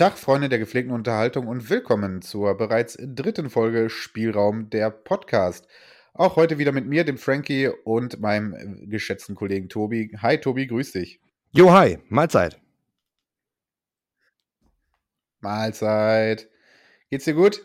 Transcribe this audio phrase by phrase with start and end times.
[0.00, 5.68] Tag, Freunde der gepflegten Unterhaltung und willkommen zur bereits dritten Folge Spielraum der Podcast.
[6.14, 10.16] Auch heute wieder mit mir, dem Frankie und meinem geschätzten Kollegen Tobi.
[10.22, 11.20] Hi Tobi, grüß dich.
[11.50, 12.58] Jo, hi, Mahlzeit.
[15.40, 16.48] Mahlzeit.
[17.10, 17.62] Geht's dir gut?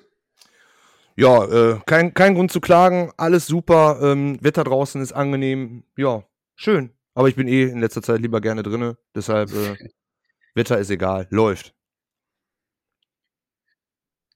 [1.15, 6.25] Ja, äh, kein, kein Grund zu klagen, alles super, ähm, Wetter draußen ist angenehm, ja,
[6.55, 6.91] schön.
[7.13, 9.77] Aber ich bin eh in letzter Zeit lieber gerne drinne, deshalb äh,
[10.53, 11.73] Wetter ist egal, läuft.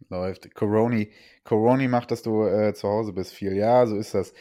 [0.08, 0.54] Läuft.
[0.56, 1.12] Coroni,
[1.44, 3.54] Coroni macht, dass du äh, zu Hause bist viel.
[3.54, 4.34] Ja, so ist das.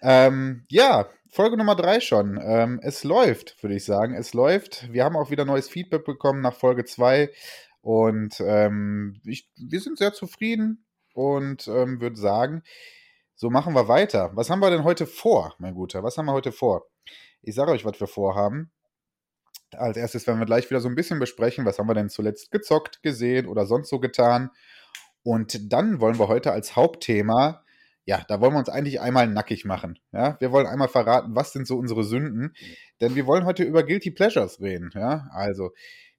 [0.00, 2.38] Ähm, ja, Folge Nummer drei schon.
[2.42, 4.14] Ähm, es läuft, würde ich sagen.
[4.14, 4.92] Es läuft.
[4.92, 7.30] Wir haben auch wieder neues Feedback bekommen nach Folge zwei
[7.82, 12.62] und ähm, ich, wir sind sehr zufrieden und ähm, würde sagen,
[13.34, 14.30] so machen wir weiter.
[14.34, 16.02] Was haben wir denn heute vor, mein Guter?
[16.04, 16.86] Was haben wir heute vor?
[17.42, 18.70] Ich sage euch, was wir vorhaben.
[19.72, 22.52] Als erstes werden wir gleich wieder so ein bisschen besprechen, was haben wir denn zuletzt
[22.52, 24.50] gezockt, gesehen oder sonst so getan.
[25.22, 27.64] Und dann wollen wir heute als Hauptthema,
[28.04, 29.98] ja, da wollen wir uns eigentlich einmal nackig machen.
[30.12, 32.54] Ja, wir wollen einmal verraten, was sind so unsere Sünden,
[33.00, 34.90] denn wir wollen heute über Guilty Pleasures reden.
[34.94, 35.70] Ja, also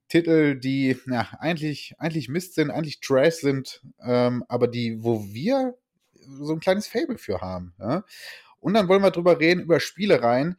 [0.08, 5.74] Titel, die ja, eigentlich, eigentlich Mist sind, eigentlich Trash sind, ähm, aber die, wo wir
[6.12, 7.74] so ein kleines Fable für haben.
[7.78, 8.04] Ja?
[8.60, 10.56] Und dann wollen wir drüber reden, über Spielereien,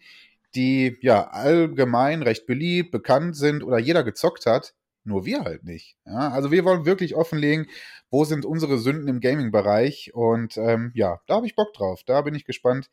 [0.53, 4.73] die ja allgemein recht beliebt, bekannt sind oder jeder gezockt hat,
[5.05, 5.97] nur wir halt nicht.
[6.05, 7.67] Ja, also wir wollen wirklich offenlegen,
[8.09, 10.13] wo sind unsere Sünden im Gaming-Bereich.
[10.13, 12.03] Und ähm, ja, da habe ich Bock drauf.
[12.05, 12.89] Da bin ich gespannt,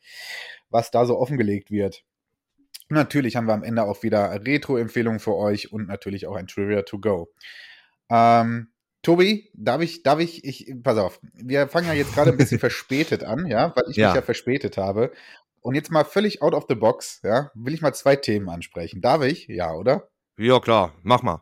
[0.69, 2.03] was da so offengelegt wird.
[2.89, 6.83] Natürlich haben wir am Ende auch wieder Retro-Empfehlungen für euch und natürlich auch ein Trivia
[6.83, 7.31] to go.
[8.09, 8.69] Ähm,
[9.01, 12.59] Tobi, darf ich, darf ich, ich, pass auf, wir fangen ja jetzt gerade ein bisschen
[12.59, 14.07] verspätet an, ja, weil ich ja.
[14.07, 15.11] mich ja verspätet habe.
[15.61, 19.01] Und jetzt mal völlig out of the box, ja, will ich mal zwei Themen ansprechen.
[19.01, 19.47] Darf ich?
[19.47, 20.09] Ja, oder?
[20.37, 21.41] Ja, klar, mach mal.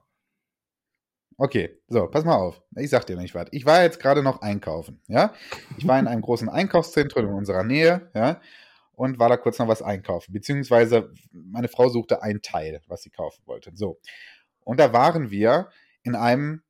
[1.37, 2.61] Okay, so, pass mal auf.
[2.75, 3.47] Ich sag dir nicht was.
[3.51, 5.33] Ich war jetzt gerade noch einkaufen, ja.
[5.77, 8.39] Ich war in einem großen Einkaufszentrum in unserer Nähe, ja,
[8.93, 10.33] und war da kurz noch was einkaufen.
[10.33, 13.71] Beziehungsweise meine Frau suchte ein Teil, was sie kaufen wollte.
[13.73, 13.99] So.
[14.63, 15.69] Und da waren wir
[16.03, 16.61] in einem,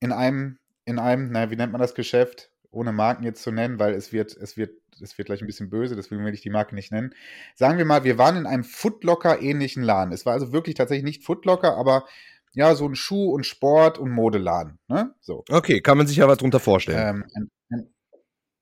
[0.00, 2.50] in einem, in einem, na, wie nennt man das Geschäft?
[2.70, 5.70] Ohne Marken jetzt zu nennen, weil es wird, es wird, es wird gleich ein bisschen
[5.70, 7.14] böse, deswegen will ich die Marke nicht nennen.
[7.54, 10.12] Sagen wir mal, wir waren in einem Footlocker-ähnlichen Laden.
[10.12, 12.06] Es war also wirklich tatsächlich nicht Footlocker, aber
[12.54, 14.78] ja, so ein Schuh- und Sport- und Modeladen.
[14.88, 15.14] Ne?
[15.20, 15.44] So.
[15.48, 16.98] Okay, kann man sich ja was drunter vorstellen.
[16.98, 17.94] Ähm, ein, ein,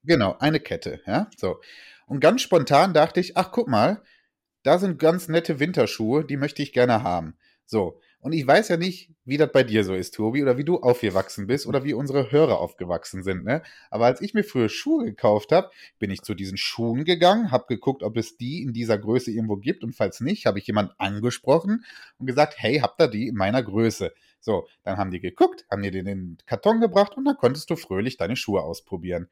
[0.05, 1.29] genau, eine Kette, ja.
[1.37, 1.61] So.
[2.07, 4.03] Und ganz spontan dachte ich, ach, guck mal,
[4.63, 7.37] da sind ganz nette Winterschuhe, die möchte ich gerne haben.
[7.67, 8.01] So.
[8.23, 10.77] Und ich weiß ja nicht, wie das bei dir so ist, Tobi, oder wie du
[10.81, 13.63] aufgewachsen bist oder wie unsere Hörer aufgewachsen sind, ne?
[13.91, 17.65] Aber als ich mir früher Schuhe gekauft habe, bin ich zu diesen Schuhen gegangen, habe
[17.67, 20.93] geguckt, ob es die in dieser Größe irgendwo gibt und falls nicht, habe ich jemand
[20.99, 21.85] angesprochen
[22.19, 24.13] und gesagt, hey, habt ihr die in meiner Größe?
[24.41, 28.19] So, dann haben die geguckt, haben dir den Karton gebracht und dann konntest du fröhlich
[28.19, 29.29] deine Schuhe ausprobieren.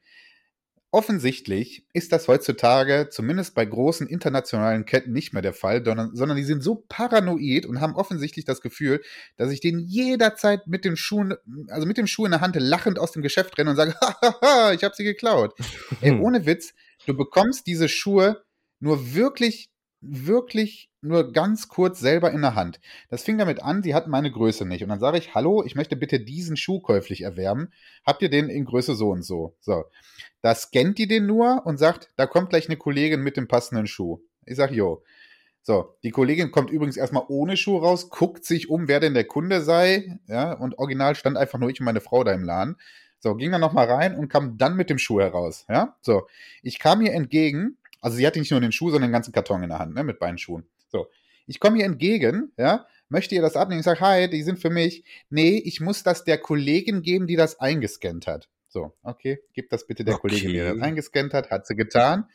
[0.91, 6.39] Offensichtlich ist das heutzutage zumindest bei großen internationalen Ketten nicht mehr der Fall, sondern, sondern
[6.39, 9.03] die sind so paranoid und haben offensichtlich das Gefühl,
[9.37, 11.29] dass ich den jederzeit mit dem Schuh,
[11.69, 14.73] also mit dem Schuh in der Hand lachend aus dem Geschäft renne und sage, hahaha,
[14.73, 15.55] ich habe sie geklaut.
[16.01, 16.73] Ey, ohne Witz,
[17.07, 18.43] du bekommst diese Schuhe
[18.81, 19.71] nur wirklich,
[20.01, 22.81] wirklich nur ganz kurz selber in der Hand.
[23.11, 24.83] Das fing damit an, sie hatten meine Größe nicht.
[24.83, 27.73] Und dann sage ich, hallo, ich möchte bitte diesen Schuh käuflich erwerben.
[28.05, 29.55] Habt ihr den in Größe so und so?
[29.61, 29.85] So.
[30.43, 33.87] Da scannt die den nur und sagt, da kommt gleich eine Kollegin mit dem passenden
[33.87, 34.21] Schuh.
[34.45, 35.03] Ich sag, jo.
[35.63, 39.25] So, die Kollegin kommt übrigens erstmal ohne Schuh raus, guckt sich um, wer denn der
[39.25, 42.77] Kunde sei, ja, und original stand einfach nur ich und meine Frau da im Laden.
[43.19, 45.95] So, ging dann nochmal rein und kam dann mit dem Schuh heraus, ja.
[46.01, 46.27] So,
[46.63, 49.63] ich kam ihr entgegen, also sie hatte nicht nur den Schuh, sondern den ganzen Karton
[49.63, 50.65] in der Hand, ne, mit beiden Schuhen.
[50.89, 51.07] So,
[51.47, 53.81] ich komme ihr entgegen, ja, möchte ihr das abnehmen?
[53.81, 55.05] Ich sage, hi, die sind für mich.
[55.31, 58.49] Nee, ich muss das der Kollegin geben, die das eingescannt hat.
[58.69, 60.29] So, okay, gib das bitte der okay.
[60.29, 62.29] Kollegin, die das eingescannt hat, hat sie getan.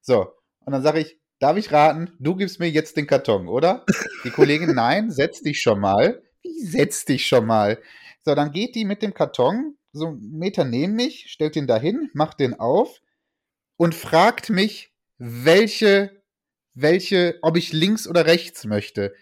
[0.00, 3.84] So, und dann sage ich, darf ich raten, du gibst mir jetzt den Karton, oder?
[4.24, 6.22] Die Kollegin, nein, setz dich schon mal.
[6.42, 7.80] Wie setz dich schon mal?
[8.24, 12.10] So, dann geht die mit dem Karton so einen Meter neben mich, stellt den dahin,
[12.14, 13.00] macht den auf
[13.76, 16.21] und fragt mich, welche
[16.74, 19.14] welche, ob ich links oder rechts möchte.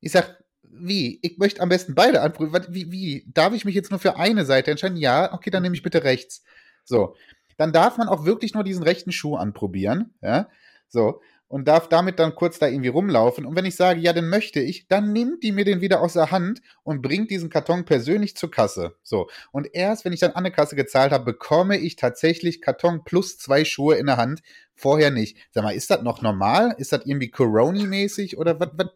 [0.00, 1.18] Ich sag, wie?
[1.22, 2.66] Ich möchte am besten beide anprüfen.
[2.70, 3.26] Wie, wie?
[3.32, 4.96] Darf ich mich jetzt nur für eine Seite entscheiden?
[4.96, 6.42] Ja, okay, dann nehme ich bitte rechts.
[6.84, 7.16] So.
[7.58, 10.14] Dann darf man auch wirklich nur diesen rechten Schuh anprobieren.
[10.22, 10.48] Ja.
[10.88, 11.20] So.
[11.52, 13.44] Und darf damit dann kurz da irgendwie rumlaufen.
[13.44, 16.14] Und wenn ich sage, ja, den möchte ich, dann nimmt die mir den wieder aus
[16.14, 18.96] der Hand und bringt diesen Karton persönlich zur Kasse.
[19.02, 19.28] So.
[19.50, 23.36] Und erst, wenn ich dann an der Kasse gezahlt habe, bekomme ich tatsächlich Karton plus
[23.36, 24.40] zwei Schuhe in der Hand.
[24.74, 25.36] Vorher nicht.
[25.50, 26.74] Sag mal, ist das noch normal?
[26.78, 28.38] Ist das irgendwie Corona-mäßig?
[28.38, 28.86] Oder was, was,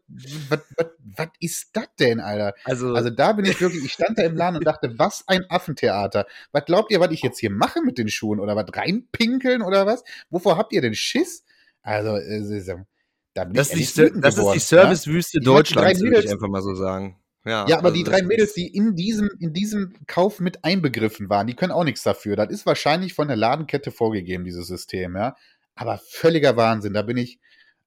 [0.48, 2.54] was, was, was ist das denn, Alter?
[2.64, 5.44] Also, also da bin ich wirklich, ich stand da im Laden und dachte, was ein
[5.50, 6.24] Affentheater.
[6.52, 8.40] Was glaubt ihr, was ich jetzt hier mache mit den Schuhen?
[8.40, 10.04] Oder was reinpinkeln oder was?
[10.30, 11.44] Wovor habt ihr denn Schiss?
[11.86, 12.84] Also, äh,
[13.32, 15.44] da bin das, ich ist die, das ist die Servicewüste ja?
[15.44, 17.16] Deutschlands, würde ich einfach mal so sagen.
[17.44, 21.30] Ja, ja aber also die drei Mädels, die in diesem, in diesem Kauf mit einbegriffen
[21.30, 22.34] waren, die können auch nichts dafür.
[22.34, 25.36] Das ist wahrscheinlich von der Ladenkette vorgegeben, dieses System, ja.
[25.76, 26.92] Aber völliger Wahnsinn.
[26.92, 27.38] Da bin ich,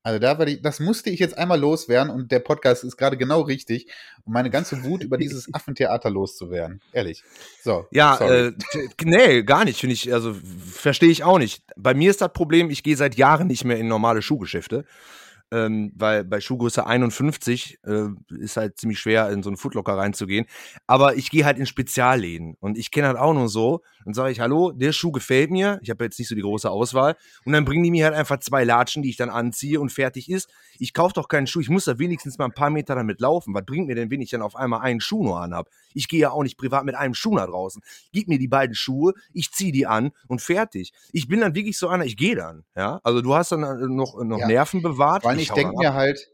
[0.04, 3.18] also da war die, das musste ich jetzt einmal loswerden und der Podcast ist gerade
[3.18, 3.88] genau richtig,
[4.24, 6.82] um meine ganze Wut über dieses Affentheater loszuwerden.
[6.94, 7.24] Ehrlich.
[7.64, 7.86] So.
[7.92, 8.54] Ja, äh,
[9.04, 10.36] nee, gar nicht, finde ich, also
[10.74, 11.64] verstehe ich auch nicht.
[11.76, 14.86] Bei mir ist das Problem, ich gehe seit Jahren nicht mehr in normale Schuhgeschäfte
[15.52, 18.10] ähm, weil bei Schuhgröße 51 äh,
[18.40, 20.46] ist halt ziemlich schwer, in so einen Footlocker reinzugehen.
[20.88, 23.82] Aber ich gehe halt in Spezialläden und ich kenne halt auch nur so.
[24.06, 25.80] Dann sage ich, hallo, der Schuh gefällt mir.
[25.82, 27.16] Ich habe jetzt nicht so die große Auswahl.
[27.46, 30.30] Und dann bringen die mir halt einfach zwei Latschen, die ich dann anziehe und fertig
[30.30, 30.50] ist.
[30.78, 31.60] Ich kaufe doch keinen Schuh.
[31.60, 33.54] Ich muss da wenigstens mal ein paar Meter damit laufen.
[33.54, 35.68] Was bringt mir denn, wenn ich dann auf einmal einen Schuh nur anhab?
[35.94, 37.82] Ich gehe ja auch nicht privat mit einem Schuh nach draußen.
[38.12, 40.92] Gib mir die beiden Schuhe, ich ziehe die an und fertig.
[41.12, 42.64] Ich bin dann wirklich so einer, ich gehe dann.
[42.76, 44.48] Ja, also du hast dann äh, noch, noch ja.
[44.48, 45.24] Nerven bewahrt.
[45.24, 46.30] Weil ich, ich denke mir halt,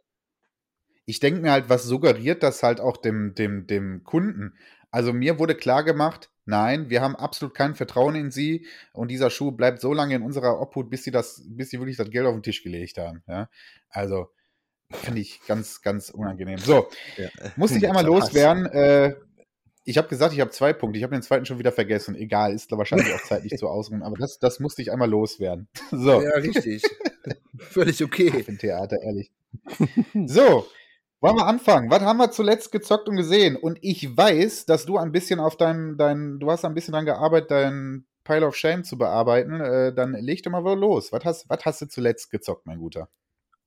[1.06, 4.54] ich denke mir halt, was suggeriert das halt auch dem, dem, dem Kunden?
[4.92, 9.30] Also mir wurde klar gemacht, nein, wir haben absolut kein Vertrauen in sie und dieser
[9.30, 12.26] Schuh bleibt so lange in unserer Obhut, bis sie das, bis sie wirklich das Geld
[12.26, 13.24] auf den Tisch gelegt haben.
[13.28, 13.50] Ja?
[13.90, 14.30] Also
[14.92, 16.58] finde ich ganz, ganz unangenehm.
[16.58, 16.88] So,
[17.18, 17.30] ja.
[17.56, 18.66] musste ich einmal loswerden.
[18.68, 19.16] Äh,
[19.84, 20.98] ich habe gesagt, ich habe zwei Punkte.
[20.98, 22.16] Ich habe den zweiten schon wieder vergessen.
[22.16, 24.02] Egal, ist wahrscheinlich auch zeitlich zu ausruhen.
[24.02, 25.68] Aber das, das musste ich einmal loswerden.
[25.92, 26.22] So.
[26.22, 26.84] Ja, richtig.
[27.58, 28.34] Völlig okay.
[28.36, 29.32] Ich bin Theater, ehrlich.
[30.26, 30.68] So,
[31.26, 31.90] wollen wir anfangen?
[31.90, 33.56] Was haben wir zuletzt gezockt und gesehen?
[33.56, 37.08] Und ich weiß, dass du ein bisschen auf deinem, dein, du hast ein bisschen daran
[37.08, 39.60] gearbeitet, dein Pile of Shame zu bearbeiten.
[39.60, 41.12] Äh, dann leg doch mal los.
[41.12, 43.10] Was hast, was hast du zuletzt gezockt, mein Guter?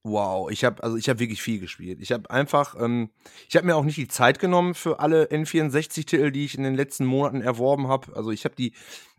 [0.05, 1.99] Wow, ich habe also ich habe wirklich viel gespielt.
[2.01, 3.11] Ich habe einfach, ähm,
[3.49, 6.77] ich habe mir auch nicht die Zeit genommen für alle N64-Titel, die ich in den
[6.77, 8.15] letzten Monaten erworben habe.
[8.15, 8.73] Also ich habe die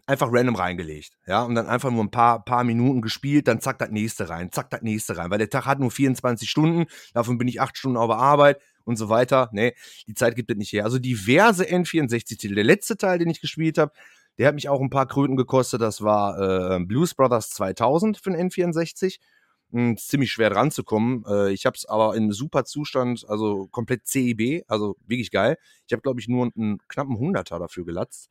[0.09, 3.79] einfach random reingelegt, ja, und dann einfach nur ein paar paar Minuten gespielt, dann zack
[3.79, 7.37] das nächste rein, zack das nächste rein, weil der Tag hat nur 24 Stunden, davon
[7.37, 9.49] bin ich acht Stunden auf der Arbeit und so weiter.
[9.53, 9.75] Nee,
[10.07, 10.83] die Zeit gibt es nicht her.
[10.83, 12.55] Also diverse N64-Titel.
[12.55, 13.91] Der letzte Teil, den ich gespielt habe,
[14.39, 15.81] der hat mich auch ein paar Kröten gekostet.
[15.81, 19.19] Das war äh, Blues Brothers 2000 für den N64
[19.71, 21.23] mh, ziemlich schwer dran zu kommen.
[21.27, 25.57] Äh, ich habe es aber in super Zustand, also komplett CEB, also wirklich geil.
[25.87, 28.29] Ich habe, glaube ich, nur einen knappen Hunderter dafür gelatzt.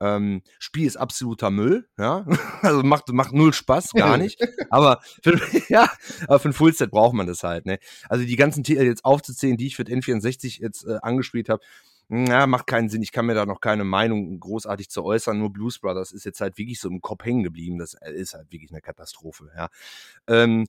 [0.00, 2.26] Ähm, Spiel ist absoluter Müll, ja.
[2.62, 4.40] Also macht, macht null Spaß, gar nicht.
[4.70, 5.90] aber für, ja,
[6.28, 7.78] aber für ein Fullset braucht man das halt, ne?
[8.08, 11.62] Also die ganzen Titel jetzt aufzuzählen, die ich für den N64 jetzt äh, angespielt habe,
[12.08, 13.02] na, macht keinen Sinn.
[13.02, 15.38] Ich kann mir da noch keine Meinung großartig zu äußern.
[15.38, 17.78] Nur Blues Brothers ist jetzt halt wirklich so im Kopf hängen geblieben.
[17.78, 19.68] Das äh, ist halt wirklich eine Katastrophe, ja.
[20.28, 20.66] Ähm,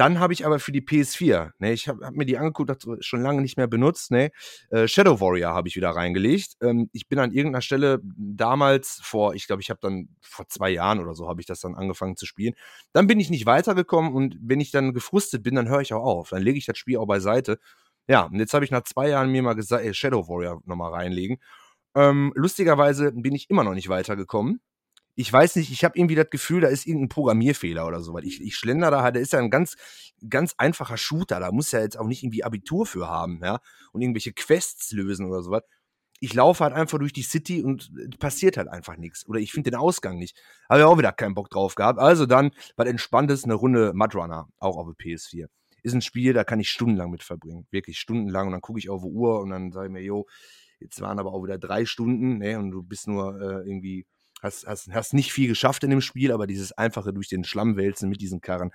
[0.00, 2.78] dann habe ich aber für die PS4, ne, ich habe hab mir die angeguckt, das
[3.00, 4.30] schon lange nicht mehr benutzt, ne,
[4.70, 6.56] äh, Shadow Warrior habe ich wieder reingelegt.
[6.62, 10.70] Ähm, ich bin an irgendeiner Stelle damals vor, ich glaube, ich habe dann vor zwei
[10.70, 12.54] Jahren oder so habe ich das dann angefangen zu spielen.
[12.92, 16.04] Dann bin ich nicht weitergekommen und wenn ich dann gefrustet bin, dann höre ich auch
[16.04, 16.30] auf.
[16.30, 17.58] Dann lege ich das Spiel auch beiseite
[18.08, 20.92] ja, und jetzt habe ich nach zwei Jahren mir mal gesagt, ey, Shadow Warrior nochmal
[20.92, 21.38] reinlegen.
[21.94, 24.60] Ähm, lustigerweise bin ich immer noch nicht weitergekommen.
[25.14, 28.24] Ich weiß nicht, ich habe irgendwie das Gefühl, da ist irgendein Programmierfehler oder so, weil
[28.24, 29.76] ich, ich schlender da halt, da ist ja ein ganz,
[30.28, 33.60] ganz einfacher Shooter, da muss ja jetzt auch nicht irgendwie Abitur für haben, ja,
[33.92, 35.62] und irgendwelche Quests lösen oder sowas.
[36.22, 39.26] Ich laufe halt einfach durch die City und passiert halt einfach nichts.
[39.26, 40.36] Oder ich finde den Ausgang nicht.
[40.68, 41.98] Habe ja auch wieder keinen Bock drauf gehabt.
[41.98, 45.46] Also dann, was Entspanntes, eine Runde Mudrunner, auch auf der PS4
[45.82, 47.66] ist ein Spiel, da kann ich stundenlang mit verbringen.
[47.70, 48.46] Wirklich stundenlang.
[48.46, 50.26] Und dann gucke ich auf die Uhr und dann sage ich mir, jo,
[50.78, 52.58] jetzt waren aber auch wieder drei Stunden, ne?
[52.58, 54.06] Und du bist nur äh, irgendwie,
[54.42, 57.76] hast, hast, hast nicht viel geschafft in dem Spiel, aber dieses einfache durch den Schlamm
[57.76, 58.70] wälzen mit diesen Karren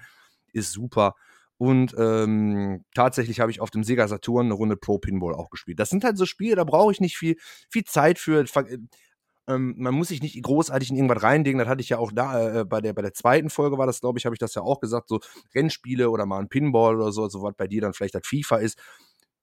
[0.53, 1.15] ist super.
[1.57, 5.79] Und ähm, tatsächlich habe ich auf dem Sega Saturn eine Runde Pro Pinball auch gespielt.
[5.79, 7.37] Das sind halt so Spiele, da brauche ich nicht viel,
[7.69, 8.43] viel Zeit für.
[9.47, 11.59] Ähm, man muss sich nicht großartig in irgendwas reinlegen.
[11.59, 14.01] Das hatte ich ja auch da äh, bei, der, bei der zweiten Folge war das,
[14.01, 15.07] glaube ich, habe ich das ja auch gesagt.
[15.07, 15.21] So
[15.53, 18.57] Rennspiele oder mal ein Pinball oder so, so was bei dir dann vielleicht das FIFA
[18.57, 18.77] ist.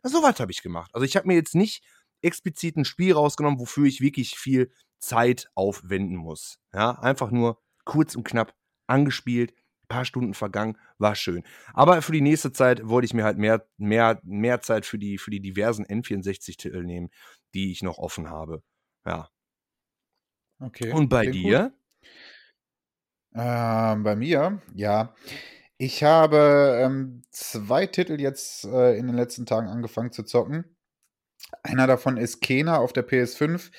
[0.02, 0.90] So was habe ich gemacht.
[0.92, 1.82] Also ich habe mir jetzt nicht
[2.22, 6.58] explizit ein Spiel rausgenommen, wofür ich wirklich viel Zeit aufwenden muss.
[6.72, 8.54] Ja, einfach nur kurz und knapp
[8.86, 9.54] angespielt,
[9.88, 11.42] paar Stunden vergangen, war schön.
[11.74, 15.18] Aber für die nächste Zeit wollte ich mir halt mehr, mehr, mehr Zeit für die,
[15.18, 17.10] für die diversen N64-Titel nehmen,
[17.54, 18.62] die ich noch offen habe.
[19.04, 19.28] Ja,
[20.62, 20.92] Okay.
[20.92, 21.72] Und bei dir?
[23.34, 25.14] Ähm, bei mir, ja.
[25.76, 30.71] Ich habe ähm, zwei Titel jetzt äh, in den letzten Tagen angefangen zu zocken.
[31.62, 33.70] Einer davon ist Kena auf der PS5.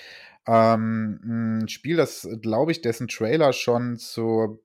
[0.47, 4.59] Ähm, ein Spiel, das glaube ich, dessen Trailer schon zur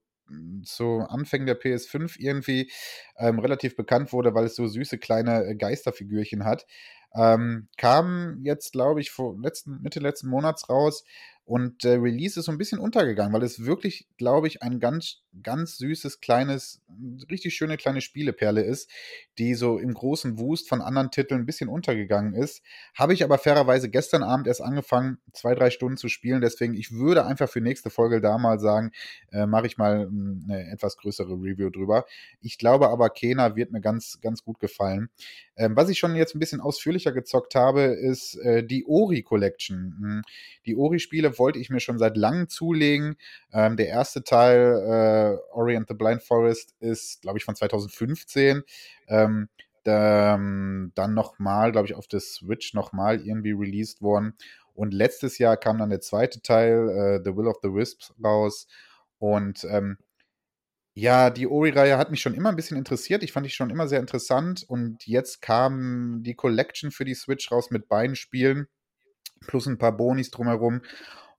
[0.63, 2.71] zu Anfängen der PS5 irgendwie
[3.17, 6.67] ähm, relativ bekannt wurde, weil es so süße kleine äh, Geisterfigürchen hat.
[7.15, 11.05] Ähm, kam jetzt, glaube ich, vor letzten, Mitte letzten Monats raus.
[11.49, 15.23] Und der Release ist so ein bisschen untergegangen, weil es wirklich, glaube ich, ein ganz,
[15.43, 16.83] ganz süßes, kleines,
[17.31, 18.91] richtig schöne kleine Spieleperle ist,
[19.39, 22.63] die so im großen Wust von anderen Titeln ein bisschen untergegangen ist.
[22.95, 26.43] Habe ich aber fairerweise gestern Abend erst angefangen, zwei, drei Stunden zu spielen.
[26.43, 28.91] Deswegen, ich würde einfach für nächste Folge da mal sagen,
[29.33, 32.05] äh, mache ich mal hm, eine etwas größere Review drüber.
[32.43, 35.09] Ich glaube aber, Kena wird mir ganz, ganz gut gefallen.
[35.57, 39.97] Ähm, was ich schon jetzt ein bisschen ausführlicher gezockt habe, ist äh, die Ori Collection.
[39.99, 40.23] Hm,
[40.67, 43.17] die Ori-Spiele wollte ich mir schon seit langem zulegen.
[43.53, 48.63] Ähm, der erste Teil, äh, Ori and the Blind Forest, ist, glaube ich, von 2015.
[49.09, 49.49] Ähm,
[49.85, 54.35] ähm, dann nochmal, glaube ich, auf der Switch nochmal irgendwie released worden.
[54.75, 58.69] Und letztes Jahr kam dann der zweite Teil, äh, The Will of the Wisps, raus.
[59.19, 59.99] Und ähm,
[60.95, 63.23] ja, die Ori-Reihe hat mich schon immer ein bisschen interessiert.
[63.23, 64.65] Ich fand die schon immer sehr interessant.
[64.69, 68.67] Und jetzt kam die Collection für die Switch raus mit beiden Spielen,
[69.47, 70.83] plus ein paar Bonis drumherum.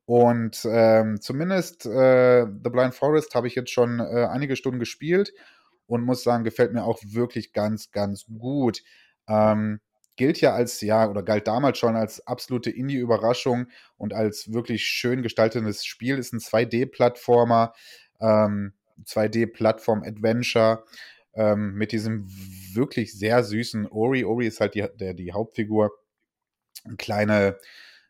[0.09, 5.31] Und ähm, zumindest äh, The Blind Forest habe ich jetzt schon äh, einige Stunden gespielt
[5.85, 8.81] und muss sagen, gefällt mir auch wirklich ganz, ganz gut.
[9.27, 9.81] Ähm,
[10.15, 15.21] gilt ja als, ja, oder galt damals schon als absolute Indie-Überraschung und als wirklich schön
[15.21, 16.17] gestaltetes Spiel.
[16.17, 17.73] Ist ein 2D-Plattformer.
[18.19, 18.73] Ähm,
[19.05, 20.85] 2D-Plattform-Adventure
[21.35, 22.27] ähm, mit diesem
[22.73, 24.25] wirklich sehr süßen Ori.
[24.25, 25.91] Ori ist halt die, der, die Hauptfigur.
[26.83, 27.57] Eine kleine,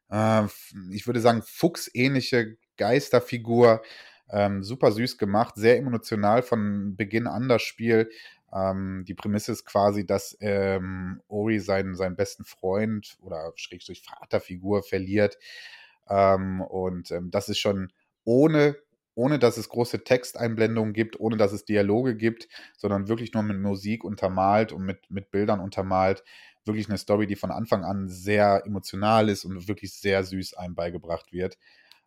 [0.09, 0.45] äh,
[0.91, 3.81] ich würde sagen, fuchsähnliche Geisterfigur.
[4.31, 8.09] Ähm, super süß gemacht, sehr emotional von Beginn an das Spiel.
[8.53, 14.83] Ähm, die Prämisse ist quasi, dass ähm, Ori seinen, seinen besten Freund oder Schrägstrich Vaterfigur
[14.83, 15.37] verliert.
[16.09, 17.91] Ähm, und ähm, das ist schon
[18.23, 18.75] ohne
[19.15, 22.47] ohne dass es große Texteinblendungen gibt, ohne dass es Dialoge gibt,
[22.77, 26.23] sondern wirklich nur mit Musik untermalt und mit, mit Bildern untermalt.
[26.65, 30.75] Wirklich eine Story, die von Anfang an sehr emotional ist und wirklich sehr süß einem
[30.75, 31.57] beigebracht wird.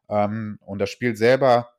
[0.08, 1.70] Ähm, und das Spiel selber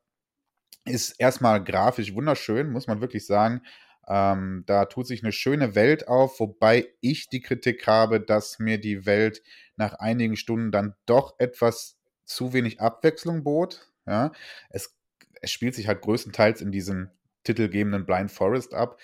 [0.84, 3.62] ist erstmal grafisch wunderschön, muss man wirklich sagen.
[4.06, 8.78] Ähm, da tut sich eine schöne Welt auf, wobei ich die Kritik habe, dass mir
[8.78, 9.42] die Welt
[9.76, 13.90] nach einigen Stunden dann doch etwas zu wenig Abwechslung bot.
[14.06, 14.32] Ja,
[14.68, 14.94] es
[15.40, 17.10] es spielt sich halt größtenteils in diesem
[17.44, 18.98] titelgebenden Blind Forest ab.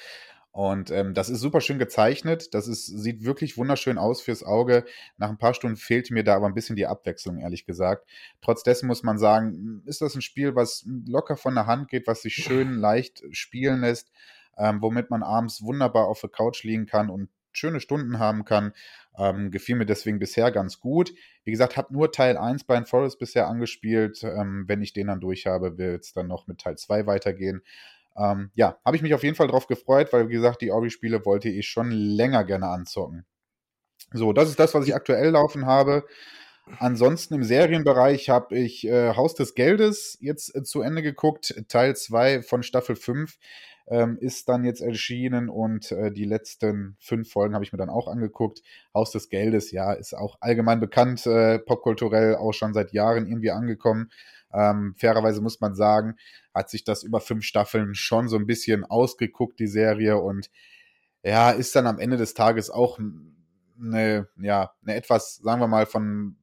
[0.53, 2.55] Und ähm, das ist super schön gezeichnet.
[2.55, 4.85] Das ist, sieht wirklich wunderschön aus fürs Auge.
[5.17, 8.09] Nach ein paar Stunden fehlte mir da aber ein bisschen die Abwechslung, ehrlich gesagt.
[8.41, 12.07] Trotz dessen muss man sagen, ist das ein Spiel, was locker von der Hand geht,
[12.09, 14.11] was sich schön leicht spielen lässt,
[14.59, 18.73] ähm, womit man abends wunderbar auf der Couch liegen kann und schöne Stunden haben kann.
[19.17, 21.13] Ähm, gefiel mir deswegen bisher ganz gut.
[21.45, 24.23] Wie gesagt, habe nur Teil 1 bei Forest bisher angespielt.
[24.25, 27.63] Ähm, wenn ich den dann durch habe, wird es dann noch mit Teil 2 weitergehen.
[28.17, 31.25] Ähm, ja, habe ich mich auf jeden Fall drauf gefreut, weil, wie gesagt, die Ori-Spiele
[31.25, 33.25] wollte ich schon länger gerne anzocken.
[34.13, 36.05] So, das ist das, was ich aktuell laufen habe.
[36.79, 41.55] Ansonsten im Serienbereich habe ich äh, Haus des Geldes jetzt äh, zu Ende geguckt.
[41.69, 43.39] Teil 2 von Staffel 5
[43.89, 47.91] ähm, ist dann jetzt erschienen und äh, die letzten fünf Folgen habe ich mir dann
[47.91, 48.63] auch angeguckt.
[48.95, 53.51] Haus des Geldes, ja, ist auch allgemein bekannt, äh, popkulturell auch schon seit Jahren irgendwie
[53.51, 54.11] angekommen.
[54.53, 56.17] Ähm, fairerweise muss man sagen,
[56.55, 60.51] hat sich das über fünf Staffeln schon so ein bisschen ausgeguckt, die Serie, und
[61.23, 62.99] ja, ist dann am Ende des Tages auch
[63.81, 66.37] eine, ja, eine etwas, sagen wir mal, von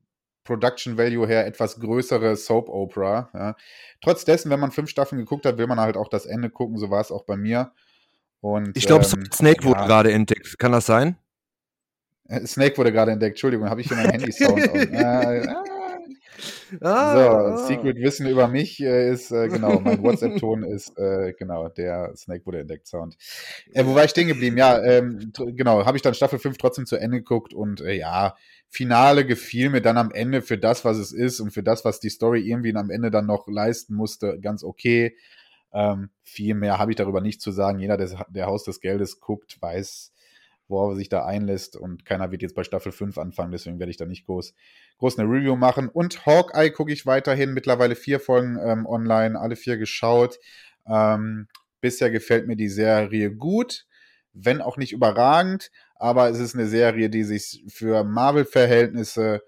[0.43, 3.29] Production Value her etwas größere Soap Opera.
[3.33, 3.55] Ja.
[4.01, 6.77] Trotz dessen, wenn man fünf Staffeln geguckt hat, will man halt auch das Ende gucken.
[6.77, 7.73] So war es auch bei mir.
[8.39, 9.87] Und, ich glaube, ähm, Snake wurde ja.
[9.87, 10.57] gerade entdeckt.
[10.57, 11.17] Kann das sein?
[12.29, 13.33] Äh, Snake wurde gerade entdeckt.
[13.33, 15.47] Entschuldigung, habe ich hier mein Handy-Sound äh,
[16.81, 17.57] ah, so, ah.
[17.67, 22.45] Secret Wissen über mich äh, ist, äh, genau, mein WhatsApp-Ton ist, äh, genau, der Snake
[22.45, 23.17] wurde entdeckt Sound.
[23.74, 24.57] Äh, wo war ich stehen geblieben?
[24.57, 28.36] Ja, ähm, genau, habe ich dann Staffel 5 trotzdem zu Ende geguckt und ja,
[28.69, 32.00] Finale gefiel mir dann am Ende für das, was es ist und für das, was
[32.00, 35.15] die Story irgendwie am Ende dann noch leisten musste, ganz okay.
[35.74, 37.79] Ähm, viel mehr habe ich darüber nicht zu sagen.
[37.79, 40.13] Jeder, der, der Haus des Geldes guckt, weiß,
[40.67, 43.91] worauf er sich da einlässt und keiner wird jetzt bei Staffel 5 anfangen, deswegen werde
[43.91, 44.53] ich da nicht groß,
[44.97, 45.89] groß eine Review machen.
[45.89, 50.39] Und Hawkeye gucke ich weiterhin, mittlerweile vier Folgen ähm, online, alle vier geschaut.
[50.86, 51.47] Ähm,
[51.81, 53.88] bisher gefällt mir die Serie gut
[54.39, 59.43] wenn auch nicht überragend, aber es ist eine Serie, die sich für Marvel-Verhältnisse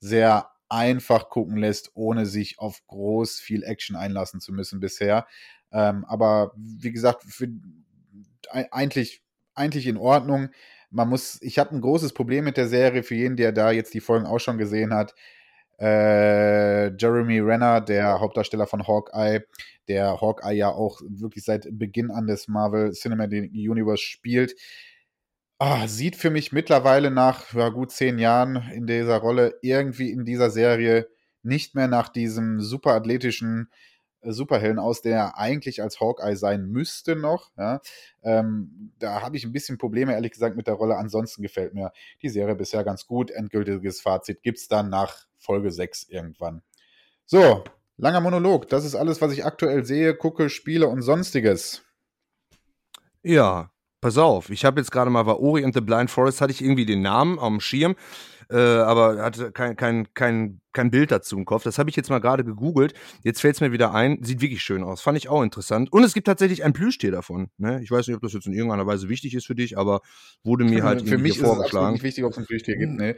[0.00, 5.26] sehr einfach gucken lässt, ohne sich auf groß viel Action einlassen zu müssen bisher.
[5.72, 7.48] Ähm, aber wie gesagt, für
[8.50, 9.22] eigentlich,
[9.54, 10.50] eigentlich in Ordnung.
[10.90, 13.94] Man muss, ich habe ein großes Problem mit der Serie, für jeden, der da jetzt
[13.94, 15.14] die Folgen auch schon gesehen hat.
[15.80, 19.44] Äh, Jeremy Renner, der Hauptdarsteller von Hawkeye,
[19.88, 24.54] der Hawkeye ja auch wirklich seit Beginn an des Marvel Cinematic Universe spielt,
[25.58, 30.24] oh, sieht für mich mittlerweile nach ja, gut zehn Jahren in dieser Rolle irgendwie in
[30.24, 31.08] dieser Serie
[31.42, 33.93] nicht mehr nach diesem superathletischen äh,
[34.32, 37.50] Superhelden aus, der er eigentlich als Hawkeye sein müsste noch.
[37.56, 37.80] Ja.
[38.22, 40.96] Ähm, da habe ich ein bisschen Probleme, ehrlich gesagt, mit der Rolle.
[40.96, 43.30] Ansonsten gefällt mir die Serie bisher ganz gut.
[43.30, 46.62] Endgültiges Fazit gibt es dann nach Folge 6 irgendwann.
[47.26, 47.64] So,
[47.96, 48.68] langer Monolog.
[48.68, 51.82] Das ist alles, was ich aktuell sehe, gucke, spiele und sonstiges.
[53.22, 53.73] Ja,
[54.04, 54.50] pass auf.
[54.50, 57.00] Ich habe jetzt gerade mal bei Ori and the Blind Forest hatte ich irgendwie den
[57.00, 57.96] Namen am Schirm
[58.50, 61.62] äh, aber hatte kein, kein, kein, kein Bild dazu im Kopf.
[61.62, 62.94] Das habe ich jetzt mal gerade gegoogelt.
[63.22, 64.22] Jetzt fällt es mir wieder ein.
[64.22, 65.00] Sieht wirklich schön aus.
[65.00, 65.92] Fand ich auch interessant.
[65.92, 67.48] Und es gibt tatsächlich ein Plüschtier davon.
[67.56, 67.80] Ne?
[67.82, 70.00] Ich weiß nicht, ob das jetzt in irgendeiner Weise wichtig ist für dich, aber
[70.42, 71.94] wurde mir halt für mich vorgeschlagen.
[71.94, 72.92] Ist es nicht wichtig, ob es ein Plüschtier gibt.
[72.92, 73.16] Ne?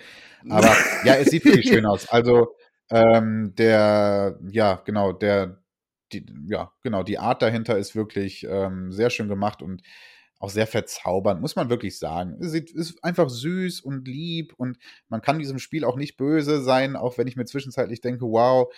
[0.48, 0.74] Aber
[1.04, 2.08] ja, es sieht wirklich schön aus.
[2.08, 2.54] Also
[2.90, 5.60] ähm, der, ja, genau, der,
[6.12, 9.82] die, ja, genau, die Art dahinter ist wirklich ähm, sehr schön gemacht und
[10.38, 12.36] auch sehr verzaubernd, muss man wirklich sagen.
[12.40, 14.78] Es ist einfach süß und lieb und
[15.08, 18.70] man kann diesem Spiel auch nicht böse sein, auch wenn ich mir zwischenzeitlich denke, wow,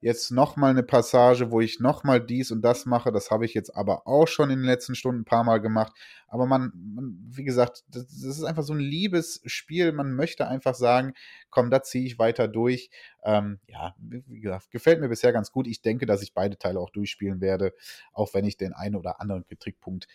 [0.00, 3.10] jetzt nochmal eine Passage, wo ich nochmal dies und das mache.
[3.10, 5.92] Das habe ich jetzt aber auch schon in den letzten Stunden ein paar Mal gemacht.
[6.28, 9.92] Aber man, man wie gesagt, das, das, ist einfach so ein liebes Spiel.
[9.92, 11.14] Man möchte einfach sagen,
[11.50, 12.90] komm, da ziehe ich weiter durch.
[13.24, 15.66] Ähm, ja, wie gesagt, gefällt mir bisher ganz gut.
[15.66, 17.74] Ich denke, dass ich beide Teile auch durchspielen werde,
[18.12, 20.06] auch wenn ich den einen oder anderen Kritikpunkt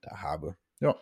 [0.00, 0.56] da habe.
[0.80, 0.96] Ja.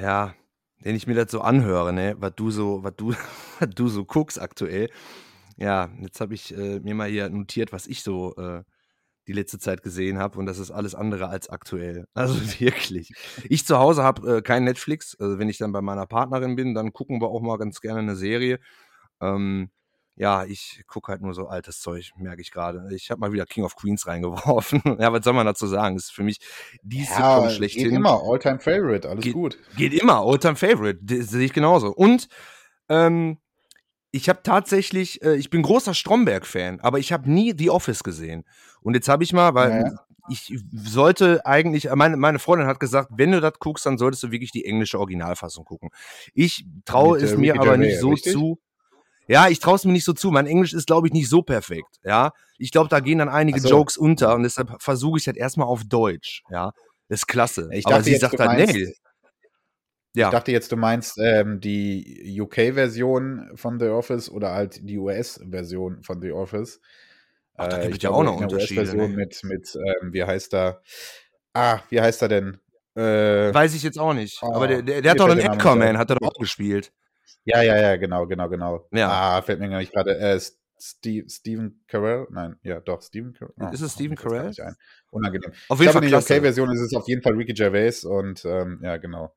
[0.00, 0.34] Ja,
[0.80, 3.14] wenn ich mir das so anhöre, ne, was du so, was du,
[3.60, 4.90] was du so guckst aktuell.
[5.56, 8.64] Ja, jetzt habe ich äh, mir mal hier notiert, was ich so äh,
[9.28, 12.06] die letzte Zeit gesehen habe und das ist alles andere als aktuell.
[12.14, 13.12] Also wirklich.
[13.48, 15.16] Ich zu Hause habe äh, kein Netflix.
[15.18, 18.00] Also wenn ich dann bei meiner Partnerin bin, dann gucken wir auch mal ganz gerne
[18.00, 18.58] eine Serie.
[19.20, 19.70] Ähm,
[20.14, 22.86] ja, ich gucke halt nur so altes Zeug, merke ich gerade.
[22.94, 24.82] Ich habe mal wieder King of Queens reingeworfen.
[24.98, 25.96] ja, was soll man dazu sagen?
[25.96, 26.38] Das ist für mich
[26.82, 27.84] die ja, Sitcom schlechthin.
[27.84, 29.58] Geht immer, Alltime Favorite, alles geht, gut.
[29.76, 31.88] Geht immer, Alltime Favorite, sehe ich genauso.
[31.88, 32.28] Und
[32.88, 33.38] ähm,
[34.10, 38.44] ich habe tatsächlich, äh, ich bin großer Stromberg-Fan, aber ich habe nie The Office gesehen.
[38.82, 39.98] Und jetzt habe ich mal, weil ja.
[40.28, 44.30] ich sollte eigentlich, meine, meine Freundin hat gesagt, wenn du das guckst, dann solltest du
[44.30, 45.88] wirklich die englische Originalfassung gucken.
[46.34, 48.34] Ich traue es mir aber nicht so richtig?
[48.34, 48.60] zu.
[49.32, 50.30] Ja, ich traue es mir nicht so zu.
[50.30, 51.88] Mein Englisch ist, glaube ich, nicht so perfekt.
[52.04, 53.70] Ja, ich glaube, da gehen dann einige so.
[53.70, 56.42] Jokes unter und deshalb versuche ich das erstmal auf Deutsch.
[56.50, 56.72] Ja,
[57.08, 57.70] das ist klasse.
[57.72, 58.94] Ich dachte, Aber sie sagt halt, meinst, nee.
[60.14, 60.26] Ja.
[60.26, 66.02] Ich dachte jetzt, du meinst ähm, die UK-Version von The Office oder halt die US-Version
[66.02, 66.78] von The Office.
[67.54, 68.82] Ach, da gibt es ja auch noch Unterschiede.
[68.82, 69.16] US-Version ne?
[69.16, 70.82] mit, mit ähm, wie heißt er?
[71.54, 72.58] Ah, wie heißt er denn?
[72.94, 74.42] Äh, Weiß ich jetzt auch nicht.
[74.42, 76.92] Oh, Aber der, der, der hat doch einen Anchorman, hat er doch auch gespielt.
[77.44, 78.88] Ja, ja, ja, genau, genau, genau.
[78.92, 79.08] Ja.
[79.10, 80.18] Ah, fällt mir gar nicht gerade.
[80.18, 80.40] Äh,
[80.84, 82.26] Steve, Stephen Carell?
[82.30, 83.54] Nein, ja, doch, Stephen Carell.
[83.60, 84.52] Oh, ist es Stephen Carell?
[85.10, 85.52] Unangenehm.
[85.68, 86.02] Auf jeden Fall.
[86.02, 89.34] In der UK-Version ist es auf jeden Fall Ricky Gervais und ähm, ja, genau.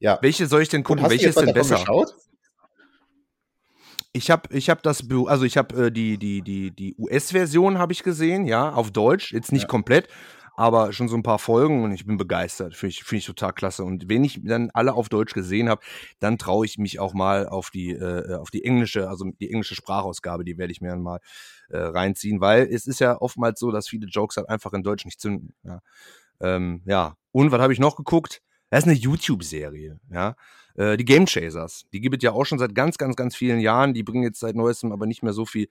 [0.00, 0.18] Ja.
[0.20, 1.08] Welche soll ich denn gucken?
[1.08, 1.76] Welche ist denn besser?
[1.76, 2.12] Geschaut?
[4.12, 7.92] Ich habe ich hab das, also ich habe äh, die, die, die, die US-Version habe
[7.92, 9.68] ich gesehen, ja, auf Deutsch, jetzt nicht ja.
[9.68, 10.08] komplett,
[10.54, 12.74] aber schon so ein paar Folgen und ich bin begeistert.
[12.74, 13.84] Finde ich, find ich total klasse.
[13.84, 15.82] Und wenn ich dann alle auf Deutsch gesehen habe,
[16.20, 19.74] dann traue ich mich auch mal auf die, äh, auf die englische, also die englische
[19.74, 21.20] Sprachausgabe, die werde ich mir dann mal
[21.70, 25.04] äh, reinziehen, weil es ist ja oftmals so, dass viele Jokes halt einfach in Deutsch
[25.04, 25.54] nicht zünden.
[25.62, 25.80] Ja.
[26.40, 27.14] Ähm, ja.
[27.32, 28.42] Und was habe ich noch geguckt?
[28.70, 30.34] Das ist eine YouTube-Serie, ja.
[30.74, 33.60] Äh, die Game Chasers, die gibt es ja auch schon seit ganz, ganz, ganz vielen
[33.60, 33.94] Jahren.
[33.94, 35.68] Die bringen jetzt seit neuestem aber nicht mehr so viel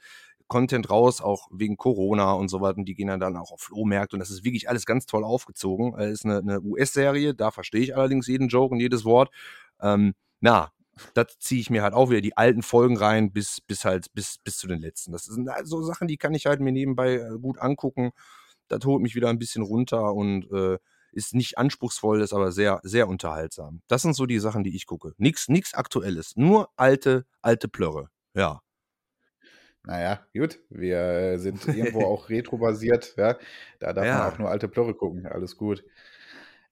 [0.51, 2.77] Content raus, auch wegen Corona und so weiter.
[2.77, 5.97] Und die gehen dann, auch auf Flohmärkte und das ist wirklich alles ganz toll aufgezogen.
[5.97, 9.31] Es ist eine, eine US-Serie, da verstehe ich allerdings jeden Joke und jedes Wort.
[9.81, 10.73] Ähm, na,
[11.13, 14.39] das ziehe ich mir halt auch wieder die alten Folgen rein, bis, bis halt, bis,
[14.39, 15.13] bis zu den letzten.
[15.13, 18.11] Das sind halt so Sachen, die kann ich halt mir nebenbei äh, gut angucken.
[18.67, 20.79] Das holt mich wieder ein bisschen runter und äh,
[21.13, 23.81] ist nicht anspruchsvoll, ist aber sehr, sehr unterhaltsam.
[23.87, 25.13] Das sind so die Sachen, die ich gucke.
[25.17, 26.35] Nichts, nichts Aktuelles.
[26.35, 28.09] Nur alte, alte Plörre.
[28.33, 28.61] Ja.
[29.83, 33.37] Naja, gut, wir äh, sind irgendwo auch retro-basiert, ja.
[33.79, 34.17] Da darf ja.
[34.19, 35.83] man auch nur alte Plörre gucken, alles gut.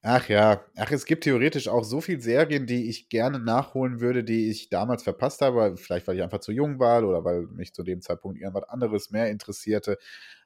[0.02, 4.24] Ach ja, ach, es gibt theoretisch auch so viele Serien, die ich gerne nachholen würde,
[4.24, 7.74] die ich damals verpasst habe, vielleicht weil ich einfach zu jung war oder weil mich
[7.74, 9.98] zu dem Zeitpunkt irgendwas anderes mehr interessierte.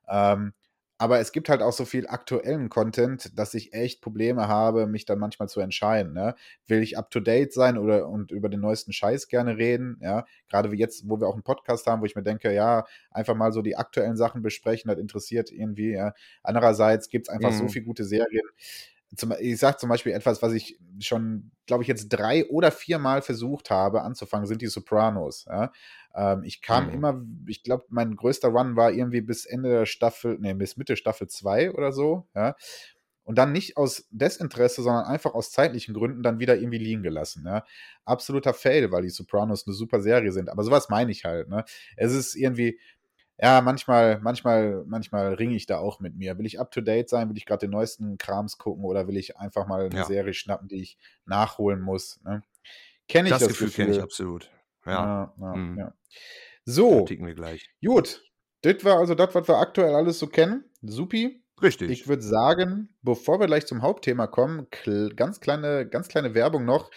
[0.09, 0.55] Ähm,
[1.05, 5.05] aber es gibt halt auch so viel aktuellen Content, dass ich echt Probleme habe, mich
[5.05, 6.15] dann manchmal zu entscheiden.
[6.15, 6.35] Ne?
[6.67, 9.99] Will ich up to date sein oder und über den neuesten Scheiß gerne reden?
[10.01, 12.87] Ja, gerade wie jetzt, wo wir auch einen Podcast haben, wo ich mir denke, ja,
[13.11, 15.93] einfach mal so die aktuellen Sachen besprechen, das interessiert irgendwie.
[15.93, 16.15] Ja?
[16.43, 17.59] Andererseits gibt es einfach mhm.
[17.59, 18.49] so viele gute Serien.
[19.17, 23.23] Zum, ich sage zum Beispiel etwas, was ich schon, glaube ich, jetzt drei oder viermal
[23.23, 25.47] versucht habe anzufangen, sind die Sopranos.
[25.49, 25.73] Ja?
[26.15, 26.93] Ähm, ich kam mhm.
[26.95, 30.97] immer, ich glaube, mein größter Run war irgendwie bis Ende der Staffel, nee, bis Mitte
[30.97, 32.27] Staffel 2 oder so.
[32.35, 32.57] Ja?
[33.25, 37.45] Und dann nicht aus Desinteresse, sondern einfach aus zeitlichen Gründen dann wieder irgendwie liegen gelassen.
[37.47, 37.65] Ja?
[38.05, 40.51] Absoluter Fail, weil die Sopranos eine super Serie sind.
[40.51, 41.49] Aber sowas meine ich halt.
[41.49, 41.65] Ne?
[41.97, 42.79] Es ist irgendwie,
[43.39, 46.39] ja, manchmal, manchmal, manchmal ringe ich da auch mit mir.
[46.39, 47.29] Will ich up to date sein?
[47.29, 50.05] Will ich gerade den neuesten Krams gucken oder will ich einfach mal eine ja.
[50.05, 52.21] Serie schnappen, die ich nachholen muss?
[52.25, 52.43] Ne?
[53.09, 53.67] Kenne ich das, das Gefühl?
[53.69, 53.85] Gefühl.
[53.87, 54.51] kenne ich absolut.
[54.87, 54.93] Ja.
[54.93, 55.79] ja, ja, mhm.
[55.79, 55.95] ja.
[56.65, 57.07] So.
[57.09, 57.69] wir gleich.
[57.85, 58.23] Gut.
[58.63, 60.65] Das war also das, was wir aktuell alles so kennen.
[60.83, 61.43] Supi.
[61.63, 61.91] Richtig.
[61.91, 64.67] Ich würde sagen, bevor wir gleich zum Hauptthema kommen,
[65.17, 66.91] ganz kleine, ganz kleine Werbung noch.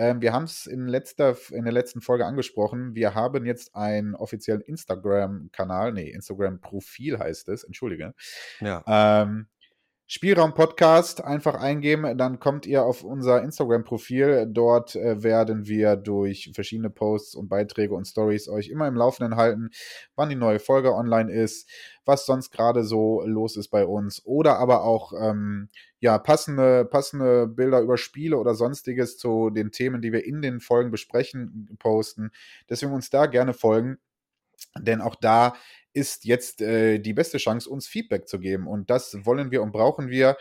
[0.00, 2.94] Ähm, wir haben es in, in der letzten Folge angesprochen.
[2.94, 8.14] Wir haben jetzt einen offiziellen Instagram-Kanal, nee, Instagram-Profil heißt es, entschuldige.
[8.60, 8.82] Ja.
[8.86, 9.48] Ähm,
[10.12, 14.48] Spielraum Podcast einfach eingeben, dann kommt ihr auf unser Instagram-Profil.
[14.50, 19.36] Dort äh, werden wir durch verschiedene Posts und Beiträge und Stories euch immer im Laufenden
[19.36, 19.70] halten,
[20.16, 21.70] wann die neue Folge online ist,
[22.04, 25.68] was sonst gerade so los ist bei uns oder aber auch ähm,
[26.00, 30.58] ja passende passende Bilder über Spiele oder sonstiges zu den Themen, die wir in den
[30.58, 32.32] Folgen besprechen, posten.
[32.68, 33.98] Deswegen uns da gerne folgen,
[34.76, 35.54] denn auch da
[35.92, 38.66] ist jetzt äh, die beste Chance, uns Feedback zu geben.
[38.66, 40.36] Und das wollen wir und brauchen wir.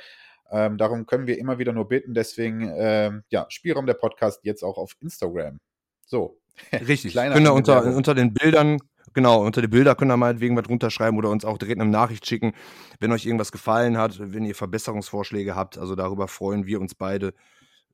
[0.51, 2.13] Ähm, darum können wir immer wieder nur bitten.
[2.13, 5.59] Deswegen, ähm, ja, Spielraum der Podcast jetzt auch auf Instagram.
[6.05, 6.39] So.
[6.73, 7.13] Richtig.
[7.13, 8.79] Könnt ihr unter, unter den Bildern,
[9.13, 12.25] genau, unter die Bilder könnt ihr meinetwegen was runterschreiben oder uns auch direkt eine Nachricht
[12.27, 12.53] schicken,
[12.99, 15.77] wenn euch irgendwas gefallen hat, wenn ihr Verbesserungsvorschläge habt.
[15.77, 17.33] Also darüber freuen wir uns beide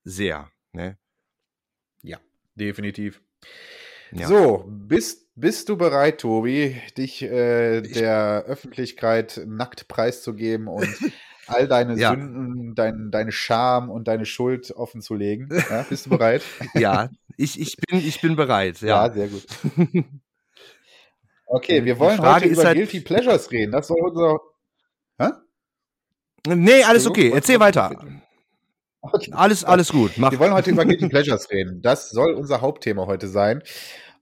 [0.04, 0.50] sehr.
[0.72, 0.98] Ne?
[2.02, 2.18] Ja,
[2.56, 3.22] definitiv.
[4.12, 4.28] Ja.
[4.28, 10.88] So, bist, bist du bereit, Tobi, dich äh, der Öffentlichkeit nackt preiszugeben und
[11.48, 12.12] all deine ja.
[12.12, 15.50] Sünden, dein, deine Scham und deine Schuld offenzulegen?
[15.69, 16.41] Ja, bist du bereit?
[16.74, 18.82] ja, ich, ich, bin, ich bin bereit.
[18.82, 19.45] Ja, ja sehr gut.
[21.48, 23.71] Okay, wir wollen heute über halt, Guilty Pleasures reden.
[23.71, 24.39] Das soll unser.
[25.19, 25.30] Hä?
[26.56, 27.32] Nee, alles okay.
[27.32, 27.91] Erzähl weiter.
[29.00, 29.32] Okay.
[29.32, 30.13] Alles, alles gut.
[30.17, 30.32] Mach.
[30.32, 31.84] Wir wollen heute über Guilty Pleasures reden.
[31.84, 33.62] Das soll unser Hauptthema heute sein.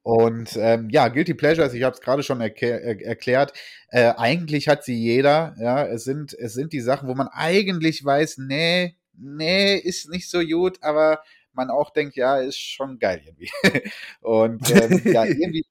[0.03, 3.53] Und ähm, ja, Guilty Pleasures, ich habe es gerade schon erklär, er erklärt,
[3.87, 5.55] äh, eigentlich hat sie jeder.
[5.57, 10.29] Ja, es sind, es sind die Sachen, wo man eigentlich weiß, nee, nee, ist nicht
[10.29, 13.49] so gut, aber man auch denkt, ja, ist schon geil irgendwie.
[14.21, 15.65] und ähm, ja, irgendwie,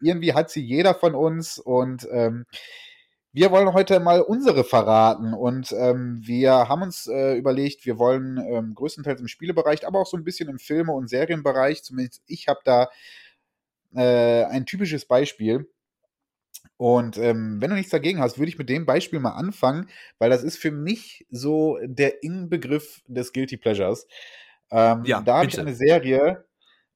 [0.00, 2.46] irgendwie hat sie jeder von uns und ähm,
[3.32, 8.38] wir wollen heute mal unsere verraten und ähm, wir haben uns äh, überlegt, wir wollen
[8.38, 12.46] ähm, größtenteils im Spielebereich, aber auch so ein bisschen im Filme- und Serienbereich, zumindest ich
[12.46, 12.88] habe da
[13.94, 15.70] äh, ein typisches Beispiel.
[16.76, 20.30] Und ähm, wenn du nichts dagegen hast, würde ich mit dem Beispiel mal anfangen, weil
[20.30, 24.06] das ist für mich so der Inbegriff des Guilty Pleasures.
[24.70, 26.44] Ähm, ja, da habe ich eine Serie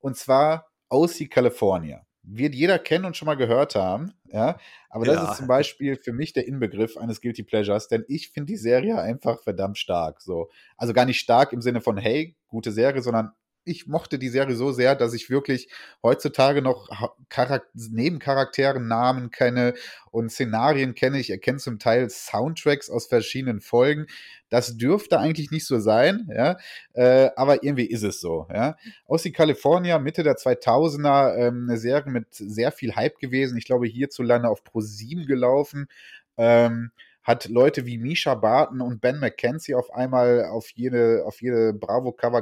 [0.01, 4.59] und zwar OC California wird jeder kennen und schon mal gehört haben, ja.
[4.91, 5.31] Aber das ja.
[5.31, 9.01] ist zum Beispiel für mich der Inbegriff eines Guilty Pleasures, denn ich finde die Serie
[9.01, 10.21] einfach verdammt stark.
[10.21, 13.33] So, also gar nicht stark im Sinne von hey, gute Serie, sondern
[13.69, 15.69] ich mochte die Serie so sehr, dass ich wirklich
[16.03, 16.89] heutzutage noch
[17.29, 19.75] Charak Nebencharakteren Namen kenne
[20.11, 21.21] und Szenarien kenne.
[21.21, 24.07] Ich erkenne zum Teil Soundtracks aus verschiedenen Folgen.
[24.49, 26.57] Das dürfte eigentlich nicht so sein, ja,
[26.95, 28.77] äh, aber irgendwie ist es so, ja.
[29.07, 33.59] Aus die California, Mitte der 2000er, ähm, eine Serie mit sehr viel Hype gewesen.
[33.59, 35.89] Ich glaube, hierzulande auf Pro 7 gelaufen.
[36.39, 36.91] Ähm,
[37.29, 42.41] hat Leute wie Misha Barton und Ben McKenzie auf einmal auf jede, auf jede Bravo-Cover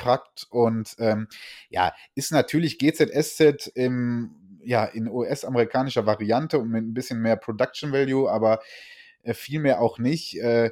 [0.00, 1.28] gepackt und ähm,
[1.68, 7.92] ja, ist natürlich GZSZ im, ja, in US-amerikanischer Variante und mit ein bisschen mehr Production
[7.92, 8.60] Value, aber
[9.22, 10.38] äh, vielmehr auch nicht.
[10.40, 10.70] Äh,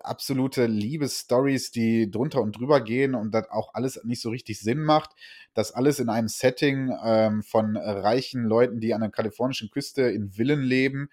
[0.00, 4.80] absolute Liebesstories, die drunter und drüber gehen und das auch alles nicht so richtig Sinn
[4.80, 5.10] macht.
[5.54, 10.32] Das alles in einem Setting ähm, von reichen Leuten, die an der kalifornischen Küste in
[10.32, 11.10] Villen leben.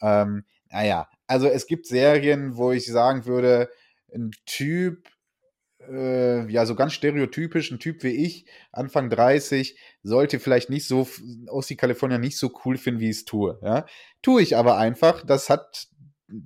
[0.00, 3.70] Ähm, naja, also es gibt Serien, wo ich sagen würde,
[4.12, 5.08] ein Typ,
[5.90, 11.08] äh, ja, so ganz stereotypisch, ein Typ wie ich, Anfang 30, sollte vielleicht nicht so
[11.48, 13.58] aus die California nicht so cool finden, wie ich es tue.
[13.62, 13.86] Ja?
[14.22, 15.24] Tue ich aber einfach.
[15.24, 15.88] Das hat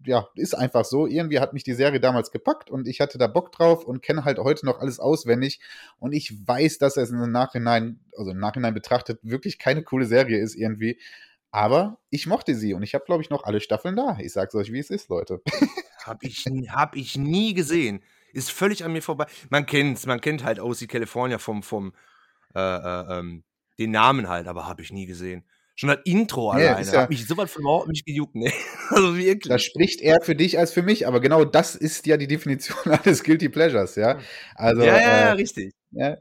[0.07, 1.07] ja, ist einfach so.
[1.07, 4.25] Irgendwie hat mich die Serie damals gepackt und ich hatte da Bock drauf und kenne
[4.25, 5.61] halt heute noch alles auswendig.
[5.99, 10.39] Und ich weiß, dass es im Nachhinein, also im Nachhinein betrachtet, wirklich keine coole Serie
[10.39, 11.01] ist irgendwie.
[11.51, 14.17] Aber ich mochte sie und ich habe, glaube ich, noch alle Staffeln da.
[14.21, 15.43] Ich sag's euch, wie es ist, Leute.
[16.05, 18.03] hab ich, hab ich nie gesehen.
[18.33, 19.27] Ist völlig an mir vorbei.
[19.51, 21.93] Man kennt's, man kennt halt OC California vom, vom,
[22.55, 23.45] äh, äh, ähm,
[23.79, 25.45] den Namen halt, aber habe ich nie gesehen.
[25.75, 26.87] Schon das Intro Ja, alleine.
[26.93, 28.53] ja- Hat mich sowas von überhaupt nicht gejuckt, ne?
[28.91, 29.51] Also wirklich.
[29.51, 32.77] Da spricht er für dich als für mich, aber genau das ist ja die Definition
[32.93, 34.19] eines Guilty Pleasures, ja.
[34.55, 35.73] Also, ja, ja, ja, äh, richtig.
[35.93, 36.17] Ja.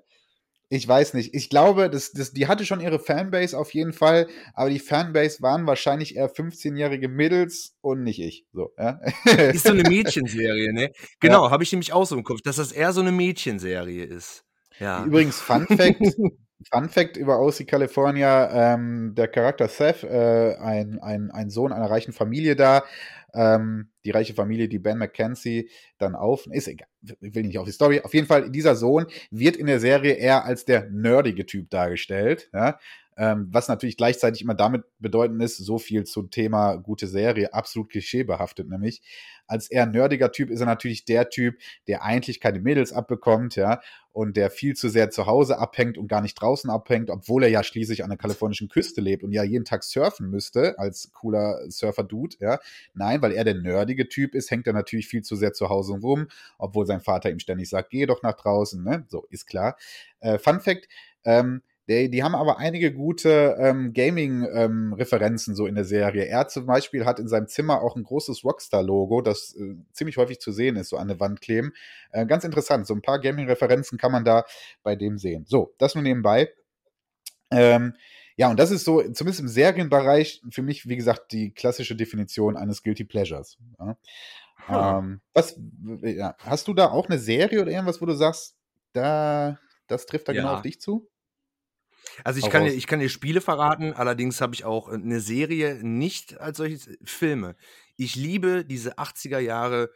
[0.74, 1.34] Ich weiß nicht.
[1.34, 5.42] Ich glaube, das, das, die hatte schon ihre Fanbase auf jeden Fall, aber die Fanbase
[5.42, 8.46] waren wahrscheinlich eher 15-jährige Mädels und nicht ich.
[8.54, 9.02] So, ja.
[9.52, 10.94] Ist so eine Mädchenserie, ne?
[11.20, 14.46] Genau, habe ich nämlich auch so im Kopf, dass das eher so eine Mädchenserie ist.
[14.80, 15.04] Ja.
[15.04, 16.00] Übrigens, Fun Fact,
[16.72, 21.90] Fun Fact über OC California, ähm, der Charakter Seth, äh, ein, ein, ein Sohn einer
[21.90, 22.86] reichen Familie da,
[23.34, 27.72] ähm, die reiche Familie, die Ben McKenzie dann auf, ist egal, will nicht auf die
[27.72, 31.70] Story, auf jeden Fall, dieser Sohn wird in der Serie eher als der nerdige Typ
[31.70, 32.80] dargestellt, ja,
[33.18, 37.90] ähm, was natürlich gleichzeitig immer damit bedeutend ist, so viel zum Thema gute Serie, absolut
[37.90, 39.02] klischeebehaftet nämlich.
[39.48, 43.82] Als eher nerdiger Typ ist er natürlich der Typ, der eigentlich keine Mädels abbekommt, ja,
[44.14, 47.50] und der viel zu sehr zu Hause abhängt und gar nicht draußen abhängt, obwohl er
[47.50, 51.60] ja schließlich an der kalifornischen Küste lebt und ja jeden Tag surfen müsste als cooler
[51.70, 52.60] Surfer-Dude, ja.
[52.94, 55.94] Nein, weil er der nerdige Typ ist, hängt er natürlich viel zu sehr zu Hause
[55.94, 59.06] rum, obwohl sein Vater ihm ständig sagt, geh doch nach draußen, ne?
[59.10, 59.78] So, ist klar.
[60.20, 60.88] Äh, Fun Fact,
[61.24, 66.26] ähm, die, die haben aber einige gute ähm, Gaming-Referenzen so in der Serie.
[66.26, 70.40] Er zum Beispiel hat in seinem Zimmer auch ein großes Rockstar-Logo, das äh, ziemlich häufig
[70.40, 71.74] zu sehen ist, so an der Wand kleben.
[72.12, 74.46] Äh, ganz interessant, so ein paar Gaming-Referenzen kann man da
[74.84, 75.46] bei dem sehen.
[75.48, 76.54] So, das nur nebenbei.
[77.50, 77.96] Ähm,
[78.38, 82.58] ja, und das ist so, zumindest im Serienbereich, für mich, wie gesagt, die klassische Definition
[82.58, 83.58] eines Guilty Pleasures.
[83.80, 83.98] Ja.
[84.68, 84.76] Hm.
[84.76, 85.60] Ähm, was,
[86.04, 88.56] ja, hast du da auch eine Serie oder irgendwas, wo du sagst,
[88.94, 90.56] da, das trifft da genau Ja.
[90.56, 91.10] auf dich zu?
[92.24, 95.80] Also ich kann, dir, ich kann dir Spiele verraten, allerdings habe ich auch eine Serie
[95.84, 97.56] nicht als solches Filme.
[97.98, 99.90] Ich liebe diese 80er Jahre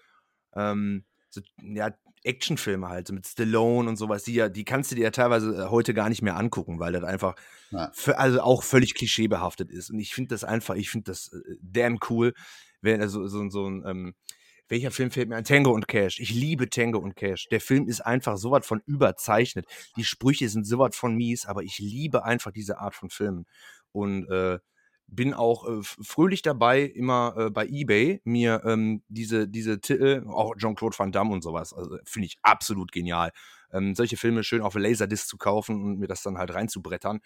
[0.55, 1.91] ähm, so, ja,
[2.23, 5.65] Actionfilme halt, so mit Stallone und sowas, die ja, die kannst du dir ja teilweise
[5.65, 7.35] äh, heute gar nicht mehr angucken, weil das einfach
[7.69, 7.91] Ja.
[7.93, 9.91] für, also auch völlig klischeebehaftet ist.
[9.91, 12.33] Und ich finde das einfach, ich finde das äh, damn cool,
[12.81, 14.15] wenn also so, so ein ähm,
[14.67, 15.43] welcher Film fällt mir ein?
[15.43, 16.19] Tango und Cash.
[16.19, 17.47] Ich liebe Tango und Cash.
[17.49, 19.65] Der Film ist einfach so von überzeichnet.
[19.97, 23.45] Die Sprüche sind so von mies, aber ich liebe einfach diese Art von Filmen.
[23.91, 24.59] Und äh,
[25.07, 30.55] bin auch äh, fröhlich dabei, immer äh, bei Ebay mir ähm, diese, diese Titel, auch
[30.57, 33.31] Jean-Claude Van Damme und sowas, also finde ich absolut genial.
[33.71, 37.19] Ähm, solche Filme schön auf Laserdisc zu kaufen und mir das dann halt reinzubrettern.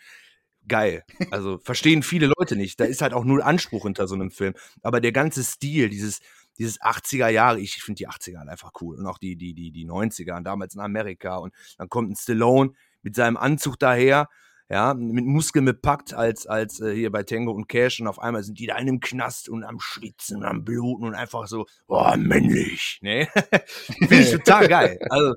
[0.68, 1.04] Geil.
[1.32, 2.80] Also verstehen viele Leute nicht.
[2.80, 4.54] Da ist halt auch null Anspruch hinter so einem Film.
[4.82, 6.20] Aber der ganze Stil, dieses,
[6.60, 8.98] dieses 80er Jahre, ich finde die 80er halt einfach cool.
[8.98, 11.38] Und auch die, die, die, die 90er und damals in Amerika.
[11.38, 14.28] Und dann kommt ein Stallone mit seinem Anzug daher,
[14.72, 18.44] ja, mit Muskeln bepackt als, als äh, hier bei Tango und Cash und auf einmal
[18.44, 21.66] sind die da in einem Knast und am Schwitzen und am Bluten und einfach so,
[21.88, 23.28] boah, männlich, ne?
[23.98, 25.00] Finde ich total geil.
[25.10, 25.34] Also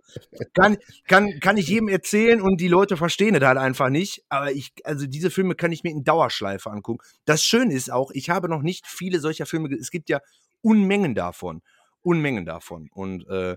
[0.52, 0.76] kann,
[1.08, 4.22] kann, kann ich jedem erzählen und die Leute verstehen es halt einfach nicht.
[4.28, 7.02] Aber ich, also diese Filme kann ich mir in Dauerschleife angucken.
[7.24, 10.20] Das Schöne ist auch, ich habe noch nicht viele solcher Filme, es gibt ja
[10.62, 11.62] Unmengen davon.
[12.00, 12.88] Unmengen davon.
[12.92, 13.56] Und äh,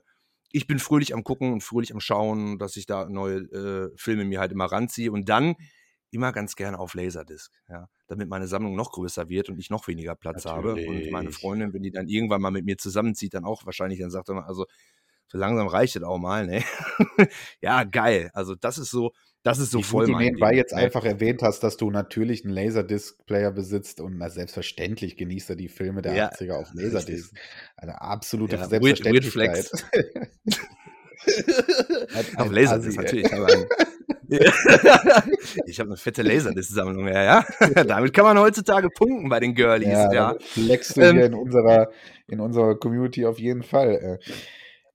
[0.51, 4.25] ich bin fröhlich am Gucken und fröhlich am Schauen, dass ich da neue äh, Filme
[4.25, 5.55] mir halt immer ranziehe und dann
[6.11, 9.87] immer ganz gerne auf Laserdisc, ja, damit meine Sammlung noch größer wird und ich noch
[9.87, 10.73] weniger Platz habe.
[10.73, 11.37] Und meine Natürlich.
[11.37, 14.47] Freundin, wenn die dann irgendwann mal mit mir zusammenzieht, dann auch wahrscheinlich dann sagt, er,
[14.47, 14.65] also
[15.27, 16.63] so langsam reicht es auch mal, ne?
[17.61, 18.29] ja, geil.
[18.33, 19.11] Also das ist so,
[19.45, 21.91] das ist so Wie voll du mein nebenbei Ding, jetzt einfach erwähnt hast, dass du
[21.91, 26.67] natürlich einen Laserdisc-Player besitzt und na, selbstverständlich genießt er die Filme der Ja, 80er auf.
[26.73, 27.31] Laserdisc.
[27.77, 29.69] Eine absolute Ja, weird- weird Selbstverständlichkeit.
[32.13, 33.27] Ein- Auf Laserdisc, natürlich.
[35.67, 37.45] Ich habe eine fette Laserdisc-Sammlung, ja, ja.
[37.83, 40.35] Damit kann man heutzutage punkten bei den Girlies, Ja, ja.
[40.39, 41.91] flexst du Ähm, hier in unserer,
[42.27, 44.19] in unserer Community auf jeden Fall.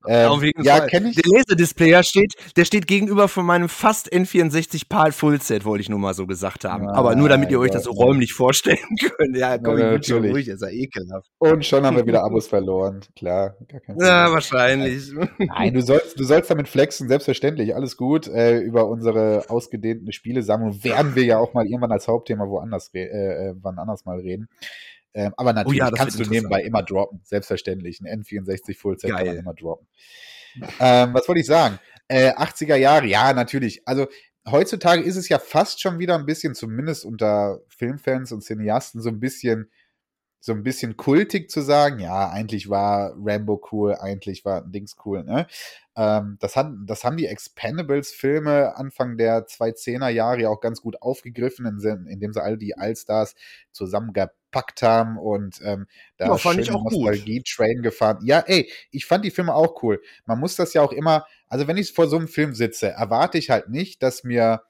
[0.07, 0.25] Äh.
[0.25, 1.17] Ähm, Auf jeden ja, kenne ich.
[1.17, 5.99] Der Laserdisplayer steht, der steht gegenüber von meinem fast N64 PAL Fullset, wollte ich nur
[5.99, 6.89] mal so gesagt haben.
[6.89, 8.79] Aber nur damit ihr euch das so räumlich vorstellen
[9.17, 9.37] könnt.
[9.37, 11.29] Ja, komm, Ja, ich bin ruhig, ist ja ekelhaft.
[11.39, 13.01] Und schon haben wir wieder Abos verloren.
[13.17, 15.13] Klar, gar kein Ja, wahrscheinlich.
[15.39, 18.29] Nein, du sollst, du sollst damit flexen, selbstverständlich, alles gut.
[18.29, 23.01] Äh, über unsere ausgedehnten Spielesammlung werden wir ja auch mal irgendwann als Hauptthema woanders äh,
[23.01, 24.49] äh, wann anders mal reden.
[25.13, 28.01] Ähm, aber natürlich ja, das kannst du nebenbei immer droppen, selbstverständlich.
[28.01, 29.89] Ein N64 Fullset kann man immer droppen.
[30.79, 31.79] Ähm, was wollte ich sagen?
[32.09, 33.87] Äh, 80er Jahre, ja, natürlich.
[33.87, 34.09] Also
[34.49, 39.09] heutzutage ist es ja fast schon wieder ein bisschen, zumindest unter Filmfans und Cineasten, so
[39.09, 39.71] ein bisschen
[40.41, 45.23] so ein bisschen kultig zu sagen, ja, eigentlich war Rambo cool, eigentlich war Dings cool,
[45.23, 45.47] ne?
[45.97, 51.03] Ähm, das, hat, das haben die Expendables-Filme Anfang der 2010er Jahre ja auch ganz gut
[51.03, 53.35] aufgegriffen, in, indem sie all die Allstars
[54.51, 55.87] zusammengepackt haben und ähm,
[56.17, 56.85] da Ja, fand ich auch.
[56.85, 58.19] Nostalgie-Train gefahren.
[58.23, 60.01] Ja, ey, ich fand die Filme auch cool.
[60.27, 63.39] Man muss das ja auch immer, also wenn ich vor so einem Film sitze, erwarte
[63.39, 64.63] ich halt nicht, dass mir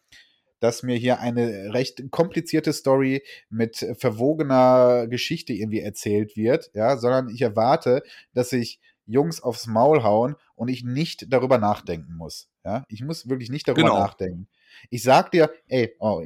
[0.60, 7.30] dass mir hier eine recht komplizierte Story mit verwogener Geschichte irgendwie erzählt wird, ja, sondern
[7.30, 8.02] ich erwarte,
[8.34, 12.50] dass sich Jungs aufs Maul hauen und ich nicht darüber nachdenken muss.
[12.62, 14.00] Ja, ich muss wirklich nicht darüber genau.
[14.00, 14.48] nachdenken.
[14.90, 16.22] Ich sag dir, ey, oh,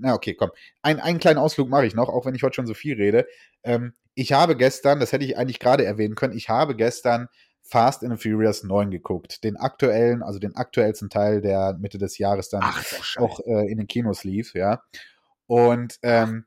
[0.00, 0.50] na okay, komm.
[0.82, 3.26] Ein, einen kleinen Ausflug mache ich noch, auch wenn ich heute schon so viel rede.
[3.62, 7.28] Ähm, ich habe gestern, das hätte ich eigentlich gerade erwähnen können, ich habe gestern
[7.62, 9.42] Fast and Furious 9 geguckt.
[9.42, 12.84] Den aktuellen, also den aktuellsten Teil, der Mitte des Jahres dann Ach,
[13.16, 14.82] auch äh, in den Kinos lief, ja.
[15.46, 16.44] Und ähm,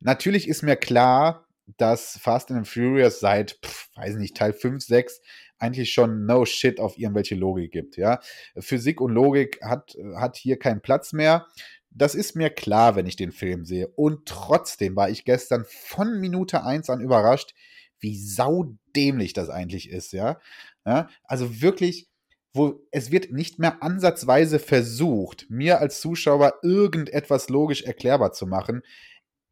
[0.00, 5.20] natürlich ist mir klar, dass Fast and Furious seit, pff, weiß nicht, Teil 5, 6
[5.58, 8.20] eigentlich schon no shit auf irgendwelche Logik gibt, ja.
[8.58, 11.46] Physik und Logik hat, hat hier keinen Platz mehr.
[11.90, 13.88] Das ist mir klar, wenn ich den Film sehe.
[13.88, 17.54] Und trotzdem war ich gestern von Minute 1 an überrascht,
[18.00, 20.38] wie saudämlich das eigentlich ist, ja.
[20.84, 22.08] ja also wirklich,
[22.52, 28.82] wo es wird nicht mehr ansatzweise versucht, mir als Zuschauer irgendetwas logisch erklärbar zu machen.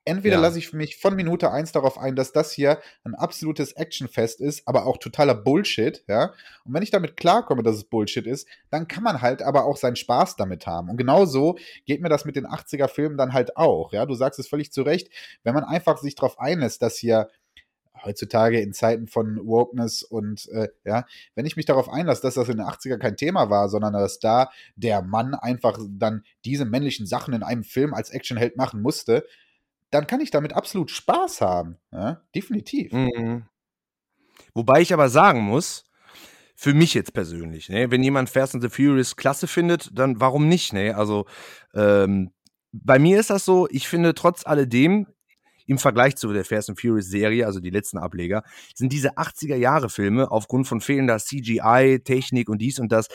[0.04, 0.40] Entweder ja.
[0.40, 4.66] lasse ich mich von Minute 1 darauf ein, dass das hier ein absolutes Actionfest ist,
[4.66, 6.32] aber auch totaler Bullshit, ja.
[6.64, 9.76] Und wenn ich damit klarkomme, dass es Bullshit ist, dann kann man halt aber auch
[9.76, 10.90] seinen Spaß damit haben.
[10.90, 14.04] Und genau so geht mir das mit den 80er-Filmen dann halt auch, ja.
[14.04, 15.08] Du sagst es völlig zu Recht,
[15.44, 17.28] wenn man einfach sich darauf einlässt, dass hier
[18.04, 22.48] heutzutage in Zeiten von Wokeness und äh, ja, wenn ich mich darauf einlasse, dass das
[22.48, 27.06] in den 80er kein Thema war, sondern dass da der Mann einfach dann diese männlichen
[27.06, 29.24] Sachen in einem Film als Actionheld machen musste,
[29.92, 31.76] dann kann ich damit absolut Spaß haben.
[31.92, 32.92] Ja, definitiv.
[32.92, 33.44] Mhm.
[34.54, 35.84] Wobei ich aber sagen muss,
[36.56, 40.48] für mich jetzt persönlich, ne, wenn jemand Fast and the Furious klasse findet, dann warum
[40.48, 40.96] nicht, ne?
[40.96, 41.26] Also
[41.74, 42.32] ähm,
[42.72, 45.06] bei mir ist das so, ich finde trotz alledem,
[45.66, 48.42] im Vergleich zu der Fast and Furious Serie, also die letzten Ableger,
[48.74, 53.08] sind diese 80er Jahre Filme aufgrund von fehlender CGI, Technik und dies und das,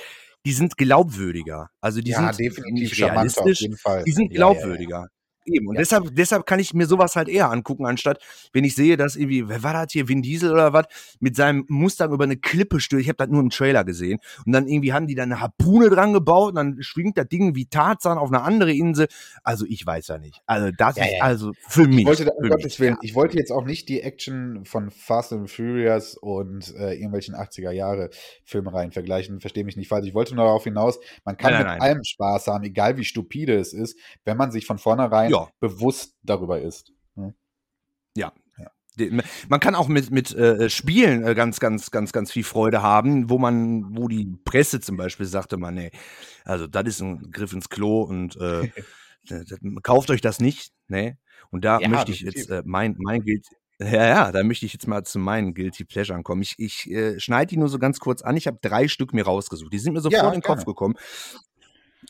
[0.46, 1.70] die sind glaubwürdiger.
[1.82, 3.68] Also die ja, sind definitiv realistisch,
[4.06, 4.90] die sind glaubwürdiger.
[4.98, 5.17] Ja, ja,
[5.48, 5.68] Eben.
[5.68, 5.80] Und ja.
[5.80, 8.22] deshalb, deshalb kann ich mir sowas halt eher angucken, anstatt
[8.54, 10.86] wenn ich sehe, dass irgendwie, wer war das hier, Vin Diesel oder was,
[11.20, 13.04] mit seinem Mustang über eine Klippe stürzt.
[13.04, 14.20] Ich habe das nur im Trailer gesehen.
[14.46, 17.56] Und dann irgendwie haben die da eine Harpune dran gebaut und dann schwingt das Ding
[17.56, 19.08] wie Tarzan auf eine andere Insel.
[19.44, 20.42] Also ich weiß ja nicht.
[20.46, 21.24] Also das ja, ist ja.
[21.24, 22.00] also für mich.
[22.00, 25.50] Ich wollte, um Gottes Willen, ich wollte jetzt auch nicht die Action von Fast and
[25.50, 28.10] Furious und äh, irgendwelchen 80er Jahre
[28.44, 29.40] Filmereien vergleichen.
[29.40, 30.08] Verstehe mich nicht falsch.
[30.08, 33.04] Ich wollte nur darauf hinaus, man kann nein, mit nein, allem Spaß haben, egal wie
[33.04, 35.52] stupide es ist, wenn man sich von vornherein ja.
[35.60, 36.92] bewusst darüber ist.
[37.16, 37.34] Ne?
[38.16, 38.34] Ja.
[38.58, 39.22] ja.
[39.48, 43.30] Man kann auch mit, mit äh, Spielen äh, ganz, ganz, ganz, ganz viel Freude haben,
[43.30, 45.92] wo man, wo die Presse zum Beispiel sagte, man, nee,
[46.46, 48.70] also das ist ein Griff ins Klo und äh,
[49.84, 51.18] kauft euch das nicht, ne?
[51.50, 53.46] Und da ja, möchte ich jetzt äh, mein, mein Guild,
[53.80, 56.42] ja, ja, da möchte ich jetzt mal zu meinen Guilty Pleasure kommen.
[56.42, 58.36] Ich, ich äh, schneide die nur so ganz kurz an.
[58.36, 59.72] Ich habe drei Stück mir rausgesucht.
[59.72, 60.96] Die sind mir sofort ja, in den Kopf gekommen.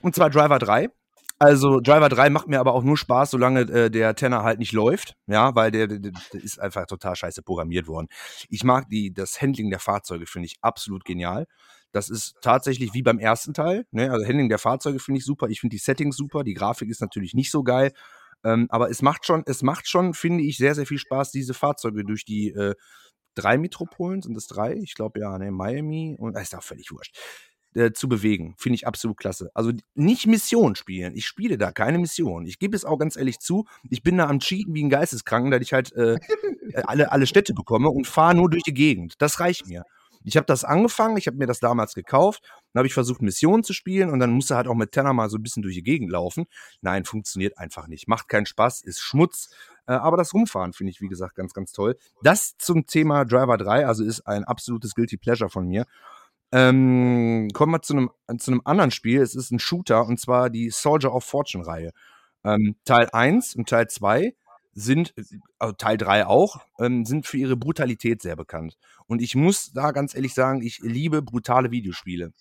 [0.01, 0.89] Und zwar Driver 3.
[1.39, 4.71] Also Driver 3 macht mir aber auch nur Spaß, solange äh, der Tenor halt nicht
[4.71, 8.07] läuft, ja, weil der, der, der, ist einfach total scheiße programmiert worden.
[8.49, 11.45] Ich mag die, das Handling der Fahrzeuge, finde ich absolut genial.
[11.91, 13.85] Das ist tatsächlich wie beim ersten Teil.
[13.91, 14.11] Ne?
[14.11, 15.47] Also Handling der Fahrzeuge finde ich super.
[15.49, 16.43] Ich finde die Settings super.
[16.43, 17.91] Die Grafik ist natürlich nicht so geil.
[18.43, 21.53] Ähm, aber es macht schon, es macht schon, finde ich, sehr, sehr viel Spaß, diese
[21.53, 22.73] Fahrzeuge durch die äh,
[23.35, 24.75] drei Metropolen, sind es drei?
[24.75, 27.15] Ich glaube ja, ne, Miami und ist auch völlig wurscht
[27.77, 28.55] äh, zu bewegen.
[28.57, 29.51] Finde ich absolut klasse.
[29.53, 31.15] Also nicht Mission spielen.
[31.15, 32.45] Ich spiele da keine Mission.
[32.45, 35.51] Ich gebe es auch ganz ehrlich zu, ich bin da am Cheaten wie ein Geisteskranken,
[35.51, 36.17] dass ich halt äh,
[36.85, 39.13] alle, alle Städte bekomme und fahre nur durch die Gegend.
[39.19, 39.83] Das reicht mir.
[40.23, 42.41] Ich habe das angefangen, ich habe mir das damals gekauft,
[42.73, 45.29] dann habe ich versucht, Missionen zu spielen und dann musste halt auch mit Tenner mal
[45.29, 46.47] so ein bisschen durch die Gegend laufen.
[46.81, 48.09] Nein, funktioniert einfach nicht.
[48.09, 49.51] Macht keinen Spaß, ist Schmutz.
[49.85, 51.95] Äh, aber das Rumfahren finde ich, wie gesagt, ganz, ganz toll.
[52.23, 55.85] Das zum Thema Driver 3, also ist ein absolutes Guilty Pleasure von mir.
[56.51, 59.21] Ähm, kommen wir zu einem, zu einem anderen Spiel.
[59.21, 61.91] Es ist ein Shooter und zwar die Soldier of Fortune Reihe.
[62.43, 64.33] Ähm, Teil 1 und Teil 2
[64.73, 65.13] sind,
[65.59, 68.77] also Teil 3 auch, ähm, sind für ihre Brutalität sehr bekannt.
[69.07, 72.31] Und ich muss da ganz ehrlich sagen, ich liebe brutale Videospiele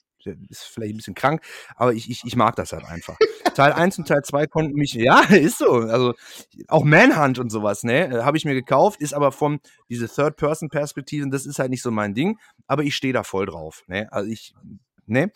[0.49, 1.43] ist vielleicht ein bisschen krank,
[1.77, 3.17] aber ich, ich, ich mag das halt einfach.
[3.55, 5.73] Teil 1 und Teil 2 konnten mich, ja, ist so.
[5.73, 6.15] Also
[6.69, 11.29] auch Manhunt und sowas, ne, äh, habe ich mir gekauft, ist aber von diese Third-Person-Perspektive,
[11.31, 14.13] das ist halt nicht so mein Ding, aber ich stehe da voll drauf, ne.
[14.13, 14.55] Also ich,
[15.07, 15.31] ne.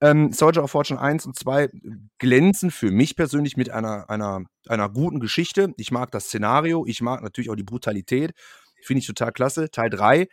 [0.00, 1.70] Ähm, Soldier of Fortune 1 und 2
[2.18, 5.72] glänzen für mich persönlich mit einer, einer, einer guten Geschichte.
[5.76, 8.32] Ich mag das Szenario, ich mag natürlich auch die Brutalität,
[8.82, 9.70] finde ich total klasse.
[9.70, 10.28] Teil 3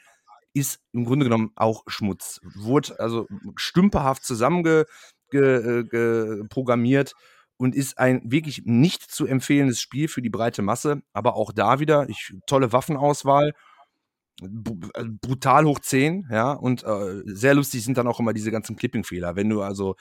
[0.53, 2.39] ist im Grunde genommen auch Schmutz.
[2.55, 7.13] Wurde also stümperhaft zusammengeprogrammiert äh,
[7.57, 11.01] und ist ein wirklich nicht zu empfehlendes Spiel für die breite Masse.
[11.13, 13.53] Aber auch da wieder, ich, tolle Waffenauswahl,
[14.41, 14.47] äh,
[15.21, 19.35] brutal hoch 10, ja, und äh, sehr lustig sind dann auch immer diese ganzen Clipping-Fehler.
[19.35, 19.95] Wenn du also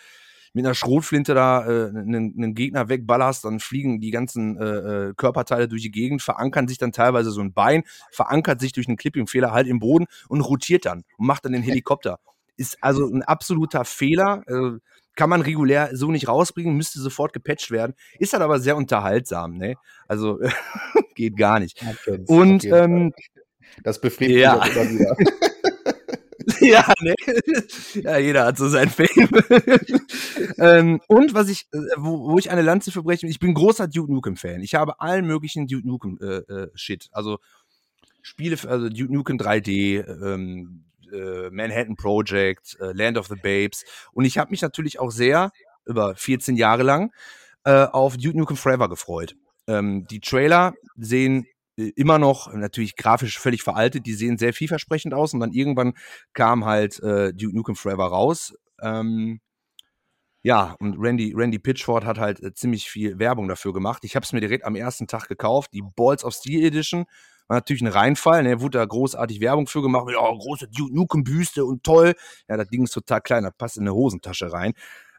[0.53, 4.64] mit einer Schrotflinte da äh, einen, einen Gegner wegballerst, dann fliegen die ganzen äh,
[5.09, 8.88] äh, Körperteile durch die Gegend, verankern sich dann teilweise so ein Bein, verankert sich durch
[8.88, 12.18] einen Clipping-Fehler halt im Boden und rotiert dann und macht dann den Helikopter.
[12.57, 14.42] Ist also ein absoluter Fehler.
[14.46, 14.78] Äh,
[15.16, 17.94] kann man regulär so nicht rausbringen, müsste sofort gepatcht werden.
[18.18, 19.74] Ist halt aber sehr unterhaltsam, ne?
[20.09, 20.40] Also
[21.14, 21.84] geht gar nicht.
[22.26, 23.12] Und ähm,
[23.82, 24.55] das befriedigt ja.
[24.55, 25.16] mich auch immer wieder.
[26.66, 27.14] ja, ne?
[27.94, 29.08] ja, jeder hat so sein Fame.
[30.58, 34.12] ähm, und was ich, äh, wo, wo, ich eine Lanze verbreche, ich bin großer Duke
[34.12, 34.61] Nukem-Fan.
[34.62, 37.04] Ich habe allen möglichen Duke Nukem-Shit.
[37.04, 37.38] Äh, äh, also
[38.22, 43.84] Spiele, also Duke Nukem 3D, ähm, äh, Manhattan Project, äh, Land of the Babes.
[44.12, 45.50] Und ich habe mich natürlich auch sehr,
[45.86, 47.12] über 14 Jahre lang,
[47.62, 49.34] auf Duke Nukem Forever gefreut.
[49.66, 51.46] Ähm, die Trailer sehen
[51.76, 55.94] immer noch natürlich grafisch völlig veraltet, die sehen sehr vielversprechend aus und dann irgendwann
[56.32, 58.54] kam halt äh, Duke Nukem Forever raus.
[58.82, 59.40] Ähm,
[60.42, 64.04] ja, und Randy, Randy Pitchford hat halt äh, ziemlich viel Werbung dafür gemacht.
[64.04, 67.04] Ich habe es mir direkt am ersten Tag gekauft, die Balls of Steel Edition.
[67.48, 68.60] War natürlich ein Reinfall, ne?
[68.60, 72.14] wurde da großartig Werbung für gemacht, oh, große Duke Nukem-Büste und toll.
[72.48, 74.72] Ja, das Ding ist total klein, das passt in eine Hosentasche rein.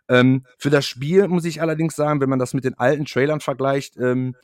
[0.10, 3.42] Ähm, für das Spiel muss ich allerdings sagen, wenn man das mit den alten Trailern
[3.42, 4.36] vergleicht, ähm,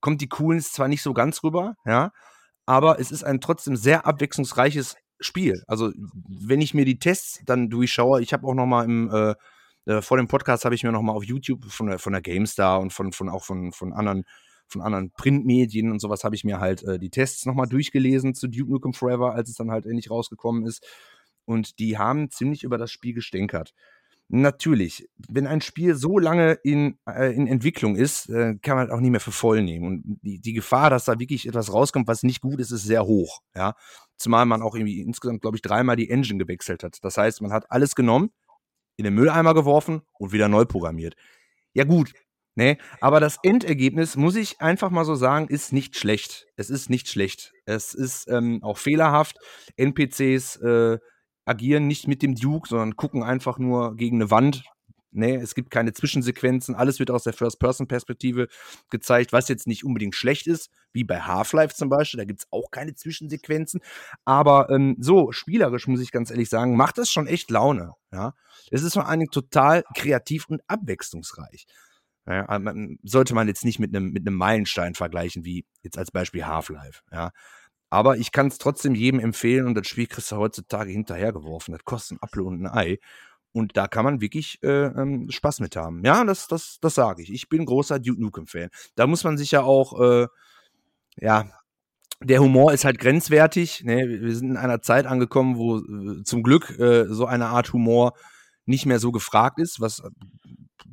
[0.00, 2.12] kommt die Coolness zwar nicht so ganz rüber, ja,
[2.66, 5.62] aber es ist ein trotzdem sehr abwechslungsreiches Spiel.
[5.66, 5.90] Also,
[6.28, 9.34] wenn ich mir die Tests dann durchschaue, ich habe auch noch mal im äh,
[9.88, 12.20] äh, vor dem Podcast habe ich mir noch mal auf YouTube von der, von der
[12.20, 14.24] GameStar und von, von auch von, von anderen
[14.70, 18.34] von anderen Printmedien und sowas habe ich mir halt äh, die Tests noch mal durchgelesen
[18.34, 20.86] zu Duke Nukem Forever, als es dann halt endlich rausgekommen ist.
[21.46, 23.72] Und die haben ziemlich über das Spiel gestänkert.
[24.30, 28.90] Natürlich, wenn ein Spiel so lange in, äh, in Entwicklung ist, äh, kann man halt
[28.90, 29.86] auch nicht mehr für voll nehmen.
[29.86, 33.06] Und die, die Gefahr, dass da wirklich etwas rauskommt, was nicht gut ist, ist sehr
[33.06, 33.40] hoch.
[33.56, 33.74] Ja?
[34.18, 36.98] Zumal man auch irgendwie insgesamt, glaube ich, dreimal die Engine gewechselt hat.
[37.02, 38.30] Das heißt, man hat alles genommen,
[38.98, 41.14] in den Mülleimer geworfen und wieder neu programmiert.
[41.72, 42.12] Ja gut,
[42.54, 42.76] ne?
[43.00, 46.46] Aber das Endergebnis, muss ich einfach mal so sagen, ist nicht schlecht.
[46.56, 47.54] Es ist nicht schlecht.
[47.64, 49.38] Es ist ähm, auch fehlerhaft.
[49.76, 50.98] NPCs äh,
[51.48, 54.64] agieren nicht mit dem Duke, sondern gucken einfach nur gegen eine Wand.
[55.10, 58.48] Nee, es gibt keine Zwischensequenzen, alles wird aus der First-Person-Perspektive
[58.90, 62.46] gezeigt, was jetzt nicht unbedingt schlecht ist, wie bei Half-Life zum Beispiel, da gibt es
[62.50, 63.80] auch keine Zwischensequenzen.
[64.26, 67.94] Aber ähm, so, spielerisch muss ich ganz ehrlich sagen, macht das schon echt Laune.
[68.12, 68.34] Ja?
[68.70, 71.66] Es ist vor allen Dingen total kreativ und abwechslungsreich.
[72.26, 76.44] Ja, man, sollte man jetzt nicht mit einem mit Meilenstein vergleichen, wie jetzt als Beispiel
[76.44, 77.00] Half-Life.
[77.10, 77.30] Ja?
[77.90, 81.72] Aber ich kann es trotzdem jedem empfehlen und das Spiel kriegst du heutzutage hinterhergeworfen.
[81.72, 82.98] Das kostet ein Apfel und ein Ei.
[83.52, 86.04] Und da kann man wirklich äh, ähm, Spaß mit haben.
[86.04, 87.32] Ja, das, das, das sage ich.
[87.32, 88.68] Ich bin großer Duke Nukem-Fan.
[88.94, 90.26] Da muss man sich ja auch, äh,
[91.16, 91.46] ja,
[92.20, 93.84] der Humor ist halt grenzwertig.
[93.84, 94.20] Ne?
[94.20, 98.12] Wir sind in einer Zeit angekommen, wo äh, zum Glück äh, so eine Art Humor
[98.66, 100.02] nicht mehr so gefragt ist, was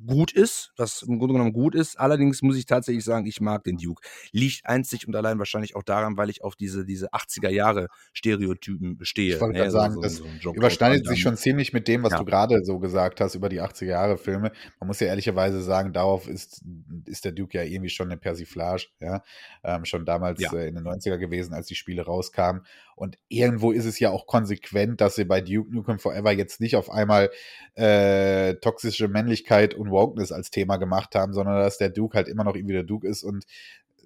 [0.06, 2.00] gut ist, was im Grunde genommen gut ist.
[2.00, 4.02] Allerdings muss ich tatsächlich sagen, ich mag den Duke.
[4.32, 8.98] Liegt einzig und allein wahrscheinlich auch daran, weil ich auf diese, diese 80er Jahre Stereotypen
[8.98, 9.36] bestehe.
[9.36, 9.72] Ich wollte gerade ne?
[9.72, 12.20] sagen, so, das so überschneidet sich schon ziemlich mit dem, was ja.
[12.20, 14.52] du gerade so gesagt hast über die 80er Jahre Filme.
[14.80, 16.64] Man muss ja ehrlicherweise sagen, darauf ist,
[17.06, 19.24] ist der Duke ja irgendwie schon eine Persiflage, ja.
[19.64, 20.54] Ähm, schon damals ja.
[20.54, 22.64] äh, in den 90er gewesen, als die Spiele rauskamen.
[22.96, 26.78] Und irgendwo ist es ja auch konsequent, dass sie bei Duke Nukem Forever jetzt nicht
[26.78, 27.30] auf einmal
[27.76, 32.44] äh, toxische Männlichkeit und Wokeness als Thema gemacht haben, sondern dass der Duke halt immer
[32.44, 33.46] noch irgendwie der Duke ist und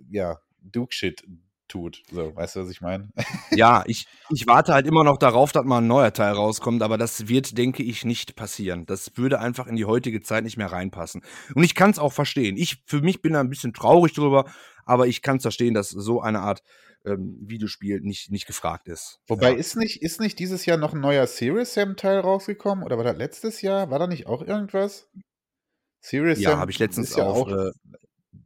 [0.09, 1.23] ja, Duke-Shit
[1.69, 2.03] tut.
[2.11, 3.09] So, weißt du, was ich meine?
[3.51, 6.97] Ja, ich, ich warte halt immer noch darauf, dass mal ein neuer Teil rauskommt, aber
[6.97, 8.85] das wird, denke ich, nicht passieren.
[8.85, 11.21] Das würde einfach in die heutige Zeit nicht mehr reinpassen.
[11.53, 12.57] Und ich kann es auch verstehen.
[12.57, 14.45] Ich, für mich bin da ein bisschen traurig drüber,
[14.85, 16.61] aber ich kann es verstehen, dass so eine Art
[17.05, 19.19] ähm, Videospiel nicht, nicht gefragt ist.
[19.27, 19.57] Wobei, ja.
[19.57, 22.83] ist, nicht, ist nicht dieses Jahr noch ein neuer Serious Sam-Teil rausgekommen?
[22.83, 23.89] Oder war das letztes Jahr?
[23.89, 25.09] War da nicht auch irgendwas?
[26.01, 27.49] Serious ja, habe ich letztens ja auch.
[27.49, 27.71] Äh,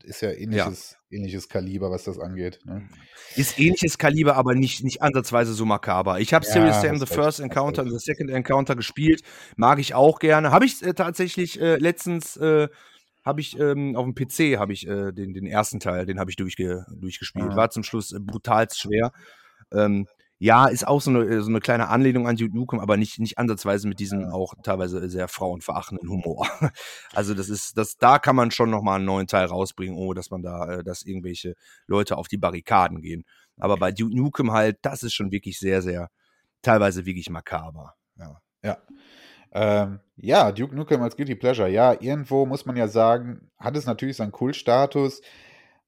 [0.03, 1.17] ist ja ähnliches, ja.
[1.17, 2.59] ähnliches Kaliber, was das angeht.
[2.65, 2.87] Ne?
[3.35, 6.19] Ist ähnliches Kaliber, aber nicht, nicht ansatzweise so makaber.
[6.19, 9.21] Ich habe ja, Serious Sam The First Encounter und The Second Encounter gespielt.
[9.55, 10.51] Mag ich auch gerne.
[10.51, 12.67] Habe ich äh, tatsächlich äh, letztens äh,
[13.23, 16.29] habe ich ähm, auf dem PC habe ich äh, den, den ersten Teil, den habe
[16.29, 17.51] ich durchge durchgespielt.
[17.51, 17.55] Ah.
[17.55, 19.13] War zum Schluss äh, brutal schwer.
[19.71, 20.07] Ähm,
[20.43, 23.17] ja, ist auch so eine, äh, so eine kleine Anlehnung an Duke Nukem, aber nicht,
[23.17, 26.45] nicht ansatzweise mit diesem auch teilweise sehr frauenverachtenden Humor.
[27.13, 30.31] Also das ist, das, da kann man schon nochmal einen neuen Teil rausbringen, ohne dass
[30.31, 31.55] man da, äh, dass irgendwelche
[31.87, 33.23] Leute auf die Barrikaden gehen.
[33.57, 36.09] Aber bei Duke Nukem halt, das ist schon wirklich sehr, sehr,
[36.61, 37.93] teilweise wirklich makaber.
[38.17, 38.41] Ja.
[38.63, 38.77] Ja.
[39.53, 41.69] Ähm, ja, Duke Nukem als Guilty Pleasure.
[41.69, 45.21] Ja, irgendwo muss man ja sagen, hat es natürlich seinen Kultstatus.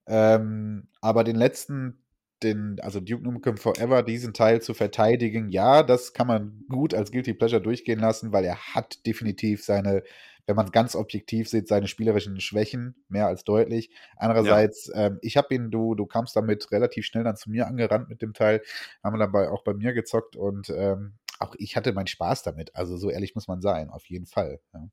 [0.08, 2.05] Ähm, aber den letzten,
[2.44, 7.12] den, also Duke Nukem Forever, diesen Teil zu verteidigen, ja, das kann man gut als
[7.12, 10.04] Guilty Pleasure durchgehen lassen, weil er hat definitiv seine
[10.48, 13.90] wenn man ganz objektiv sieht, seine spielerischen Schwächen mehr als deutlich.
[14.16, 15.08] Andererseits, ja.
[15.08, 18.22] ähm, ich habe ihn, du, du kamst damit relativ schnell dann zu mir angerannt mit
[18.22, 18.62] dem Teil,
[19.04, 22.76] haben wir dabei auch bei mir gezockt und ähm, auch ich hatte meinen Spaß damit.
[22.76, 24.60] Also so ehrlich muss man sein, auf jeden Fall.
[24.74, 24.88] Ja.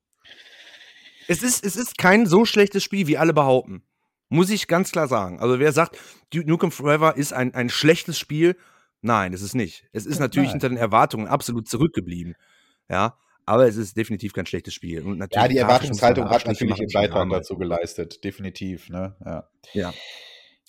[1.29, 3.85] Es ist, es ist kein so schlechtes Spiel, wie alle behaupten.
[4.33, 5.41] Muss ich ganz klar sagen.
[5.41, 5.99] Also wer sagt,
[6.33, 8.57] Duke Nukem Forever ist ein, ein schlechtes Spiel,
[9.03, 9.85] nein, es ist nicht.
[9.93, 10.53] Es ist natürlich nein.
[10.55, 12.35] hinter den Erwartungen absolut zurückgeblieben.
[12.89, 15.03] Ja, aber es ist definitiv kein schlechtes Spiel.
[15.03, 18.89] Und natürlich ja, die Erwartungshaltung hat natürlich den Beitrag dazu geleistet, definitiv.
[18.89, 19.15] Ne?
[19.23, 19.49] Ja.
[19.75, 19.93] ja.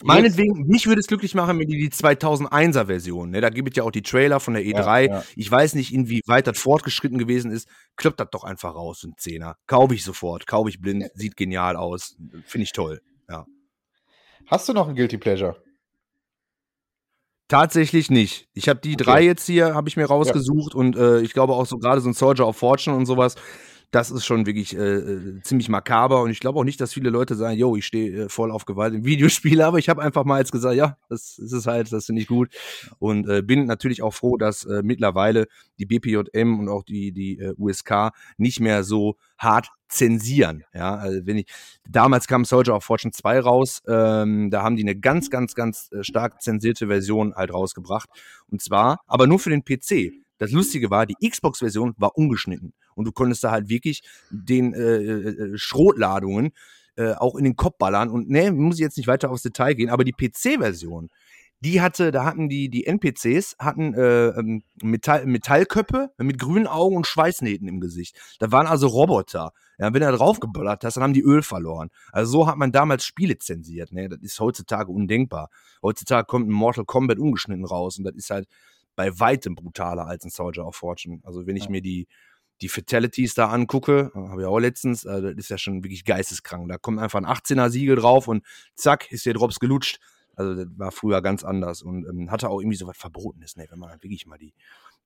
[0.03, 3.77] Meinetwegen, mich würde es glücklich machen, wenn die die 2001er Version, ne, da gibt es
[3.77, 5.05] ja auch die Trailer von der E3.
[5.05, 5.23] Ja, ja.
[5.37, 7.69] Ich weiß nicht, inwieweit das fortgeschritten gewesen ist.
[7.95, 9.55] Kloppt das doch einfach raus, ein Zehner.
[9.67, 12.17] Kaufe ich sofort, kaufe ich blind, sieht genial aus.
[12.45, 12.99] Finde ich toll.
[14.47, 15.55] Hast du noch ein Guilty Pleasure?
[17.47, 18.47] Tatsächlich nicht.
[18.53, 19.03] Ich habe die okay.
[19.03, 20.79] drei jetzt hier, habe ich mir rausgesucht ja.
[20.79, 23.35] und äh, ich glaube auch so gerade so ein Soldier of Fortune und sowas
[23.93, 27.11] das ist schon wirklich äh, äh, ziemlich makaber und ich glaube auch nicht, dass viele
[27.11, 30.25] Leute sagen, yo, ich stehe äh, voll auf Gewalt im Videospiel, aber ich habe einfach
[30.25, 32.49] mal jetzt gesagt, ja, das ist es halt, das finde ich gut
[32.97, 35.45] und äh, bin natürlich auch froh, dass äh, mittlerweile
[35.77, 40.63] die BPJM und auch die die äh, USK nicht mehr so hart zensieren.
[40.73, 41.45] Ja, also wenn ich
[41.87, 45.89] damals kam Soldier of Fortune 2 raus, ähm, da haben die eine ganz, ganz, ganz
[45.91, 48.09] äh, stark zensierte Version halt rausgebracht.
[48.47, 50.22] Und zwar, aber nur für den PC.
[50.37, 54.79] Das Lustige war, die Xbox-Version war ungeschnitten und du konntest da halt wirklich den äh,
[54.79, 56.51] äh, äh Schrotladungen
[56.95, 59.73] äh, auch in den Kopf ballern und ne, muss ich jetzt nicht weiter aufs Detail
[59.73, 61.09] gehen, aber die PC-Version,
[61.63, 66.97] die hatte, da hatten die, die NPCs hatten äh, ähm, Metall, Metallköpfe mit grünen Augen
[66.97, 68.19] und Schweißnähten im Gesicht.
[68.39, 69.53] Da waren also Roboter.
[69.79, 71.89] Ja, wenn du da draufgeballert hast, dann haben die Öl verloren.
[72.11, 73.93] Also so hat man damals Spiele zensiert.
[73.93, 74.09] Ne?
[74.09, 75.49] Das ist heutzutage undenkbar.
[75.81, 78.47] Heutzutage kommt ein Mortal Kombat ungeschnitten raus und das ist halt
[78.95, 81.19] bei weitem brutaler als ein Soldier of Fortune.
[81.23, 81.71] Also wenn ich ja.
[81.71, 82.07] mir die,
[82.61, 86.05] die Fatalities da angucke, äh, habe ich auch letztens, äh, das ist ja schon wirklich
[86.05, 86.69] geisteskrank.
[86.69, 89.99] Da kommt einfach ein 18er-Siegel drauf und zack, ist der Drops gelutscht.
[90.35, 93.67] Also das war früher ganz anders und ähm, hatte auch irgendwie so was Verbotenes, ne,
[93.69, 94.53] wenn man halt wirklich mal die,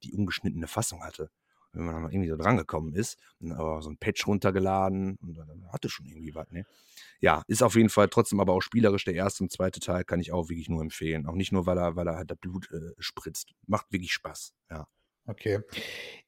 [0.03, 1.29] die ungeschnittene Fassung hatte.
[1.73, 5.89] Wenn man dann irgendwie so drangekommen ist, aber so ein Patch runtergeladen und dann hatte
[5.89, 6.65] schon irgendwie was, ne?
[7.19, 9.05] ja, ist auf jeden Fall trotzdem aber auch spielerisch.
[9.05, 11.25] Der erste und zweite Teil kann ich auch wirklich nur empfehlen.
[11.25, 13.53] Auch nicht nur, weil er, weil er halt das Blut äh, spritzt.
[13.65, 14.87] Macht wirklich Spaß, ja.
[15.29, 15.59] Okay.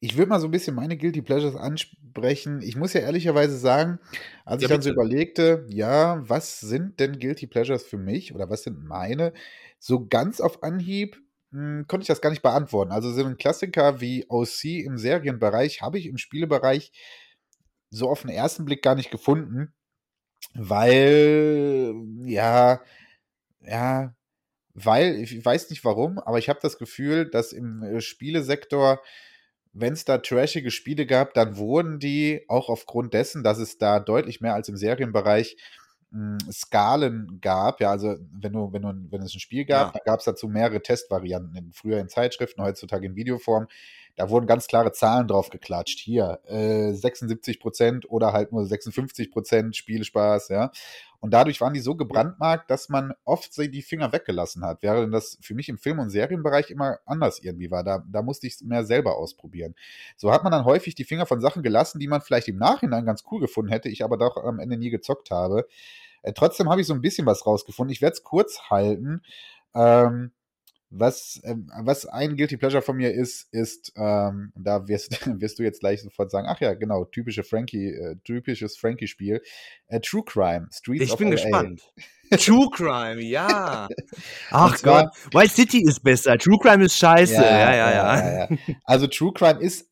[0.00, 2.60] Ich würde mal so ein bisschen meine Guilty Pleasures ansprechen.
[2.60, 3.98] Ich muss ja ehrlicherweise sagen,
[4.44, 8.50] als ja, ich dann so überlegte, ja, was sind denn Guilty Pleasures für mich oder
[8.50, 9.32] was sind meine?
[9.78, 11.18] So ganz auf Anhieb
[11.50, 12.92] mh, hm, konnte ich das gar nicht beantworten.
[12.92, 16.92] Also so ein Klassiker wie OC im Serienbereich habe ich im Spielebereich
[17.90, 19.74] so auf den ersten Blick gar nicht gefunden
[20.54, 21.94] weil,
[22.24, 22.80] ja,
[23.62, 24.14] ja,
[24.74, 29.02] weil, ich weiß nicht warum, aber ich habe das Gefühl, dass im äh, Spielesektor,
[29.72, 34.00] wenn es da trashige Spiele gab, dann wurden die auch aufgrund dessen, dass es da
[34.00, 35.56] deutlich mehr als im Serienbereich
[36.50, 37.80] Skalen gab.
[37.80, 39.92] Ja, also wenn du, wenn du, wenn es ein Spiel gab, ja.
[39.92, 43.68] dann gab es dazu mehrere Testvarianten, in, früher in Zeitschriften, heutzutage in Videoform.
[44.16, 46.00] Da wurden ganz klare Zahlen drauf geklatscht.
[46.00, 50.72] Hier, äh, 76 Prozent oder halt nur 56 Prozent Spielspaß, ja.
[51.20, 55.38] Und dadurch waren die so gebrandmarkt, dass man oft die Finger weggelassen hat, während das
[55.42, 57.84] für mich im Film- und Serienbereich immer anders irgendwie war.
[57.84, 59.74] Da, da musste ich es mehr selber ausprobieren.
[60.16, 63.04] So hat man dann häufig die Finger von Sachen gelassen, die man vielleicht im Nachhinein
[63.04, 65.66] ganz cool gefunden hätte, ich aber doch am Ende nie gezockt habe.
[66.22, 67.92] Äh, trotzdem habe ich so ein bisschen was rausgefunden.
[67.92, 69.22] Ich werde es kurz halten.
[69.74, 70.32] Ähm,
[70.90, 75.10] was, ähm, was ein Guilty Pleasure von mir ist, ist, ähm, da wirst,
[75.40, 79.40] wirst du jetzt gleich sofort sagen, ach ja, genau, typische Frankie, äh, typisches Frankie-Spiel.
[79.86, 81.34] Äh, True Crime, Streets ich of bin LA.
[81.34, 81.92] gespannt.
[82.38, 83.88] True Crime, ja.
[84.50, 87.34] Ach zwar, Gott, White City ist besser, True Crime ist scheiße.
[87.34, 87.90] Ja, ja, ja.
[87.90, 88.16] ja.
[88.16, 88.56] ja, ja.
[88.84, 89.88] Also True Crime ist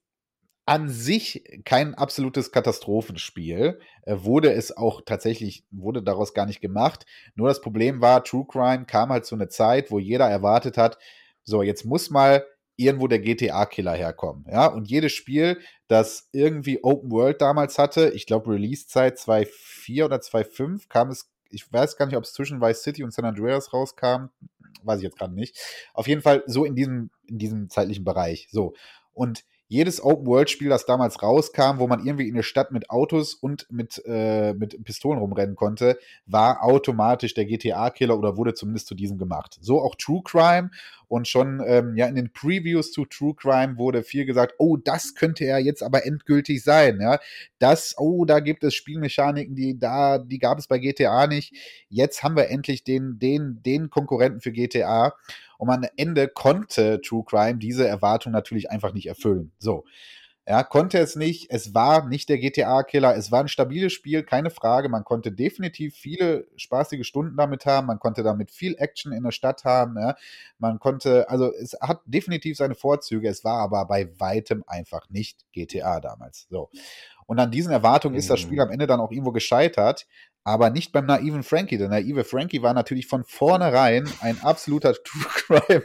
[0.69, 3.81] an sich kein absolutes Katastrophenspiel.
[4.03, 7.07] Äh, wurde es auch tatsächlich, wurde daraus gar nicht gemacht.
[7.35, 10.99] Nur das Problem war, True Crime kam halt zu einer Zeit, wo jeder erwartet hat,
[11.43, 12.45] so, jetzt muss mal
[12.77, 14.45] irgendwo der GTA-Killer herkommen.
[14.51, 15.59] Ja, und jedes Spiel,
[15.89, 21.73] das irgendwie Open World damals hatte, ich glaube Release-Zeit 2.4 oder 2.5, kam es, ich
[21.73, 24.27] weiß gar nicht, ob es zwischen Vice City und San Andreas rauskam,
[24.83, 25.59] weiß ich jetzt gerade nicht.
[25.95, 28.49] Auf jeden Fall so in diesem, in diesem zeitlichen Bereich.
[28.51, 28.75] So.
[29.15, 33.67] Und jedes Open-World-Spiel, das damals rauskam, wo man irgendwie in der Stadt mit Autos und
[33.71, 39.19] mit, äh, mit Pistolen rumrennen konnte, war automatisch der GTA-Killer oder wurde zumindest zu diesem
[39.19, 39.59] gemacht.
[39.61, 40.71] So auch True Crime
[41.07, 45.15] und schon ähm, ja in den Previews zu True Crime wurde viel gesagt, oh, das
[45.15, 47.19] könnte er jetzt aber endgültig sein, ja.
[47.59, 51.55] Das, oh, da gibt es Spielmechaniken, die da, die gab es bei GTA nicht.
[51.91, 55.15] Jetzt haben wir endlich den, den, den Konkurrenten für GTA.
[55.59, 59.53] Und am Ende konnte True Crime diese Erwartung natürlich einfach nicht erfüllen.
[59.59, 59.85] So.
[60.51, 61.51] Ja, konnte es nicht.
[61.51, 63.15] Es war nicht der GTA-Killer.
[63.15, 64.89] Es war ein stabiles Spiel, keine Frage.
[64.89, 67.87] Man konnte definitiv viele spaßige Stunden damit haben.
[67.89, 69.99] Man konnte damit viel Action in der Stadt haben.
[69.99, 70.17] Ja.
[70.59, 73.29] Man konnte, also es hat definitiv seine Vorzüge.
[73.29, 76.47] Es war aber bei weitem einfach nicht GTA damals.
[76.49, 76.71] So.
[77.27, 78.63] Und an diesen Erwartungen ist das Spiel Mhm.
[78.63, 80.07] am Ende dann auch irgendwo gescheitert,
[80.49, 81.77] aber nicht beim naiven Frankie.
[81.77, 85.83] Der naive Frankie war natürlich von vornherein ein absoluter True Crime,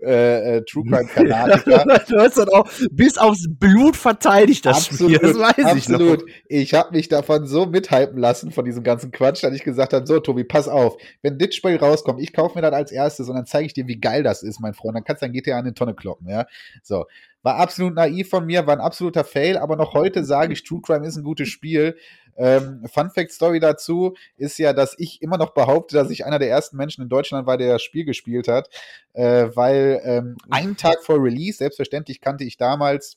[0.00, 1.06] äh, äh, True Crime
[2.08, 5.18] du hast dann auch bis aufs Blut verteidigt, das Spiel.
[5.18, 6.22] Das weiß absolut.
[6.22, 6.34] ich noch.
[6.48, 10.06] Ich habe mich davon so mithypen lassen von diesem ganzen Quatsch, dass ich gesagt habe,
[10.06, 13.36] so Tobi, pass auf, wenn das Spiel rauskommt, ich kaufe mir das als erstes und
[13.36, 14.96] dann zeige ich dir, wie geil das ist, mein Freund.
[14.96, 16.46] Dann kannst du dein GTA in eine Tonne kloppen, ja.
[16.82, 17.04] So.
[17.46, 20.80] War absolut naiv von mir, war ein absoluter Fail, aber noch heute sage ich, True
[20.82, 21.96] Crime ist ein gutes Spiel.
[22.36, 26.40] Ähm, Fun Fact Story dazu ist ja, dass ich immer noch behaupte, dass ich einer
[26.40, 28.68] der ersten Menschen in Deutschland war, der das Spiel gespielt hat,
[29.12, 33.16] äh, weil ähm, einen Tag vor Release, selbstverständlich kannte ich damals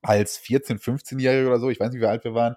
[0.00, 2.56] als 14-, 15-Jähriger oder so, ich weiß nicht, wie alt wir waren,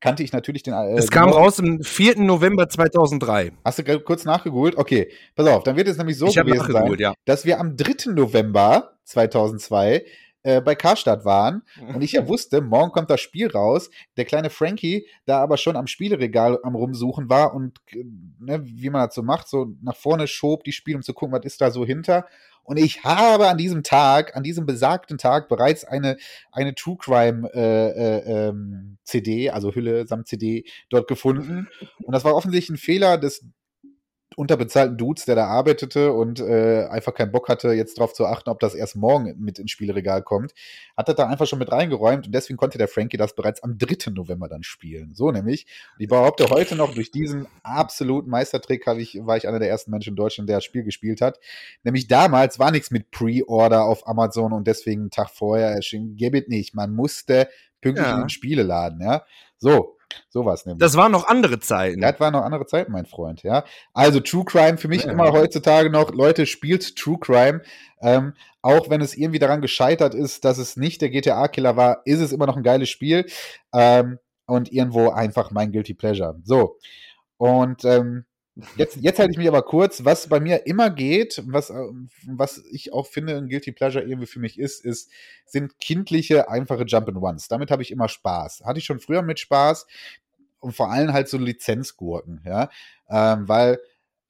[0.00, 0.74] kannte ich natürlich den.
[0.74, 2.18] Äh, Es kam genau- raus am 4.
[2.18, 3.52] November 2003.
[3.64, 4.76] Hast du kurz nachgegoogelt?
[4.76, 7.14] Okay, pass auf, dann wird es nämlich so ich gewesen sein, ja.
[7.24, 8.10] dass wir am 3.
[8.14, 10.04] November 2002
[10.42, 11.62] äh, bei Karstadt waren
[11.94, 13.90] und ich ja wusste, morgen kommt das Spiel raus.
[14.16, 17.78] Der kleine Frankie da aber schon am Spieleregal am Rumsuchen war und
[18.38, 21.34] ne, wie man das so macht, so nach vorne schob die Spiele, um zu gucken,
[21.36, 22.26] was ist da so hinter.
[22.62, 26.16] Und ich habe an diesem Tag, an diesem besagten Tag bereits eine,
[26.52, 31.68] eine True Crime äh, äh, ähm, CD, also Hülle samt CD, dort gefunden.
[32.02, 33.44] Und das war offensichtlich ein Fehler des
[34.36, 38.48] unterbezahlten Dudes, der da arbeitete und äh, einfach keinen Bock hatte, jetzt darauf zu achten,
[38.50, 40.52] ob das erst morgen mit ins Spielregal kommt,
[40.96, 43.76] hat er da einfach schon mit reingeräumt und deswegen konnte der Frankie das bereits am
[43.78, 44.10] 3.
[44.12, 45.14] November dann spielen.
[45.14, 45.66] So nämlich.
[45.96, 49.68] Und ich behaupte heute noch, durch diesen absoluten Meistertrick habe ich, war ich einer der
[49.68, 51.40] ersten Menschen in Deutschland, der das Spiel gespielt hat.
[51.82, 56.16] Nämlich damals war nichts mit Pre-Order auf Amazon und deswegen einen Tag vorher erschien.
[56.16, 56.74] Gäbe es nicht.
[56.74, 57.48] Man musste
[57.80, 58.14] pünktlich Ja.
[58.14, 59.24] in den Spieleladen, ja.
[59.58, 59.96] So,
[60.28, 60.80] sowas nämlich.
[60.80, 62.00] Das waren noch andere Zeiten.
[62.00, 63.64] Das waren noch andere Zeiten, mein Freund, ja.
[63.92, 65.12] Also True Crime für mich Ja.
[65.12, 67.62] immer heutzutage noch, Leute, spielt True Crime.
[68.02, 72.20] Ähm, auch wenn es irgendwie daran gescheitert ist, dass es nicht der GTA-Killer war, ist
[72.20, 73.26] es immer noch ein geiles Spiel.
[73.74, 76.36] Ähm, und irgendwo einfach mein Guilty Pleasure.
[76.44, 76.76] So.
[77.36, 78.24] Und ähm,
[78.76, 80.04] jetzt, jetzt halte ich mich aber kurz.
[80.04, 81.74] Was bei mir immer geht, was, äh,
[82.26, 85.10] was ich auch finde, ein Guilty Pleasure irgendwie für mich ist, ist,
[85.46, 87.48] sind kindliche, einfache Jump-and-Ones.
[87.48, 88.62] Damit habe ich immer Spaß.
[88.64, 89.86] Hatte ich schon früher mit Spaß
[90.60, 92.68] und vor allem halt so Lizenzgurken, ja,
[93.08, 93.80] ähm, weil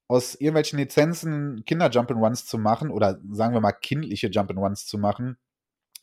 [0.08, 5.38] aus irgendwelchen Lizenzen Kinder-Jump-and-Ones zu machen oder sagen wir mal kindliche Jump-and-Ones zu machen,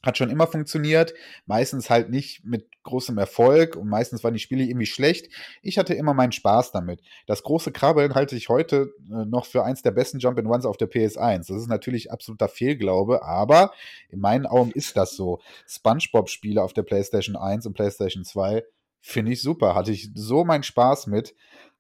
[0.04, 1.14] hat schon immer funktioniert.
[1.46, 5.32] Meistens halt nicht mit großem Erfolg und meistens waren die Spiele irgendwie schlecht.
[5.62, 7.02] Ich hatte immer meinen Spaß damit.
[7.26, 10.90] Das große Krabbeln halte ich heute äh, noch für eins der besten Jump-and-Ones auf der
[10.90, 11.48] PS1.
[11.48, 13.72] Das ist natürlich absoluter Fehlglaube, aber
[14.10, 15.40] in meinen Augen ist das so.
[15.68, 18.64] SpongeBob-Spiele auf der PlayStation 1 und PlayStation 2
[19.02, 19.76] finde ich super.
[19.76, 21.36] Hatte ich so meinen Spaß mit.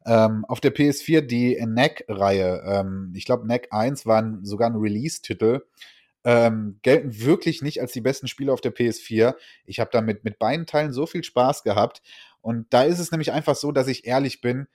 [0.06, 2.64] Ähm, auf der PS4 die NEC-Reihe.
[2.66, 5.62] Ähm, ich glaube, NEC 1 war sogar ein Release-Titel.
[6.30, 9.36] Ähm, gelten wirklich nicht als die besten Spiele auf der PS4.
[9.66, 12.02] Ich habe damit mit beiden Teilen so viel Spaß gehabt.
[12.42, 14.68] Und da ist es nämlich einfach so, dass ich ehrlich bin,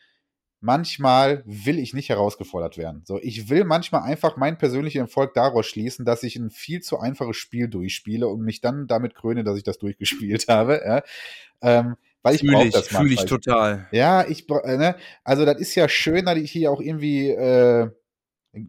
[0.61, 3.03] manchmal will ich nicht herausgefordert werden.
[3.05, 6.99] So, ich will manchmal einfach meinen persönlichen Erfolg daraus schließen, dass ich ein viel zu
[6.99, 10.81] einfaches Spiel durchspiele und mich dann damit kröne, dass ich das durchgespielt habe.
[10.83, 11.03] Ja.
[11.61, 13.89] Ähm, weil ich Fühle brauche ich, das fühle ich total.
[13.91, 17.91] Ja, ich, ne, also das ist ja schön, dass ich hier auch irgendwie, äh,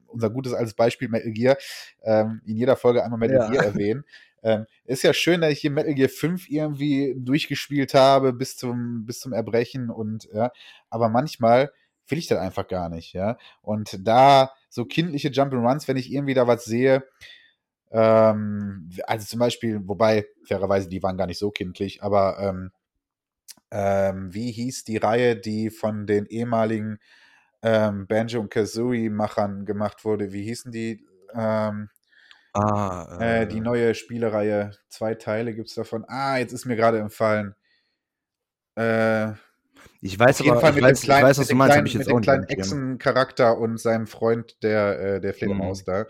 [0.08, 1.58] unser gutes altes Beispiel Metal Gear,
[2.04, 3.48] ähm, in jeder Folge einmal Metal Ja.
[3.50, 4.04] Gear erwähnen.
[4.44, 9.06] Ähm, ist ja schön, dass ich hier Metal Gear 5 irgendwie durchgespielt habe bis zum,
[9.06, 10.52] bis zum Erbrechen und, ja,
[10.90, 11.72] aber manchmal
[12.08, 13.38] will ich das einfach gar nicht, ja.
[13.62, 17.06] Und da so kindliche Jump'n'Runs, wenn ich irgendwie da was sehe,
[17.92, 22.72] ähm, also zum Beispiel, wobei, fairerweise, die waren gar nicht so kindlich, aber ähm,
[23.72, 27.00] ähm, wie hieß die Reihe, die von den ehemaligen
[27.64, 30.32] ähm, Banjo und Kazooie-Machern gemacht wurde?
[30.32, 31.05] Wie hießen die?
[31.34, 31.89] Ähm,
[32.55, 34.72] Ah, äh, die neue Spielereihe.
[34.89, 36.05] Zwei Teile gibt es davon.
[36.07, 37.55] Ah, jetzt ist mir gerade empfallen.
[38.76, 39.32] Äh,
[40.01, 41.66] ich weiß auf jeden aber, Fall ich mit weiß, dem kleinen, weiß, was mit dem
[41.66, 42.43] kleinen, mit dem kleinen.
[42.45, 45.86] Echsen-Charakter und seinem Freund, der, äh, der Fledermaus Mhm.
[45.86, 46.05] da.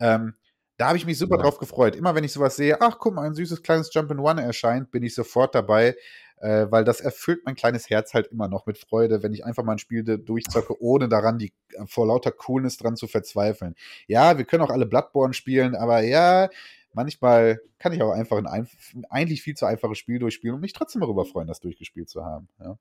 [0.00, 0.34] Ähm,
[0.78, 1.42] da habe ich mich super Ja.
[1.42, 1.96] drauf gefreut.
[1.96, 5.14] Immer wenn ich sowas sehe, ach guck mal, ein süßes kleines Jump-in-One erscheint, bin ich
[5.14, 5.96] sofort dabei,
[6.42, 9.62] äh, weil das erfüllt mein kleines Herz halt immer noch mit Freude, wenn ich einfach
[9.62, 13.76] mal ein Spiel durchzocke, ohne daran die äh, vor lauter Coolness dran zu verzweifeln.
[14.08, 16.50] Ja, wir können auch alle Bloodborne spielen, aber ja,
[16.92, 20.72] manchmal kann ich auch einfach ein einf- eigentlich viel zu einfaches Spiel durchspielen und mich
[20.72, 22.48] trotzdem darüber freuen, das durchgespielt zu haben.
[22.60, 22.76] Ja.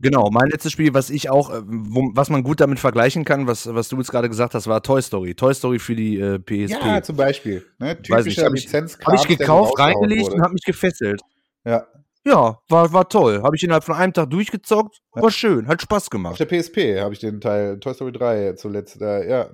[0.00, 3.46] Genau, mein letztes Spiel, was ich auch, äh, wo, was man gut damit vergleichen kann,
[3.46, 5.34] was, was du jetzt gerade gesagt hast, war Toy Story.
[5.34, 6.82] Toy Story für die äh, PSP.
[6.82, 7.66] Ja, zum Beispiel.
[7.78, 8.00] Ne?
[8.00, 11.20] Typischer Habe ich, gekauft, reingelegt und habe mich gefesselt.
[11.64, 11.86] Ja.
[12.24, 13.42] Ja, war, war toll.
[13.42, 15.00] Habe ich innerhalb von einem Tag durchgezockt.
[15.14, 15.22] Ja.
[15.22, 16.40] War schön, hat Spaß Auf gemacht.
[16.40, 19.00] der PSP habe ich den Teil Toy Story 3 zuletzt.
[19.00, 19.50] Äh, ja,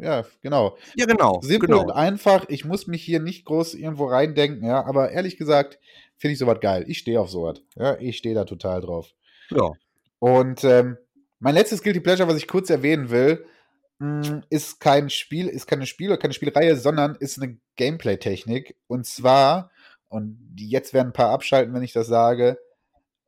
[0.00, 0.76] ja, genau.
[0.96, 1.40] Ja, genau.
[1.42, 1.82] Simpel genau.
[1.82, 2.46] und einfach.
[2.48, 4.84] Ich muss mich hier nicht groß irgendwo reindenken, ja.
[4.84, 5.78] Aber ehrlich gesagt,
[6.16, 6.84] finde ich sowas geil.
[6.88, 7.60] Ich stehe auf sowas.
[7.76, 9.12] Ja, ich stehe da total drauf.
[9.50, 9.72] Ja.
[10.18, 10.96] Und ähm,
[11.40, 13.44] mein letztes Guilty Pleasure, was ich kurz erwähnen will,
[13.98, 18.76] mh, ist kein Spiel, ist keine Spiel oder keine Spielreihe, sondern ist eine Gameplay-Technik.
[18.86, 19.70] Und zwar,
[20.08, 22.58] und jetzt werden ein paar abschalten, wenn ich das sage,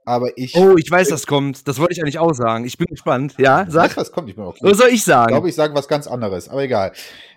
[0.05, 0.57] aber ich.
[0.57, 1.68] Oh, ich weiß, das kommt.
[1.68, 2.64] Das wollte ich eigentlich auch sagen.
[2.64, 3.35] Ich bin gespannt.
[3.39, 3.97] Ja, sag.
[3.97, 4.28] was kommt?
[4.28, 4.64] Ich bin okay.
[4.64, 5.28] Oder soll ich Ich sagen?
[5.28, 6.93] glaube, ich sage was ganz anderes, aber egal.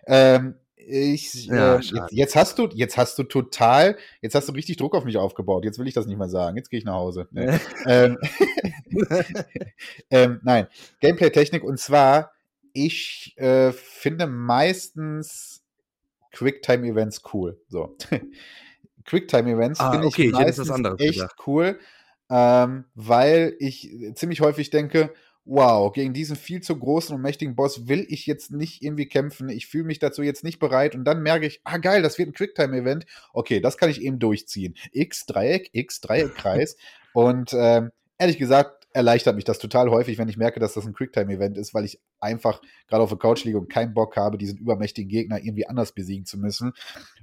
[0.08, 4.54] Ähm, ich, Ja, äh, jetzt, jetzt hast du, jetzt hast du total, jetzt hast du
[4.54, 5.64] richtig Druck auf mich aufgebaut.
[5.66, 6.58] Jetzt will ich das nicht mehr sagen.
[6.58, 7.28] Jetzt gehe ich nach Hause.
[7.32, 7.58] Nee.
[7.86, 8.18] ähm,
[10.10, 10.68] ähm, nein,
[11.00, 12.32] Gameplay-Technik und zwar,
[12.74, 15.64] ich äh, finde meistens
[16.32, 17.60] Quicktime-Events cool.
[17.68, 17.96] So.
[19.06, 21.36] Quicktime-Events Ah, finde okay, ich ich meistens anderes echt gedacht.
[21.48, 21.80] cool,
[22.30, 25.14] ähm, weil ich ziemlich häufig denke,
[25.46, 29.50] wow, gegen diesen viel zu großen und mächtigen Boss will ich jetzt nicht irgendwie kämpfen.
[29.50, 30.96] Ich fühle mich dazu jetzt nicht bereit.
[30.96, 33.06] Und dann merke ich, ah geil, das wird ein Quicktime-Event.
[33.34, 34.76] Okay, das kann ich eben durchziehen.
[34.94, 36.78] X, Dreieck, X, Dreieck, Kreis.
[37.14, 40.94] und ähm, ehrlich gesagt, erleichtert mich das total häufig, wenn ich merke, dass das ein
[40.94, 44.60] Quicktime-Event ist, weil ich einfach gerade auf der Couch liege und keinen Bock habe, diesen
[44.60, 46.74] übermächtigen Gegner irgendwie anders besiegen zu müssen.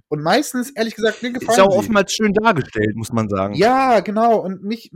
[0.09, 1.79] Und meistens, ehrlich gesagt, mir gefallen Ist auch sie.
[1.79, 3.55] oftmals schön dargestellt, muss man sagen.
[3.55, 4.41] Ja, genau.
[4.41, 4.91] Und mich,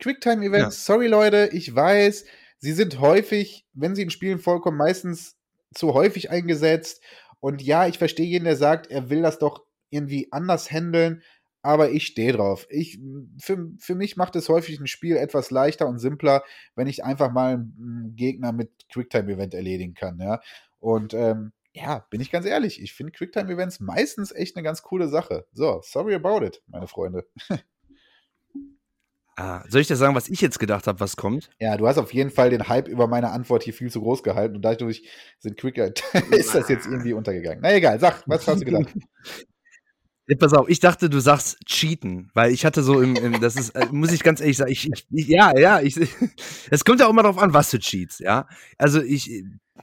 [0.00, 2.26] Quicktime-Events, sorry Leute, ich weiß,
[2.58, 5.36] sie sind häufig, wenn sie in Spielen vorkommen, meistens
[5.74, 7.02] zu häufig eingesetzt.
[7.40, 11.22] Und ja, ich verstehe jeden, der sagt, er will das doch irgendwie anders handeln,
[11.62, 12.66] aber ich stehe drauf.
[12.68, 13.00] Ich,
[13.38, 16.42] für, für mich macht es häufig ein Spiel etwas leichter und simpler,
[16.74, 20.40] wenn ich einfach mal einen Gegner mit Quicktime-Event erledigen kann, ja.
[20.80, 25.08] Und ähm, ja, bin ich ganz ehrlich, ich finde Quicktime-Events meistens echt eine ganz coole
[25.08, 25.46] Sache.
[25.52, 27.26] So, sorry about it, meine Freunde.
[29.34, 31.48] Ah, soll ich dir sagen, was ich jetzt gedacht habe, was kommt?
[31.58, 34.22] Ja, du hast auf jeden Fall den Hype über meine Antwort hier viel zu groß
[34.22, 35.08] gehalten und dadurch
[35.38, 35.90] sind Quicker
[36.30, 37.60] ist das jetzt irgendwie untergegangen.
[37.62, 38.94] Na egal, sag, was hast du gedacht?
[40.28, 43.56] Ja, pass auf, ich dachte, du sagst cheaten, weil ich hatte so im, im das
[43.56, 45.98] ist, äh, muss ich ganz ehrlich sagen, ich, ich, ja, ja, ich,
[46.70, 48.46] es kommt ja auch immer darauf an, was du cheats, ja.
[48.78, 49.42] Also ich,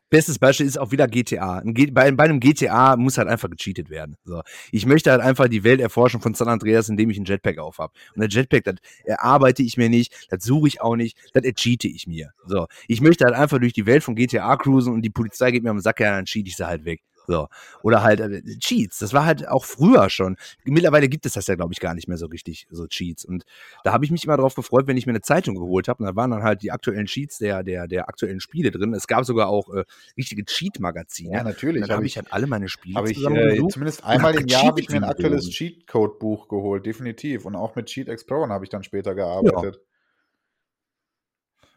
[0.09, 1.61] bestes Beispiel ist auch wieder GTA.
[1.91, 4.15] Bei, bei einem GTA muss halt einfach gecheatet werden.
[4.23, 4.41] So.
[4.71, 7.91] Ich möchte halt einfach die Welt erforschen von San Andreas, indem ich einen Jetpack aufhab.
[8.15, 11.87] Und der Jetpack, das erarbeite ich mir nicht, das suche ich auch nicht, das ercheate
[11.87, 12.31] ich mir.
[12.45, 12.67] So.
[12.87, 15.71] Ich möchte halt einfach durch die Welt von GTA cruisen und die Polizei geht mir
[15.71, 17.01] am Sack, ja, dann cheat ich sie halt weg.
[17.29, 17.47] So.
[17.83, 18.97] Oder halt äh, Cheats.
[18.97, 20.35] Das war halt auch früher schon.
[20.63, 23.23] Mittlerweile gibt es das ja, glaube ich, gar nicht mehr so richtig, so Cheats.
[23.23, 23.45] Und
[23.83, 26.01] da habe ich mich immer drauf gefreut, wenn ich mir eine Zeitung geholt habe.
[26.01, 28.95] Und da waren dann halt die aktuellen Cheats der, der, der aktuellen Spiele drin.
[28.95, 29.83] Es gab sogar auch äh,
[30.17, 31.35] richtige Cheat-Magazine.
[31.35, 31.85] Ja, natürlich.
[31.85, 34.81] Dann habe ich halt alle meine Spiele Habe ich äh, zumindest einmal im Jahr habe
[34.81, 37.45] ich mir ein aktuelles Cheatcode-Buch geholt, definitiv.
[37.45, 39.79] Und auch mit Cheat Explorer habe ich dann später gearbeitet.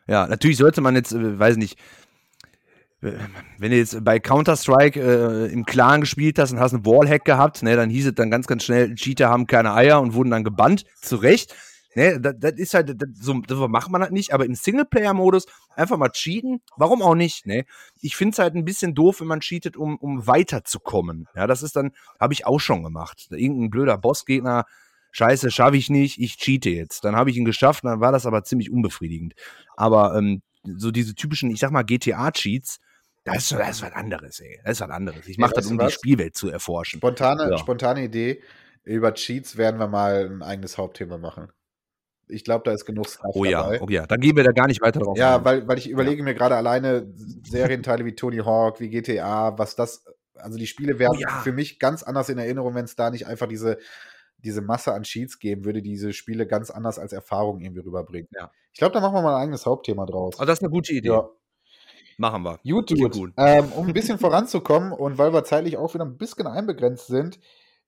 [0.07, 1.78] Ja, natürlich sollte man jetzt, äh, weiß nicht,
[3.03, 7.62] wenn du jetzt bei Counter-Strike äh, im Clan gespielt hast und hast einen Wallhack gehabt,
[7.62, 10.44] ne, dann hieß es dann ganz, ganz schnell, Cheater haben keine Eier und wurden dann
[10.44, 10.84] gebannt.
[11.00, 11.55] Zu Recht.
[11.94, 15.46] Ne, das, das ist halt, das, so, das macht man halt nicht, aber im Singleplayer-Modus
[15.76, 17.64] einfach mal cheaten, warum auch nicht, ne?
[18.00, 21.28] Ich finde es halt ein bisschen doof, wenn man cheatet, um, um weiterzukommen.
[21.34, 23.26] Ja, das ist dann, habe ich auch schon gemacht.
[23.30, 24.64] Irgendein blöder Bossgegner,
[25.11, 27.05] scheiße, schaffe ich nicht, ich cheate jetzt.
[27.05, 29.34] Dann habe ich ihn geschafft, dann war das aber ziemlich unbefriedigend.
[29.76, 32.78] Aber ähm, so diese typischen, ich sag mal, GTA-Cheats,
[33.24, 34.60] das ist, das ist was anderes, ey.
[34.64, 35.26] Das ist was anderes.
[35.28, 35.92] Ich Ja, mache das, weißt du um die was?
[35.92, 36.98] Spielwelt zu erforschen.
[36.98, 37.58] Spontane, Ja.
[37.58, 38.42] spontane Idee.
[38.84, 41.52] Über Cheats werden wir mal ein eigenes Hauptthema machen.
[42.28, 43.80] Ich glaube, da ist genug Stuff Oh ja, dabei.
[43.80, 46.22] oh ja, dann gehen wir da gar nicht weiter drauf Ja, weil, weil ich überlege
[46.22, 47.12] mir gerade alleine
[47.46, 50.04] Serienteile wie Tony Hawk, wie GTA, was das,
[50.34, 51.40] also die Spiele wären Oh ja.
[51.42, 53.78] für mich ganz anders in Erinnerung, wenn es da nicht einfach diese,
[54.38, 58.28] diese Masse an Cheats geben würde, die diese Spiele ganz anders als Erfahrung irgendwie rüberbringen.
[58.34, 58.50] Ja.
[58.72, 60.34] Ich glaube, da machen wir mal ein eigenes Hauptthema draus.
[60.40, 61.08] Oh, das ist eine gute Idee.
[61.08, 61.28] ja.
[62.18, 62.58] Machen wir.
[62.64, 63.12] Gut, gut.
[63.12, 63.32] gut.
[63.36, 67.38] Ähm, um ein bisschen voranzukommen und weil wir zeitlich auch wieder ein bisschen einbegrenzt sind,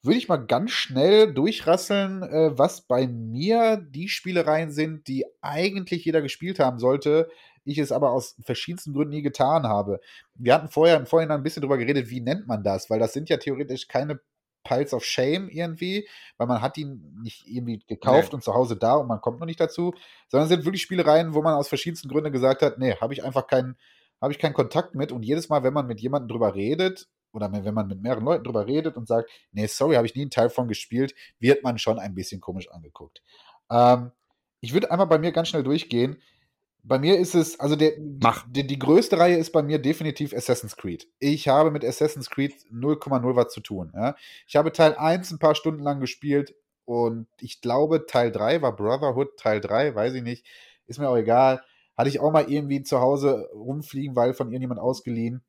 [0.02, 6.04] würde ich mal ganz schnell durchrasseln, äh, was bei mir die Spielereien sind, die eigentlich
[6.04, 7.28] jeder gespielt haben sollte,
[7.64, 10.00] ich es aber aus verschiedensten Gründen nie getan habe.
[10.34, 13.14] Wir hatten vorher im Vorhinein ein bisschen drüber geredet, wie nennt man das, weil das
[13.14, 14.20] sind ja theoretisch keine
[14.64, 18.36] Piles of Shame irgendwie, weil man hat ihn nicht irgendwie gekauft Nee.
[18.36, 19.94] und zu Hause da und man kommt noch nicht dazu,
[20.28, 23.24] sondern es sind wirklich Spielereien, wo man aus verschiedensten Gründen gesagt hat, nee, habe ich
[23.24, 23.76] einfach keinen
[24.24, 27.52] habe ich keinen Kontakt mit und jedes Mal, wenn man mit jemandem drüber redet oder
[27.52, 30.30] wenn man mit mehreren Leuten drüber redet und sagt, nee, sorry, habe ich nie einen
[30.30, 33.22] Teil von gespielt, wird man schon ein bisschen komisch angeguckt.
[33.70, 34.12] Ähm,
[34.60, 36.22] ich würde einmal bei mir ganz schnell durchgehen.
[36.82, 37.92] Bei mir ist es, also der.
[38.48, 41.06] Die, die größte Reihe ist bei mir definitiv Assassin's Creed.
[41.18, 43.92] Ich habe mit Assassin's Creed 0,0 was zu tun.
[43.94, 44.16] Ja.
[44.46, 46.54] Ich habe Teil 1 ein paar Stunden lang gespielt
[46.84, 50.46] und ich glaube, Teil 3 war Brotherhood, Teil 3, weiß ich nicht,
[50.86, 51.62] ist mir auch egal.
[51.96, 55.42] Hatte ich auch mal irgendwie zu Hause rumfliegen, weil von irgendjemand ausgeliehen.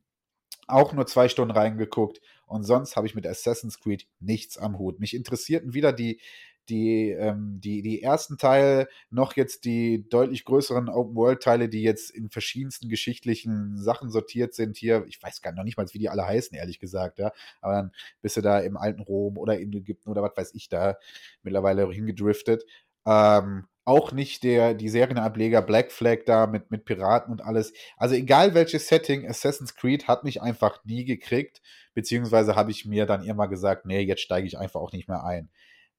[0.68, 4.98] Auch nur zwei Stunden reingeguckt und sonst habe ich mit Assassin's Creed nichts am Hut.
[4.98, 6.20] Mich interessierten wieder die,
[6.68, 12.30] die, ähm, die, die ersten Teile, noch jetzt die deutlich größeren Open-World-Teile, die jetzt in
[12.30, 15.04] verschiedensten geschichtlichen Sachen sortiert sind hier.
[15.08, 17.32] Ich weiß gar noch nicht mal, wie die alle heißen, ehrlich gesagt, ja.
[17.60, 17.92] Aber dann
[18.22, 20.96] bist du da im alten Rom oder in Ägypten oder was weiß ich da
[21.42, 22.64] mittlerweile hingedriftet.
[23.06, 27.72] Ähm, auch nicht der, die Serienableger Black Flag da mit, mit Piraten und alles.
[27.96, 31.62] Also egal welches Setting, Assassin's Creed hat mich einfach nie gekriegt,
[31.94, 35.24] beziehungsweise habe ich mir dann immer gesagt, nee, jetzt steige ich einfach auch nicht mehr
[35.24, 35.50] ein.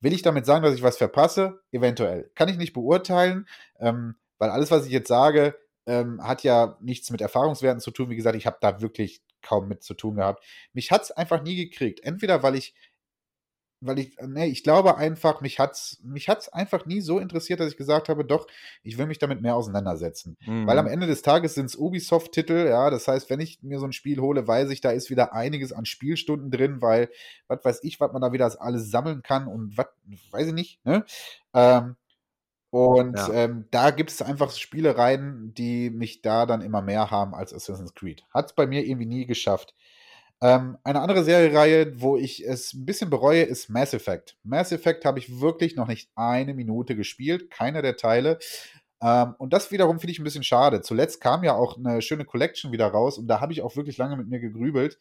[0.01, 1.61] Will ich damit sagen, dass ich was verpasse?
[1.71, 2.29] Eventuell.
[2.35, 3.47] Kann ich nicht beurteilen,
[3.79, 8.09] ähm, weil alles, was ich jetzt sage, ähm, hat ja nichts mit Erfahrungswerten zu tun.
[8.09, 10.43] Wie gesagt, ich habe da wirklich kaum mit zu tun gehabt.
[10.73, 12.01] Mich hat es einfach nie gekriegt.
[12.03, 12.75] Entweder weil ich
[13.79, 17.71] weil ich, nee, ich glaube einfach, mich hat's, mich hat's einfach nie so interessiert, dass
[17.71, 18.47] ich gesagt habe, doch,
[18.83, 20.37] ich will mich damit mehr auseinandersetzen.
[20.45, 20.65] Mhm.
[20.65, 20.91] Weil am mhm.
[20.91, 24.19] Ende des Tages sind es Ubisoft-Titel, ja, das heißt, wenn ich mir so ein Spiel
[24.19, 27.09] hole, weiß ich, da ist wieder einiges an Spielstunden drin, weil,
[27.47, 29.87] was weiß ich, was man da wieder alles sammeln kann und was,
[30.31, 31.05] weiß ich nicht, ne?
[31.53, 31.95] Ähm,
[32.69, 33.31] und ja.
[33.31, 37.93] ähm, da gibt es einfach Spielereien, die mich da dann immer mehr haben als Assassin's
[37.93, 38.23] Creed.
[38.33, 39.73] Hat es bei mir irgendwie nie geschafft.
[40.39, 44.37] Ähm, eine andere Seriereihe, wo ich es ein bisschen bereue, ist Mass Effect.
[44.43, 48.37] Mass Effect habe ich wirklich noch nicht eine Minute gespielt, keiner der Teile.
[49.01, 50.81] Ähm, und das wiederum finde ich ein bisschen schade.
[50.81, 53.97] Zuletzt kam ja auch eine schöne Collection wieder raus und da habe ich auch wirklich
[53.97, 54.99] lange mit mir gegrübelt.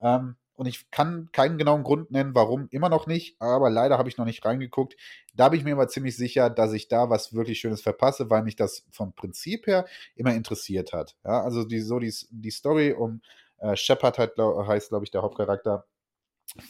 [0.00, 4.08] Ähm, und ich kann keinen genauen Grund nennen, warum immer noch nicht, aber leider habe
[4.08, 4.94] ich noch nicht reingeguckt.
[5.34, 8.44] Da bin ich mir aber ziemlich sicher, dass ich da was wirklich Schönes verpasse, weil
[8.44, 11.16] mich das vom Prinzip her immer interessiert hat.
[11.24, 13.20] Ja, also die, so die, die Story um
[13.58, 15.86] äh, Shepard halt, glaub, heißt, glaube ich, der Hauptcharakter.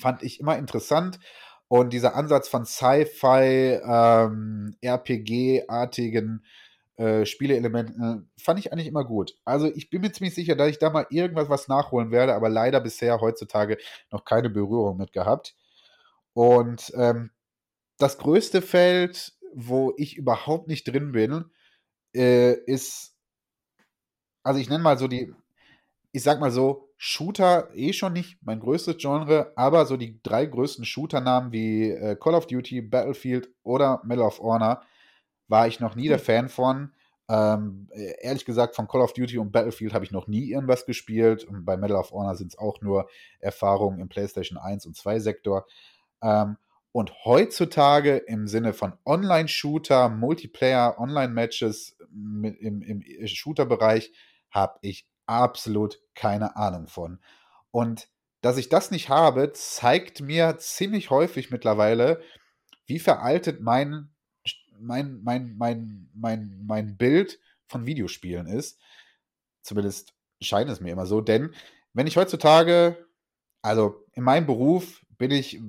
[0.01, 1.19] Fand ich immer interessant.
[1.69, 6.45] Und dieser Ansatz von Sci-Fi, ähm, RPG-artigen
[6.97, 9.37] äh, Spieleelementen fand ich eigentlich immer gut.
[9.45, 12.49] Also ich bin mir ziemlich sicher, dass ich da mal irgendwas was nachholen werde, aber
[12.49, 13.79] leider bisher heutzutage
[14.13, 15.57] noch keine Berührung mit gehabt.
[16.35, 17.31] Und ähm,
[17.99, 21.47] das größte Feld, wo ich überhaupt nicht drin bin,
[22.15, 23.17] äh, ist,
[24.45, 25.33] also ich nenne mal so die
[26.15, 30.47] ich sag mal so, Shooter eh schon nicht mein größtes Genre, aber so die drei
[30.47, 34.81] größten Shooter-Namen wie äh, Call of Duty, Battlefield oder Medal of Honor
[35.49, 36.25] war ich noch nie der hm.
[36.25, 36.93] Fan von.
[37.29, 40.87] Ähm, äh, ehrlich gesagt, von Call of Duty und Battlefield habe ich noch nie irgendwas
[40.87, 41.43] gespielt.
[41.43, 43.09] Und bei Medal of Honor sind es auch nur
[43.41, 45.67] Erfahrungen im PlayStation 1 und 2 Sektor.
[46.23, 46.59] Ähm,
[46.93, 54.13] und heutzutage im Sinne von Online-Shooter, Multiplayer, Online-Matches im, im Shooter-Bereich
[54.53, 57.21] habe ich absolut keine Ahnung von.
[57.71, 58.09] Und
[58.41, 62.23] dass ich das nicht habe, zeigt mir ziemlich häufig mittlerweile,
[62.87, 64.11] wie veraltet mein,
[64.79, 68.79] mein, mein, mein, mein, mein Bild von Videospielen ist.
[69.63, 71.55] Zumindest scheint es mir immer so, denn
[71.95, 73.07] wenn ich heutzutage,
[73.63, 75.61] also in meinem Beruf bin ich,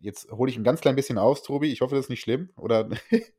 [0.00, 2.50] jetzt hole ich ein ganz klein bisschen aus, Tobi, ich hoffe, das ist nicht schlimm,
[2.56, 2.88] oder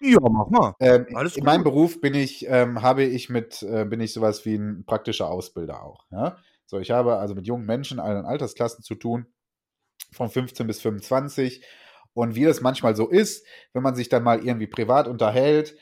[0.00, 0.74] Ja, mach mal.
[0.80, 4.44] Ähm, Alles in meinem Beruf bin ich, ähm, habe ich mit, äh, bin ich sowas
[4.44, 6.04] wie ein praktischer Ausbilder auch.
[6.10, 6.36] Ja?
[6.66, 9.26] So, ich habe also mit jungen Menschen allen Altersklassen zu tun,
[10.12, 11.64] von 15 bis 25.
[12.12, 15.76] Und wie das manchmal so ist, wenn man sich dann mal irgendwie privat unterhält,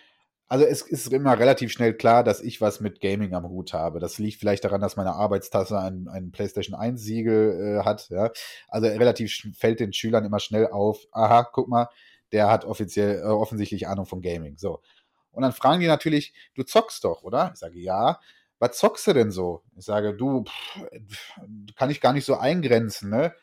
[0.46, 3.98] also es ist immer relativ schnell klar, dass ich was mit Gaming am Hut habe.
[3.98, 8.08] Das liegt vielleicht daran, dass meine Arbeitstasse ein, ein PlayStation 1 Siegel äh, hat.
[8.10, 8.30] Ja?
[8.68, 11.88] Also relativ fällt den Schülern immer schnell auf, aha, guck mal,
[12.34, 14.58] der hat offiziell, äh, offensichtlich Ahnung von Gaming.
[14.58, 14.82] So.
[15.30, 17.50] Und dann fragen die natürlich, du zockst doch, oder?
[17.54, 18.20] Ich sage, ja.
[18.58, 19.62] Was zockst du denn so?
[19.76, 21.40] Ich sage, du, pff,
[21.76, 23.34] kann ich gar nicht so eingrenzen, ne?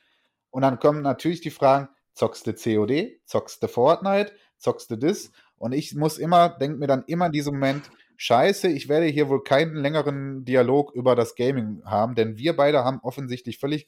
[0.49, 3.21] Und dann kommen natürlich die Fragen, zockst du COD?
[3.25, 4.33] Zockst du Fortnite?
[4.57, 5.31] Zockst du das?
[5.57, 9.29] Und ich muss immer, denke mir dann immer in diesem Moment, scheiße, ich werde hier
[9.29, 13.87] wohl keinen längeren Dialog über das Gaming haben, denn wir beide haben offensichtlich völlig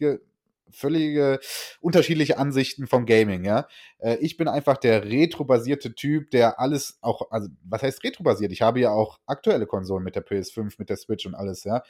[0.72, 1.40] völlige
[1.82, 3.68] unterschiedliche Ansichten vom Gaming, ja.
[4.00, 8.52] Äh, ich bin einfach der retro-basierte Typ, der alles auch, also was heißt retro-basiert?
[8.52, 11.84] Ich habe ja auch aktuelle Konsolen mit der PS5, mit der Switch und alles, ja.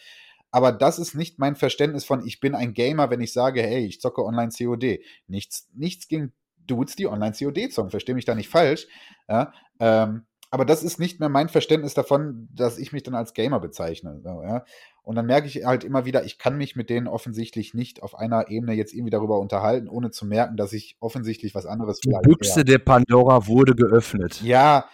[0.51, 3.85] Aber das ist nicht mein Verständnis von, ich bin ein Gamer, wenn ich sage, hey,
[3.85, 4.99] ich zocke online COD.
[5.27, 6.31] Nichts, nichts gegen
[6.67, 8.87] Dudes, die online COD zocken, verstehe mich da nicht falsch.
[9.27, 13.33] Ja, ähm, aber das ist nicht mehr mein Verständnis davon, dass ich mich dann als
[13.33, 14.21] Gamer bezeichne.
[14.23, 14.63] So, ja.
[15.01, 18.13] Und dann merke ich halt immer wieder, ich kann mich mit denen offensichtlich nicht auf
[18.13, 22.11] einer Ebene jetzt irgendwie darüber unterhalten, ohne zu merken, dass ich offensichtlich was anderes Die
[22.21, 24.43] Büchse der Pandora wurde geöffnet.
[24.43, 24.85] Ja,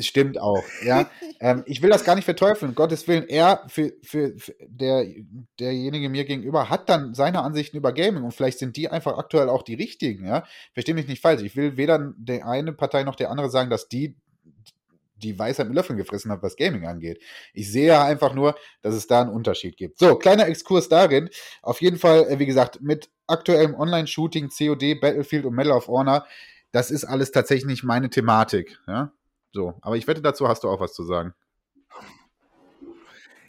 [0.00, 1.10] Stimmt auch, ja.
[1.40, 3.28] ähm, ich will das gar nicht verteufeln, um Gottes Willen.
[3.28, 5.06] Er, für, für, für, der,
[5.58, 9.48] derjenige mir gegenüber, hat dann seine Ansichten über Gaming und vielleicht sind die einfach aktuell
[9.48, 10.44] auch die richtigen, ja.
[10.72, 11.42] Verstehe mich nicht falsch.
[11.42, 14.16] Ich will weder der eine Partei noch der andere sagen, dass die
[15.22, 17.22] die Weisheit mit Löffeln gefressen hat, was Gaming angeht.
[17.54, 19.98] Ich sehe einfach nur, dass es da einen Unterschied gibt.
[19.98, 21.30] So, kleiner Exkurs darin.
[21.62, 26.26] Auf jeden Fall, äh, wie gesagt, mit aktuellem Online-Shooting, COD, Battlefield und Medal of Honor,
[26.72, 29.12] das ist alles tatsächlich nicht meine Thematik, ja.
[29.52, 31.34] So, aber ich wette, dazu hast du auch was zu sagen.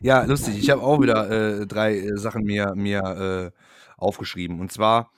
[0.01, 0.58] Ja, lustig.
[0.58, 1.32] Ich habe auch wieder
[1.62, 3.60] äh, drei äh, Sachen mir, mir äh,
[3.97, 4.60] aufgeschrieben.
[4.60, 5.12] Und zwar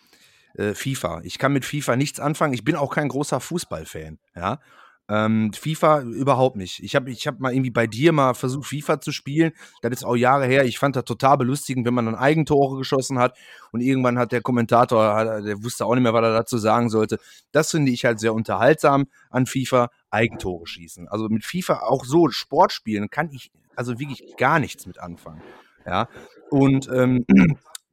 [0.54, 1.22] äh, FIFA.
[1.24, 2.54] Ich kann mit FIFA nichts anfangen.
[2.54, 4.20] Ich bin auch kein großer Fußballfan.
[4.36, 4.60] Ja.
[5.08, 6.82] Ähm, FIFA überhaupt nicht.
[6.84, 9.52] Ich habe ich hab mal irgendwie bei dir mal versucht, FIFA zu spielen.
[9.82, 10.66] Das ist auch Jahre her.
[10.66, 13.38] Ich fand das total belustigend, wenn man dann Eigentore geschossen hat
[13.72, 17.20] und irgendwann hat der Kommentator, der wusste auch nicht mehr, was er dazu sagen sollte.
[17.52, 21.08] Das finde ich halt sehr unterhaltsam an FIFA, Eigentore schießen.
[21.08, 25.42] Also mit FIFA auch so Sport spielen kann ich also wirklich gar nichts mit anfangen.
[25.86, 26.08] Ja.
[26.50, 27.26] Und ähm,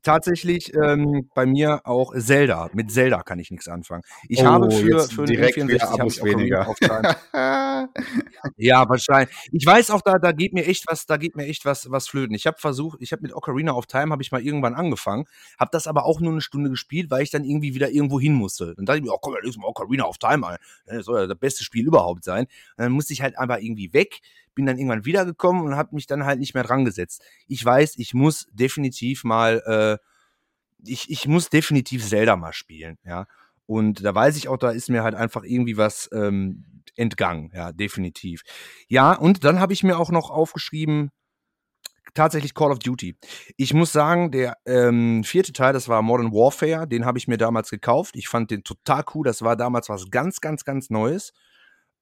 [0.02, 2.70] tatsächlich ähm, bei mir auch Zelda.
[2.72, 4.02] Mit Zelda kann ich nichts anfangen.
[4.28, 6.66] Ich oh, habe für, für direkt 64 habe ich weniger.
[8.56, 9.34] ja, wahrscheinlich.
[9.52, 12.08] Ich weiß auch, da, da geht mir echt was, da geht mir echt was, was
[12.08, 12.34] flöten.
[12.34, 15.26] Ich habe versucht, ich habe mit Ocarina of Time habe ich mal irgendwann angefangen,
[15.58, 18.34] habe das aber auch nur eine Stunde gespielt, weil ich dann irgendwie wieder irgendwo hin
[18.34, 18.74] musste.
[18.74, 20.56] Dann dachte ich mir, oh komm, dann mal Ocarina of Time an.
[20.86, 22.44] Das soll ja das beste Spiel überhaupt sein.
[22.76, 24.20] Und dann musste ich halt einfach irgendwie weg
[24.54, 27.22] bin dann irgendwann wiedergekommen und habe mich dann halt nicht mehr dran gesetzt.
[27.48, 29.98] Ich weiß, ich muss definitiv mal, äh,
[30.84, 33.26] ich, ich muss definitiv Zelda mal spielen, ja.
[33.66, 36.64] Und da weiß ich auch, da ist mir halt einfach irgendwie was ähm,
[36.96, 38.42] entgangen, ja, definitiv.
[38.88, 41.10] Ja, und dann habe ich mir auch noch aufgeschrieben,
[42.14, 43.16] tatsächlich Call of Duty.
[43.56, 47.38] Ich muss sagen, der ähm, vierte Teil, das war Modern Warfare, den habe ich mir
[47.38, 48.16] damals gekauft.
[48.16, 49.24] Ich fand den total cool.
[49.24, 51.32] Das war damals was ganz, ganz, ganz Neues.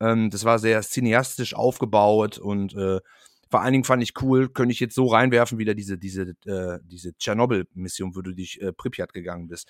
[0.01, 3.01] Ähm, das war sehr cineastisch aufgebaut und äh,
[3.51, 6.79] vor allen Dingen fand ich cool, könnte ich jetzt so reinwerfen, wieder diese, diese, äh,
[6.85, 9.69] diese Tschernobyl-Mission, wo du durch äh, Pripyat gegangen bist.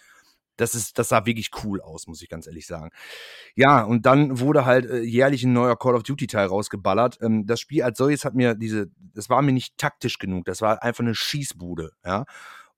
[0.57, 2.91] Das, ist, das sah wirklich cool aus, muss ich ganz ehrlich sagen.
[3.57, 7.19] Ja, und dann wurde halt äh, jährlich ein neuer Call of Duty-Teil rausgeballert.
[7.23, 10.61] Ähm, das Spiel als solches hat mir diese, das war mir nicht taktisch genug, das
[10.61, 12.27] war einfach eine Schießbude, ja.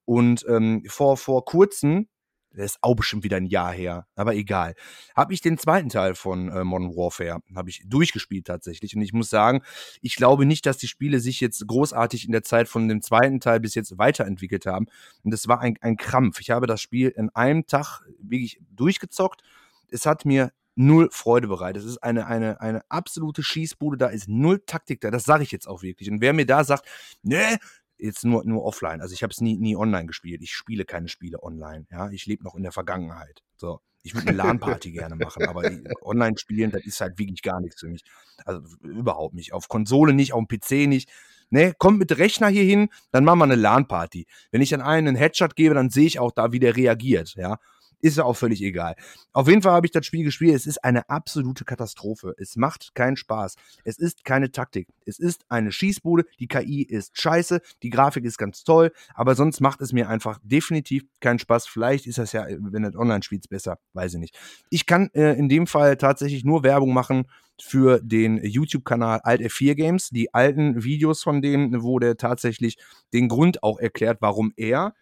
[0.05, 2.09] Und ähm, vor, vor kurzem,
[2.55, 4.75] das ist auch bestimmt wieder ein Jahr her, aber egal.
[5.17, 8.95] Habe ich den zweiten Teil von äh, Modern Warfare, habe ich durchgespielt tatsächlich.
[8.95, 9.63] Und ich muss sagen,
[10.01, 13.41] ich glaube nicht, dass die Spiele sich jetzt großartig in der Zeit von dem zweiten
[13.41, 14.87] Teil bis jetzt weiterentwickelt haben.
[15.23, 16.41] Und das war ein, ein Krampf.
[16.41, 19.43] Ich habe das Spiel in einem Tag wirklich durchgezockt.
[19.91, 21.83] Es hat mir null Freude bereitet.
[21.83, 25.11] Es ist eine, eine, eine absolute Schießbude, da ist null Taktik da.
[25.11, 26.11] Das sage ich jetzt auch wirklich.
[26.11, 26.87] Und wer mir da sagt,
[27.23, 27.59] ne,
[28.03, 29.01] jetzt nur, nur offline.
[29.01, 30.43] Also ich habe es nie, nie online gespielt.
[30.43, 31.87] Ich spiele keine Spiele online.
[31.91, 33.43] Ja, ich lebe noch in der Vergangenheit.
[33.57, 33.81] So.
[34.05, 35.71] Ich würde eine LAN-Party gerne machen, aber
[36.03, 38.03] online spielen, das ist halt wirklich gar nichts für mich.
[38.45, 39.53] Also überhaupt nicht.
[39.53, 41.09] Auf Konsole nicht, auf dem PC nicht.
[41.51, 44.27] Ne, kommt mit Rechner hier hin, dann machen wir eine LAN-Party.
[44.51, 47.35] Wenn ich dann einen einen Headshot gebe, dann sehe ich auch da, wie der reagiert.
[47.37, 47.59] Ja,
[48.03, 48.97] ist ja auch völlig egal.
[49.33, 50.55] Auf jeden Fall habe ich das Spiel gespielt.
[50.55, 52.35] Es ist eine absolute Katastrophe.
[52.37, 53.55] Es macht keinen Spaß.
[53.85, 54.89] Es ist keine Taktik.
[55.07, 56.25] Es ist eine Schießbude.
[56.41, 57.61] Die KI ist scheiße.
[57.83, 58.93] Die Grafik ist ganz toll.
[59.15, 61.67] Aber sonst macht es mir einfach definitiv keinen Spaß.
[61.67, 63.79] Vielleicht ist das ja, wenn du online spielst, besser.
[63.95, 64.39] Weiß ich nicht.
[64.69, 67.27] Ich kann äh, in dem Fall tatsächlich nur Werbung machen
[67.61, 70.11] für den YouTube-Kanal Alt F4 Games.
[70.11, 72.79] Die alten Videos von dem, wo der tatsächlich
[73.13, 74.95] den Grund auch erklärt, warum er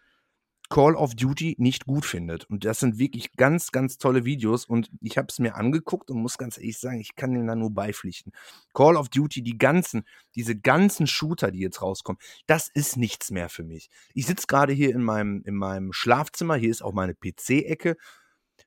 [0.71, 2.45] Call of Duty nicht gut findet.
[2.45, 4.65] Und das sind wirklich ganz, ganz tolle Videos.
[4.65, 7.57] Und ich habe es mir angeguckt und muss ganz ehrlich sagen, ich kann denen da
[7.57, 8.33] nur beipflichten.
[8.73, 10.05] Call of Duty, die ganzen,
[10.37, 13.91] diese ganzen Shooter, die jetzt rauskommen, das ist nichts mehr für mich.
[14.15, 17.97] Ich sitze gerade hier in meinem, in meinem Schlafzimmer, hier ist auch meine PC-Ecke.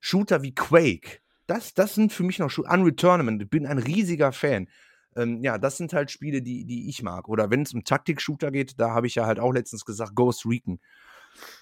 [0.01, 2.70] Shooter wie Quake, das, das sind für mich noch Shooter.
[2.72, 4.68] Unreal Tournament, ich bin ein riesiger Fan.
[5.16, 7.30] Ähm, ja, das sind halt Spiele, die, die ich mag.
[7.30, 10.45] Oder wenn es um Taktik-Shooter geht, da habe ich ja halt auch letztens gesagt, Ghost
[10.45, 10.80] Recon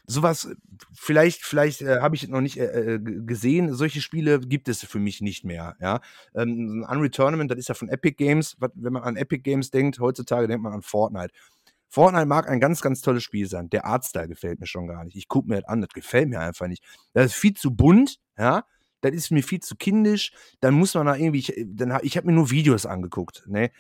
[0.06, 0.50] sowas,
[0.94, 3.74] vielleicht, vielleicht äh, habe ich noch nicht äh, äh gesehen.
[3.74, 5.76] Solche Spiele gibt es für mich nicht mehr.
[5.80, 6.02] Ja,
[6.36, 8.58] ähm, Unreal Tournament, das ist ja von Epic Games.
[8.60, 11.34] Wenn man an Epic Games denkt, heutzutage denkt man an Fortnite.
[11.92, 13.70] Fortnite mag ein ganz, ganz tolles Spiel sein.
[13.70, 15.18] Der Artstyle gefällt mir schon gar nicht.
[15.18, 16.84] Ich gucke mir das an, das gefällt mir einfach nicht.
[17.14, 18.64] Das ist viel zu bunt, ja.
[19.02, 20.32] Das ist mir viel zu kindisch.
[20.62, 23.72] Dann muss man da irgendwie, ich, dann, ich habe mir nur Videos angeguckt, ne.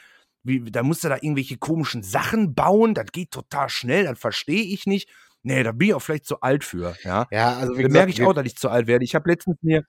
[0.43, 4.87] Da musst du da irgendwelche komischen Sachen bauen, das geht total schnell, das verstehe ich
[4.87, 5.07] nicht.
[5.43, 6.95] Nee, da bin ich auch vielleicht zu alt für.
[7.03, 9.03] Ja, ja also wie da merke ich auch, dass ich zu alt werde.
[9.03, 9.83] Ich habe letztens mir.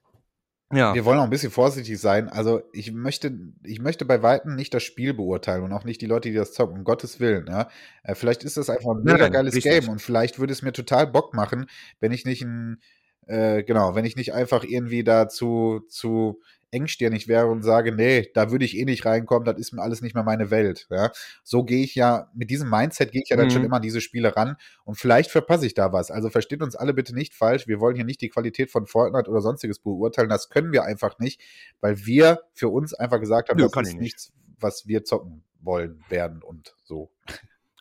[0.72, 0.94] Ja.
[0.94, 2.30] Wir wollen auch ein bisschen vorsichtig sein.
[2.30, 6.06] Also ich möchte, ich möchte bei Weitem nicht das Spiel beurteilen und auch nicht die
[6.06, 7.46] Leute, die das zocken, um Gottes Willen.
[7.46, 7.68] Ja?
[8.02, 11.06] Äh, vielleicht ist das einfach ein mega geiles Game und vielleicht würde es mir total
[11.06, 11.66] Bock machen,
[12.00, 12.80] wenn ich nicht ein,
[13.26, 16.40] äh, genau, wenn ich nicht einfach irgendwie dazu zu
[16.72, 20.00] engstirnig wäre und sage, nee, da würde ich eh nicht reinkommen, das ist mir alles
[20.02, 20.86] nicht mehr meine Welt.
[20.90, 21.12] Ja?
[21.44, 23.66] So gehe ich ja, mit diesem Mindset gehe ich ja dann schon Mhm.
[23.66, 26.10] immer an diese Spiele ran und vielleicht verpasse ich da was.
[26.10, 29.30] Also versteht uns alle bitte nicht falsch, wir wollen hier nicht die Qualität von Fortnite
[29.30, 31.40] oder sonstiges beurteilen, das können wir einfach nicht,
[31.80, 34.02] weil wir für uns einfach gesagt haben, Nö, das ist ich nicht.
[34.02, 37.10] nichts, was wir zocken wollen, werden und so.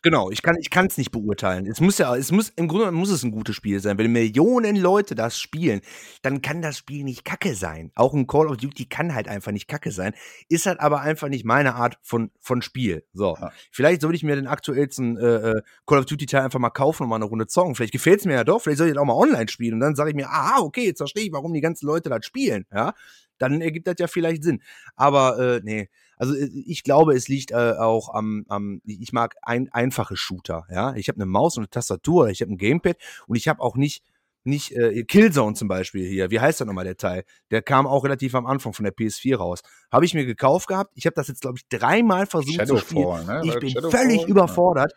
[0.04, 1.64] Genau, ich kann ich kann's nicht beurteilen.
[1.64, 3.98] Es muss ja es muss im Grunde muss es ein gutes Spiel sein.
[3.98, 5.80] Wenn Millionen Leute das spielen,
[6.22, 7.92] dann kann das Spiel nicht kacke sein.
[7.94, 10.12] Auch ein Call of Duty kann halt einfach nicht kacke sein.
[10.48, 13.04] Ist halt aber einfach nicht meine Art von von Spiel.
[13.12, 13.36] So.
[13.40, 13.52] Ja.
[13.70, 17.04] Vielleicht sollte ich mir den aktuellsten äh, äh, Call of Duty Teil einfach mal kaufen
[17.04, 17.76] und mal eine Runde zocken.
[17.76, 19.94] Vielleicht gefällt's mir ja doch, vielleicht soll ich das auch mal online spielen und dann
[19.94, 22.92] sage ich mir, aha, okay, jetzt verstehe ich, warum die ganzen Leute das spielen, ja?
[23.38, 24.62] Dann ergibt das ja vielleicht Sinn.
[24.94, 25.88] Aber äh, nee,
[26.22, 30.64] also äh, ich glaube, es liegt äh, auch am, am ich mag ein, einfache Shooter,
[30.70, 30.94] ja.
[30.94, 32.96] Ich habe eine Maus und eine Tastatur, ich habe ein Gamepad
[33.26, 34.04] und ich habe auch nicht
[34.44, 36.30] nicht äh, Killzone zum Beispiel hier.
[36.30, 37.24] Wie heißt der nochmal der Teil?
[37.52, 39.62] Der kam auch relativ am Anfang von der PS4 raus.
[39.92, 40.92] Habe ich mir gekauft gehabt.
[40.96, 43.02] Ich habe das jetzt glaube ich dreimal versucht zu spielen.
[43.02, 43.48] Shadowfall, ne?
[43.48, 44.00] Ich bin Shadowfall?
[44.00, 44.26] völlig Ja.
[44.28, 44.94] überfordert.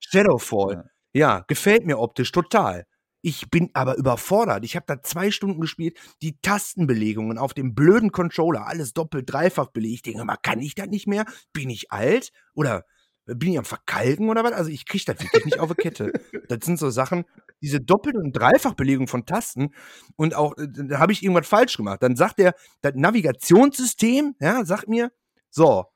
[0.00, 0.74] Shadowfall.
[0.74, 0.84] Ja.
[1.12, 2.86] Ja, gefällt mir optisch total.
[3.28, 4.64] Ich bin aber überfordert.
[4.64, 5.98] Ich habe da zwei Stunden gespielt.
[6.22, 9.94] Die Tastenbelegungen auf dem blöden Controller, alles doppelt, dreifach belegt.
[9.94, 11.24] Ich denke mal, kann ich das nicht mehr?
[11.52, 12.30] Bin ich alt?
[12.54, 12.84] Oder
[13.24, 14.52] bin ich am Verkalken oder was?
[14.52, 16.12] Also ich kriege das wirklich nicht auf die Kette.
[16.48, 17.24] Das sind so Sachen,
[17.60, 19.74] diese Doppel- und Dreifachbelegung von Tasten
[20.14, 22.04] und auch, äh, da habe ich irgendwas falsch gemacht.
[22.04, 25.10] Dann sagt der, das Navigationssystem, ja, sagt mir,
[25.50, 25.86] so,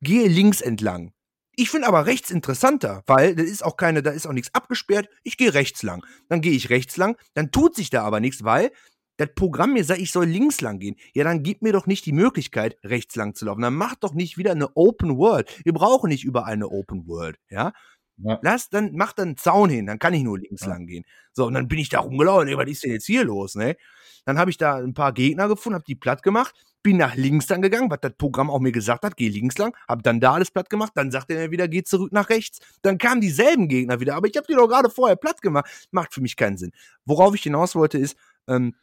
[0.00, 1.12] gehe links entlang.
[1.56, 5.08] Ich finde aber rechts interessanter, weil da ist auch keine, da ist auch nichts abgesperrt.
[5.22, 6.04] Ich gehe rechts lang.
[6.28, 8.70] Dann gehe ich rechts lang, dann tut sich da aber nichts, weil
[9.18, 10.96] das Programm mir sagt, ich soll links lang gehen.
[11.12, 13.60] Ja, dann gib mir doch nicht die Möglichkeit, rechts lang zu laufen.
[13.60, 15.50] Dann mach doch nicht wieder eine Open World.
[15.64, 17.72] Wir brauchen nicht überall eine Open World, ja?
[18.16, 18.38] Ja.
[18.42, 20.68] Lass dann, mach dann einen Zaun hin, dann kann ich nur links Ja.
[20.68, 21.04] lang gehen.
[21.32, 22.48] So, und dann bin ich da rumgelaufen.
[22.48, 23.76] Ey, was ist denn jetzt hier los, ne?
[24.24, 27.46] Dann habe ich da ein paar Gegner gefunden, habe die platt gemacht, bin nach links
[27.46, 30.34] dann gegangen, was das Programm auch mir gesagt hat, geh links lang, hab dann da
[30.34, 32.58] alles platt gemacht, dann sagt er mir wieder, geh zurück nach rechts.
[32.82, 35.88] Dann kamen dieselben Gegner wieder, aber ich habe die doch gerade vorher platt gemacht.
[35.90, 36.72] Macht für mich keinen Sinn.
[37.04, 38.16] Worauf ich hinaus wollte ist,
[38.48, 38.74] ähm,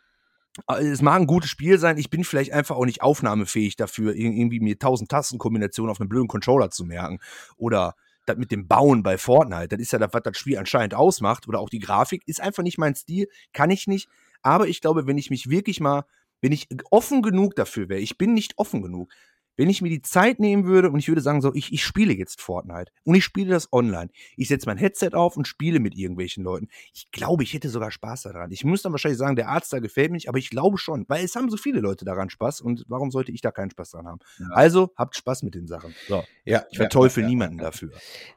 [0.67, 4.13] äh, es mag ein gutes Spiel sein, ich bin vielleicht einfach auch nicht aufnahmefähig dafür,
[4.13, 7.19] ir- irgendwie mir tausend Tastenkombinationen auf einem blöden Controller zu merken.
[7.57, 7.95] Oder
[8.25, 11.47] das mit dem Bauen bei Fortnite, das ist ja das, was das Spiel anscheinend ausmacht.
[11.47, 14.09] Oder auch die Grafik, ist einfach nicht mein Stil, kann ich nicht.
[14.41, 16.05] Aber ich glaube, wenn ich mich wirklich mal,
[16.41, 19.11] wenn ich offen genug dafür wäre, ich bin nicht offen genug,
[19.59, 22.13] wenn ich mir die Zeit nehmen würde und ich würde sagen, so, ich, ich spiele
[22.13, 24.09] jetzt Fortnite und ich spiele das online.
[24.37, 26.69] Ich setze mein Headset auf und spiele mit irgendwelchen Leuten.
[26.93, 28.51] Ich glaube, ich hätte sogar Spaß daran.
[28.53, 31.03] Ich muss dann wahrscheinlich sagen, der Arzt da gefällt mir nicht, aber ich glaube schon,
[31.09, 33.91] weil es haben so viele Leute daran Spaß und warum sollte ich da keinen Spaß
[33.91, 34.19] dran haben?
[34.39, 34.47] Ja.
[34.51, 35.93] Also habt Spaß mit den Sachen.
[36.07, 37.91] So, Ja, ich verteufel ja, ja, niemanden dafür.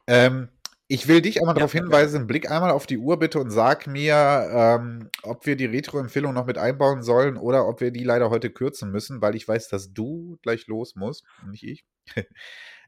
[0.07, 0.49] Ähm,
[0.93, 3.87] ich will dich einmal Ja, darauf hinweisen, blick einmal auf die Uhr bitte und sag
[3.87, 4.15] mir,
[4.51, 8.49] ähm, ob wir die Retro-Empfehlung noch mit einbauen sollen oder ob wir die leider heute
[8.51, 11.85] kürzen müssen, weil ich weiß, dass du gleich los musst und nicht ich.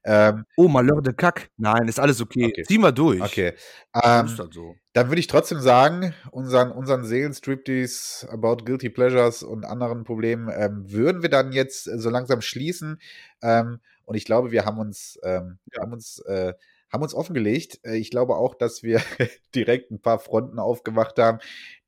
[0.05, 1.49] ähm, Oh, Malheur de Kack.
[1.57, 2.45] Nein, ist alles okay.
[2.45, 2.63] Okay.
[2.63, 3.21] Ziehen wir durch.
[3.21, 3.53] okay.
[3.93, 4.75] Dann ist Ähm, das so.
[4.93, 10.91] dann würde ich trotzdem sagen, unseren, unseren Seelenstriptease about Guilty Pleasures und anderen Problemen ähm,
[10.91, 12.99] würden wir dann jetzt äh, so langsam schließen.
[13.41, 15.81] Ähm, und ich glaube, wir haben uns, ähm, Ja.
[15.81, 16.53] haben uns, äh,
[16.91, 17.79] haben uns offengelegt.
[17.83, 19.01] Äh, ich glaube auch, dass wir
[19.55, 21.39] direkt ein paar Fronten aufgemacht haben,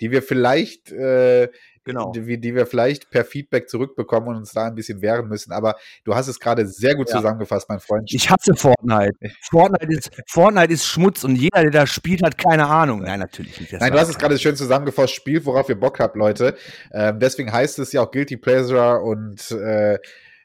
[0.02, 1.50] die wir vielleicht, äh,
[1.88, 2.12] Genau.
[2.12, 5.54] die, die wir vielleicht per Feedback zurückbekommen und uns da ein bisschen wehren müssen.
[5.54, 7.16] Aber du hast es gerade sehr gut Ja.
[7.16, 8.12] zusammengefasst, mein Freund.
[8.14, 9.14] Ich hasse Fortnite.
[9.50, 13.04] Fortnite ist, Fortnite ist Schmutz und jeder, der da spielt, hat keine Ahnung.
[13.04, 13.72] Nein, natürlich nicht.
[13.72, 16.58] Das Nein, du hast es gerade schön zusammengefasst, spielt, worauf ihr Bock habt, Leute.
[16.92, 19.98] Ähm, deswegen heißt es ja auch Guilty Pleasure und äh,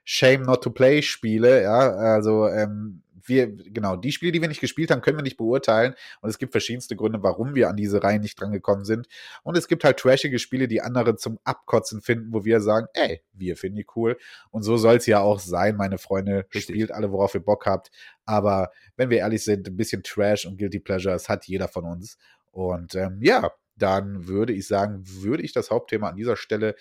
[0.05, 4.61] Shame Not to Play Spiele, ja, also ähm, wir, genau, die Spiele, die wir nicht
[4.61, 5.95] gespielt haben, können wir nicht beurteilen.
[6.21, 9.07] Und es gibt verschiedenste Gründe, warum wir an diese Reihen nicht drangekommen sind.
[9.43, 13.23] Und es gibt halt trashige Spiele, die andere zum Abkotzen finden, wo wir sagen, ey,
[13.33, 14.19] wir finden die cool.
[14.51, 16.75] Und so soll es ja auch sein, meine Freunde, Richtig.
[16.75, 17.91] spielt alle, worauf ihr Bock habt,
[18.25, 22.19] aber wenn wir ehrlich sind, ein bisschen Trash und Guilty Pleasures hat jeder von uns.
[22.51, 23.51] Und ähm, ja,
[23.83, 26.77] dann würde ich sagen, würde ich das Hauptthema an dieser Stelle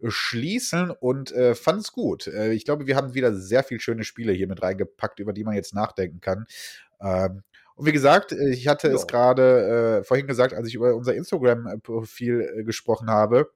[0.00, 2.26] äh, schließen und äh, fand es gut.
[2.28, 5.44] Äh, ich glaube, wir haben wieder sehr viel schöne Spiele hier mit reingepackt, über die
[5.44, 6.46] man jetzt nachdenken kann.
[7.00, 7.42] Ähm,
[7.76, 8.94] und wie gesagt, äh, ich hatte Ja.
[8.94, 13.50] es gerade äh, vorhin gesagt, als ich über unser Instagram-Profil äh, gesprochen habe.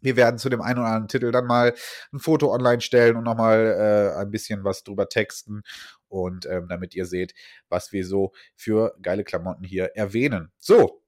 [0.00, 1.74] Wir werden zu dem einen oder anderen Titel dann mal
[2.12, 5.62] ein Foto online stellen und nochmal äh, ein bisschen was drüber texten.
[6.08, 7.34] Und ähm, damit ihr seht,
[7.68, 10.52] was wir so für geile Klamotten hier erwähnen.
[10.58, 11.02] So,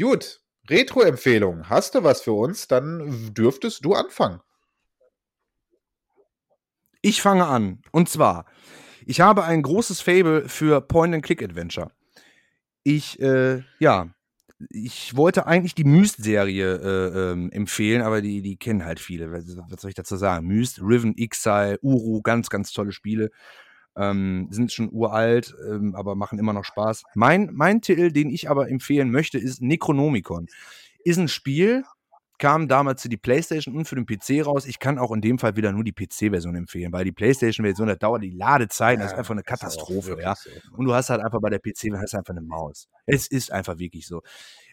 [0.00, 0.40] gut.
[0.68, 1.68] Retro-Empfehlung.
[1.68, 2.66] Hast du was für uns?
[2.68, 4.40] Dann dürftest du anfangen.
[7.02, 7.82] Ich fange an.
[7.92, 8.46] Und zwar,
[9.04, 11.92] ich habe ein großes Fable für Point-and-Click-Adventure.
[12.82, 14.08] Ich, äh, ja,
[14.70, 19.30] ich wollte eigentlich die Myst-Serie äh, ähm, empfehlen, aber die, die kennen halt viele.
[19.30, 20.46] Was, was soll ich dazu sagen?
[20.46, 23.30] Myst, Riven, Exile, Uru, ganz, ganz tolle Spiele.
[23.96, 27.04] Ähm, sind schon uralt, ähm, aber machen immer noch Spaß.
[27.14, 30.48] Mein, mein Titel, den ich aber empfehlen möchte, ist Necronomicon.
[31.02, 31.84] Ist ein Spiel,
[32.38, 34.66] kam damals für die PlayStation und für den PC raus.
[34.66, 37.94] Ich kann auch in dem Fall wieder nur die PC-Version empfehlen, weil die PlayStation-Version, da
[37.94, 40.34] dauert die Ladezeit, ja, das ist einfach eine Katastrophe, ja.
[40.34, 40.50] So.
[40.76, 42.88] Und du hast halt einfach bei der PC, hast einfach eine Maus.
[43.06, 44.22] Es ist einfach wirklich so.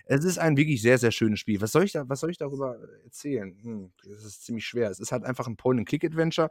[0.06, 1.62] Es ist ein wirklich sehr, sehr schönes Spiel.
[1.62, 3.58] Was soll ich, da, was soll ich darüber erzählen?
[3.64, 4.90] Hm, das ist ziemlich schwer.
[4.90, 6.50] Es ist halt einfach ein Point-and-Click-Adventure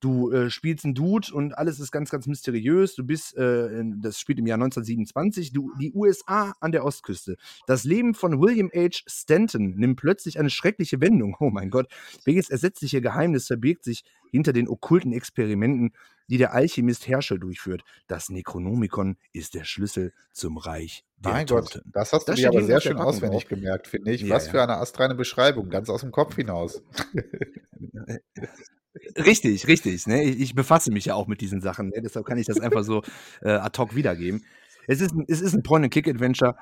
[0.00, 2.94] Du äh, spielst einen Dude und alles ist ganz, ganz mysteriös.
[2.94, 7.36] Du bist, äh, das spielt im Jahr 1927, du, die USA an der Ostküste.
[7.66, 9.02] Das Leben von William H.
[9.06, 11.36] Stanton nimmt plötzlich eine schreckliche Wendung.
[11.38, 11.88] Oh mein Gott.
[12.24, 15.92] Welches ersetzliche Geheimnis verbirgt sich hinter den okkulten Experimenten,
[16.28, 17.82] die der Alchemist Herschel durchführt?
[18.06, 21.66] Das Necronomicon ist der Schlüssel zum Reich der mein Toten.
[21.74, 23.48] Gott, das hast du das dir aber sehr schön auswendig drauf.
[23.50, 24.22] gemerkt, finde ich.
[24.22, 24.52] Ja, Was ja.
[24.52, 26.82] für eine astreine Beschreibung, ganz aus dem Kopf hinaus.
[29.16, 30.06] Richtig, richtig.
[30.06, 30.24] Ne?
[30.24, 31.90] Ich, ich, befasse mich ja auch mit diesen Sachen.
[31.90, 32.02] Ne?
[32.02, 33.02] Deshalb kann ich das einfach so
[33.42, 34.44] äh, ad hoc wiedergeben.
[34.88, 36.56] Es ist, es ist ein Point-and-Click-Adventure.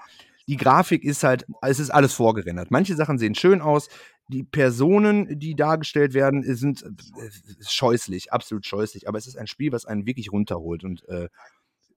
[0.46, 2.70] Die Grafik ist halt, es ist alles vorgerendert.
[2.70, 3.88] Manche Sachen sehen schön aus.
[4.28, 7.30] Die Personen, die dargestellt werden, sind äh,
[7.66, 9.08] scheußlich, absolut scheußlich.
[9.08, 11.28] Aber es ist ein Spiel, was einen wirklich runterholt und äh,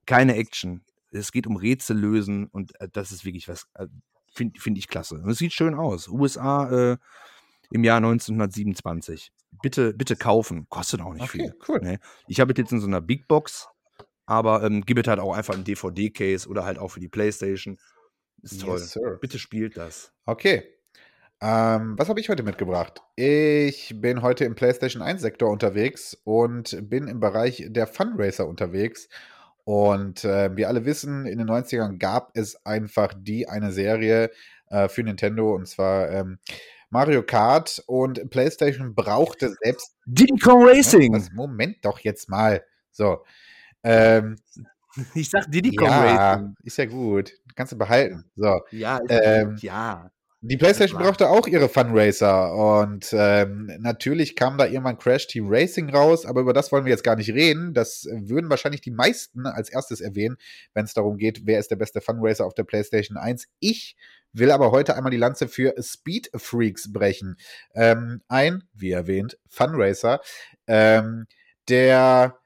[0.06, 0.82] keine Action.
[1.10, 3.86] Es geht um Rätsel lösen und äh, das ist wirklich was, äh,
[4.32, 5.16] finde find ich klasse.
[5.16, 6.08] Und es sieht schön aus.
[6.08, 6.96] USA, äh,
[7.70, 9.30] im Jahr 1927.
[9.62, 10.66] Bitte, bitte kaufen.
[10.68, 11.54] Kostet auch nicht okay, viel.
[11.68, 11.80] Cool.
[11.80, 11.98] Ne?
[12.26, 13.68] Ich habe es jetzt in so einer Big Box,
[14.26, 17.78] aber ähm, gib es halt auch einfach ein DVD-Case oder halt auch für die Playstation.
[18.42, 18.78] Ist toll.
[18.78, 20.12] Yes, bitte spielt das.
[20.26, 20.64] Okay.
[21.40, 23.02] Ähm, was habe ich heute mitgebracht?
[23.16, 29.08] Ich bin heute im PlayStation 1-Sektor unterwegs und bin im Bereich der Fundraiser unterwegs.
[29.64, 34.30] Und äh, wir alle wissen, in den 90ern gab es einfach die eine Serie
[34.70, 36.38] äh, für Nintendo und zwar ähm,
[36.92, 39.96] Mario Kart und PlayStation brauchte selbst.
[40.04, 41.14] Diddy Kong Racing!
[41.14, 42.62] Was, Moment doch jetzt mal.
[42.90, 43.24] So.
[43.82, 44.36] Ähm,
[45.14, 46.54] ich sag Diddy Kong ja, Racing.
[46.62, 47.32] Ist ja gut.
[47.56, 48.30] Kannst du behalten.
[48.36, 48.60] So.
[48.70, 50.10] Ja, ähm, ja.
[50.44, 55.88] Die PlayStation brauchte auch ihre Funracer und ähm, natürlich kam da irgendwann Crash Team Racing
[55.90, 57.74] raus, aber über das wollen wir jetzt gar nicht reden.
[57.74, 60.36] Das würden wahrscheinlich die meisten als erstes erwähnen,
[60.74, 63.46] wenn es darum geht, wer ist der beste Funracer auf der PlayStation 1.
[63.60, 63.94] Ich
[64.32, 67.36] will aber heute einmal die Lanze für Speed Freaks brechen.
[67.76, 70.20] Ähm, ein, wie erwähnt, Funracer,
[70.66, 71.26] ähm,
[71.68, 72.41] der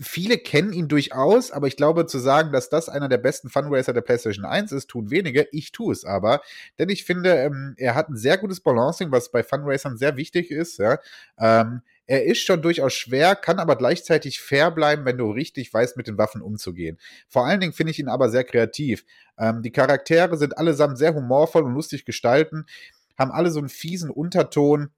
[0.00, 3.92] viele kennen ihn durchaus, aber ich glaube, zu sagen, dass das einer der besten Funracer
[3.92, 5.48] der PlayStation 1 ist, tun wenige.
[5.50, 6.42] Ich tue es aber,
[6.78, 10.50] denn ich finde, ähm, er hat ein sehr gutes Balancing, was bei Funracern sehr wichtig
[10.50, 10.78] ist.
[10.78, 10.98] Ja?
[11.38, 15.96] Ähm, er ist schon durchaus schwer, kann aber gleichzeitig fair bleiben, wenn du richtig weißt,
[15.96, 16.98] mit den Waffen umzugehen.
[17.28, 19.04] Vor allen Dingen finde ich ihn aber sehr kreativ.
[19.38, 22.66] Ähm, die Charaktere sind allesamt sehr humorvoll und lustig gestalten,
[23.18, 24.90] haben alle so einen fiesen Unterton.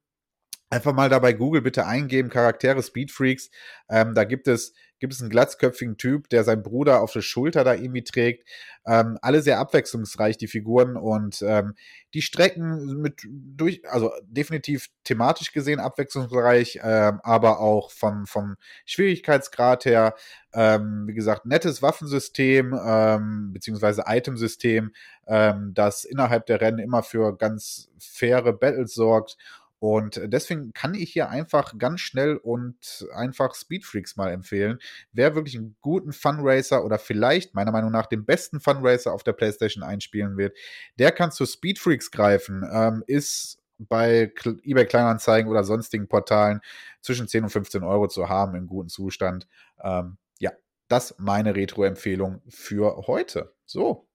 [0.74, 3.48] Einfach mal dabei Google bitte eingeben, Charaktere Speedfreaks.
[3.88, 7.62] Ähm, da gibt es gibt es einen glatzköpfigen Typ, der seinen Bruder auf der Schulter
[7.62, 8.48] da irgendwie trägt.
[8.86, 11.74] Ähm, alle sehr abwechslungsreich, die Figuren und ähm,
[12.12, 19.84] die Strecken mit durch, also definitiv thematisch gesehen abwechslungsreich, ähm, aber auch vom, vom Schwierigkeitsgrad
[19.84, 20.14] her,
[20.54, 24.90] ähm, wie gesagt, nettes Waffensystem, ähm, beziehungsweise Itemsystem,
[25.28, 29.36] ähm, das innerhalb der Rennen immer für ganz faire Battles sorgt
[29.84, 34.78] und deswegen kann ich hier einfach ganz schnell und einfach Speedfreaks mal empfehlen.
[35.12, 39.34] Wer wirklich einen guten Funracer oder vielleicht meiner Meinung nach den besten Funracer auf der
[39.34, 40.56] PlayStation einspielen wird,
[40.98, 42.66] der kann zu Speedfreaks greifen.
[42.72, 44.32] Ähm, ist bei
[44.62, 46.62] eBay Kleinanzeigen oder sonstigen Portalen
[47.02, 49.46] zwischen 10 und 15 Euro zu haben im guten Zustand.
[49.82, 50.52] Ähm, ja,
[50.88, 53.52] das meine Retro-Empfehlung für heute.
[53.66, 54.08] So.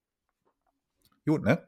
[1.28, 1.68] Gut, ne?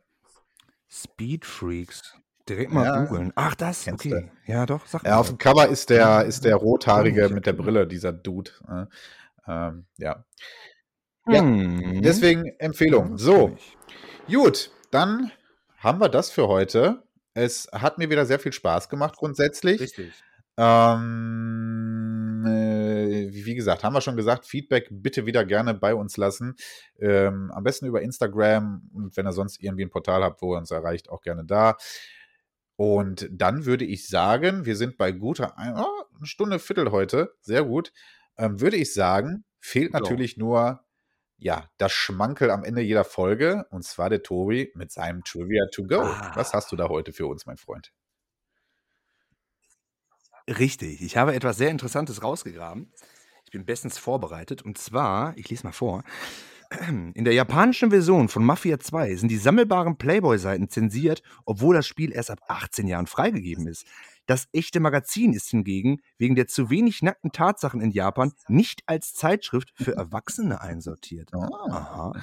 [0.90, 2.16] Speedfreaks.
[2.52, 3.32] Direkt mal ja, googeln.
[3.36, 3.88] Ach, das?
[3.88, 4.10] Okay.
[4.10, 4.52] Du.
[4.52, 4.86] Ja, doch.
[4.86, 8.52] Sag ja, auf dem Cover ist der, ist der rothaarige mit der Brille, dieser Dude.
[8.68, 8.88] Äh,
[9.48, 10.26] ähm, ja.
[11.30, 12.02] Ja, hm.
[12.02, 13.18] deswegen Empfehlung.
[13.18, 13.56] So,
[14.28, 15.32] gut, dann
[15.78, 17.04] haben wir das für heute.
[17.34, 19.80] Es hat mir wieder sehr viel Spaß gemacht, grundsätzlich.
[19.80, 20.12] Richtig.
[20.58, 26.56] Ähm, äh, wie gesagt, haben wir schon gesagt, Feedback bitte wieder gerne bei uns lassen.
[27.00, 30.58] Ähm, am besten über Instagram und wenn ihr sonst irgendwie ein Portal habt, wo ihr
[30.58, 31.78] uns erreicht, auch gerne da.
[32.82, 37.64] Und dann würde ich sagen, wir sind bei guter oh, eine Stunde Viertel heute, sehr
[37.64, 37.94] gut.
[38.40, 40.40] Ähm, würde ich sagen, fehlt natürlich so.
[40.40, 40.84] nur
[41.38, 45.84] ja, das Schmankel am Ende jeder Folge, und zwar der Tobi mit seinem Trivia to
[45.84, 46.02] go.
[46.02, 46.32] Ah.
[46.34, 47.94] Was hast du da heute für uns, mein Freund?
[50.48, 52.92] Richtig, ich habe etwas sehr Interessantes rausgegraben.
[53.46, 54.64] Ich bin bestens vorbereitet.
[54.64, 56.04] Und zwar, ich lese mal vor,
[56.88, 62.14] In der japanischen Version von Mafia 2 sind die sammelbaren Playboy-Seiten zensiert, obwohl das Spiel
[62.14, 63.86] erst ab 18 Jahren freigegeben ist.
[64.26, 69.14] Das echte Magazin ist hingegen wegen der zu wenig nackten Tatsachen in Japan nicht als
[69.14, 71.32] Zeitschrift für Erwachsene einsortiert.
[71.34, 71.50] Oh.
[71.72, 72.14] Aha.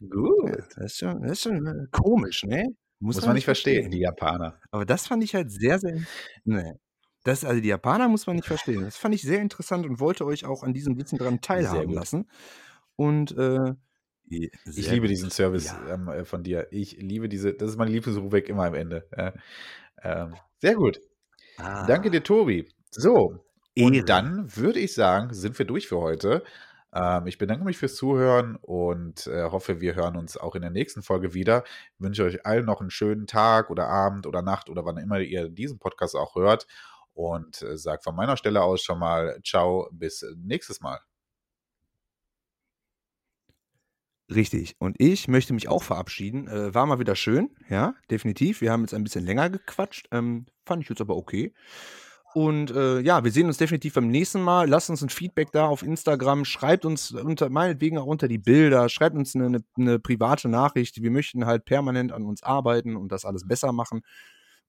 [0.00, 0.58] Gut.
[0.76, 2.66] Das ist schon, das ist schon äh, komisch, ne?
[2.98, 4.60] Muss, man nicht verstehen, die Japaner.
[4.70, 5.98] Aber das fand ich halt sehr, sehr.
[6.44, 6.78] Ne.
[7.24, 8.82] Das, also die Japaner muss man nicht verstehen.
[8.82, 12.28] Das fand ich sehr interessant und wollte euch auch an diesem Wissen daran teilhaben lassen.
[12.96, 13.74] Und äh,
[14.28, 15.94] je- Ich sehr liebe diesen Service Ja.
[15.94, 16.68] ähm, äh, von dir.
[16.70, 19.06] Ich liebe diese, das ist meine Lieblingsrubrik immer am Ende.
[19.16, 19.32] Ja.
[20.02, 21.00] Ähm, sehr gut.
[21.58, 22.68] Ah, Danke dir, Tobi.
[22.90, 23.44] So,
[23.76, 24.04] und Ehre.
[24.04, 26.42] dann würde ich sagen, sind wir durch für heute.
[26.94, 30.70] Ähm, ich bedanke mich fürs Zuhören und äh, hoffe, wir hören uns auch in der
[30.70, 31.64] nächsten Folge wieder.
[31.94, 35.18] Ich wünsche euch allen noch einen schönen Tag oder Abend oder Nacht oder wann immer
[35.20, 36.66] ihr diesen Podcast auch hört.
[37.14, 41.00] Und äh, sage von meiner Stelle aus schon mal Ciao, bis nächstes Mal.
[44.34, 44.76] Richtig.
[44.78, 46.48] Und ich möchte mich auch verabschieden.
[46.48, 48.60] Äh, war mal wieder schön, ja, definitiv.
[48.60, 50.08] Wir haben jetzt ein bisschen länger gequatscht.
[50.10, 51.52] Ähm, fand ich jetzt aber okay.
[52.34, 54.66] Und äh, ja, wir sehen uns definitiv beim nächsten Mal.
[54.68, 56.46] Lasst uns ein Feedback da auf Instagram.
[56.46, 58.88] Schreibt uns unter, meinetwegen auch unter die Bilder.
[58.88, 61.02] Schreibt uns eine, eine, eine private Nachricht.
[61.02, 64.00] Wir möchten halt permanent an uns arbeiten und das alles besser machen.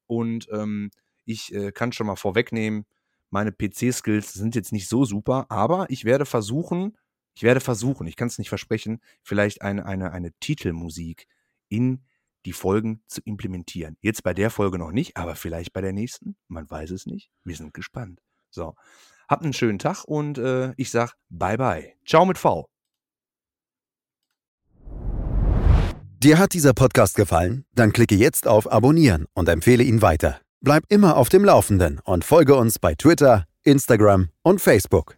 [0.08, 0.92] Und ähm,
[1.24, 2.86] ich äh, kann schon mal vorwegnehmen,
[3.30, 6.96] meine PC-Skills sind jetzt nicht so super, aber ich werde versuchen,
[7.36, 11.28] ich werde versuchen, ich kann es nicht versprechen, vielleicht eine, eine, eine Titelmusik
[11.70, 12.04] in
[12.46, 13.98] die Folgen zu implementieren.
[14.02, 16.36] Jetzt bei der Folge noch nicht, aber vielleicht bei der nächsten.
[16.48, 17.30] Man weiß es nicht.
[17.44, 18.22] Wir sind gespannt.
[18.50, 18.76] So,
[19.28, 21.94] habt einen schönen Tag und äh, ich sag bye bye.
[22.06, 22.68] Ciao mit V.
[26.24, 27.66] Dir hat dieser Podcast gefallen?
[27.74, 30.40] Dann klicke jetzt auf Abonnieren und empfehle ihn weiter.
[30.62, 35.18] Bleib immer auf dem Laufenden und folge uns bei Twitter, Instagram und Facebook.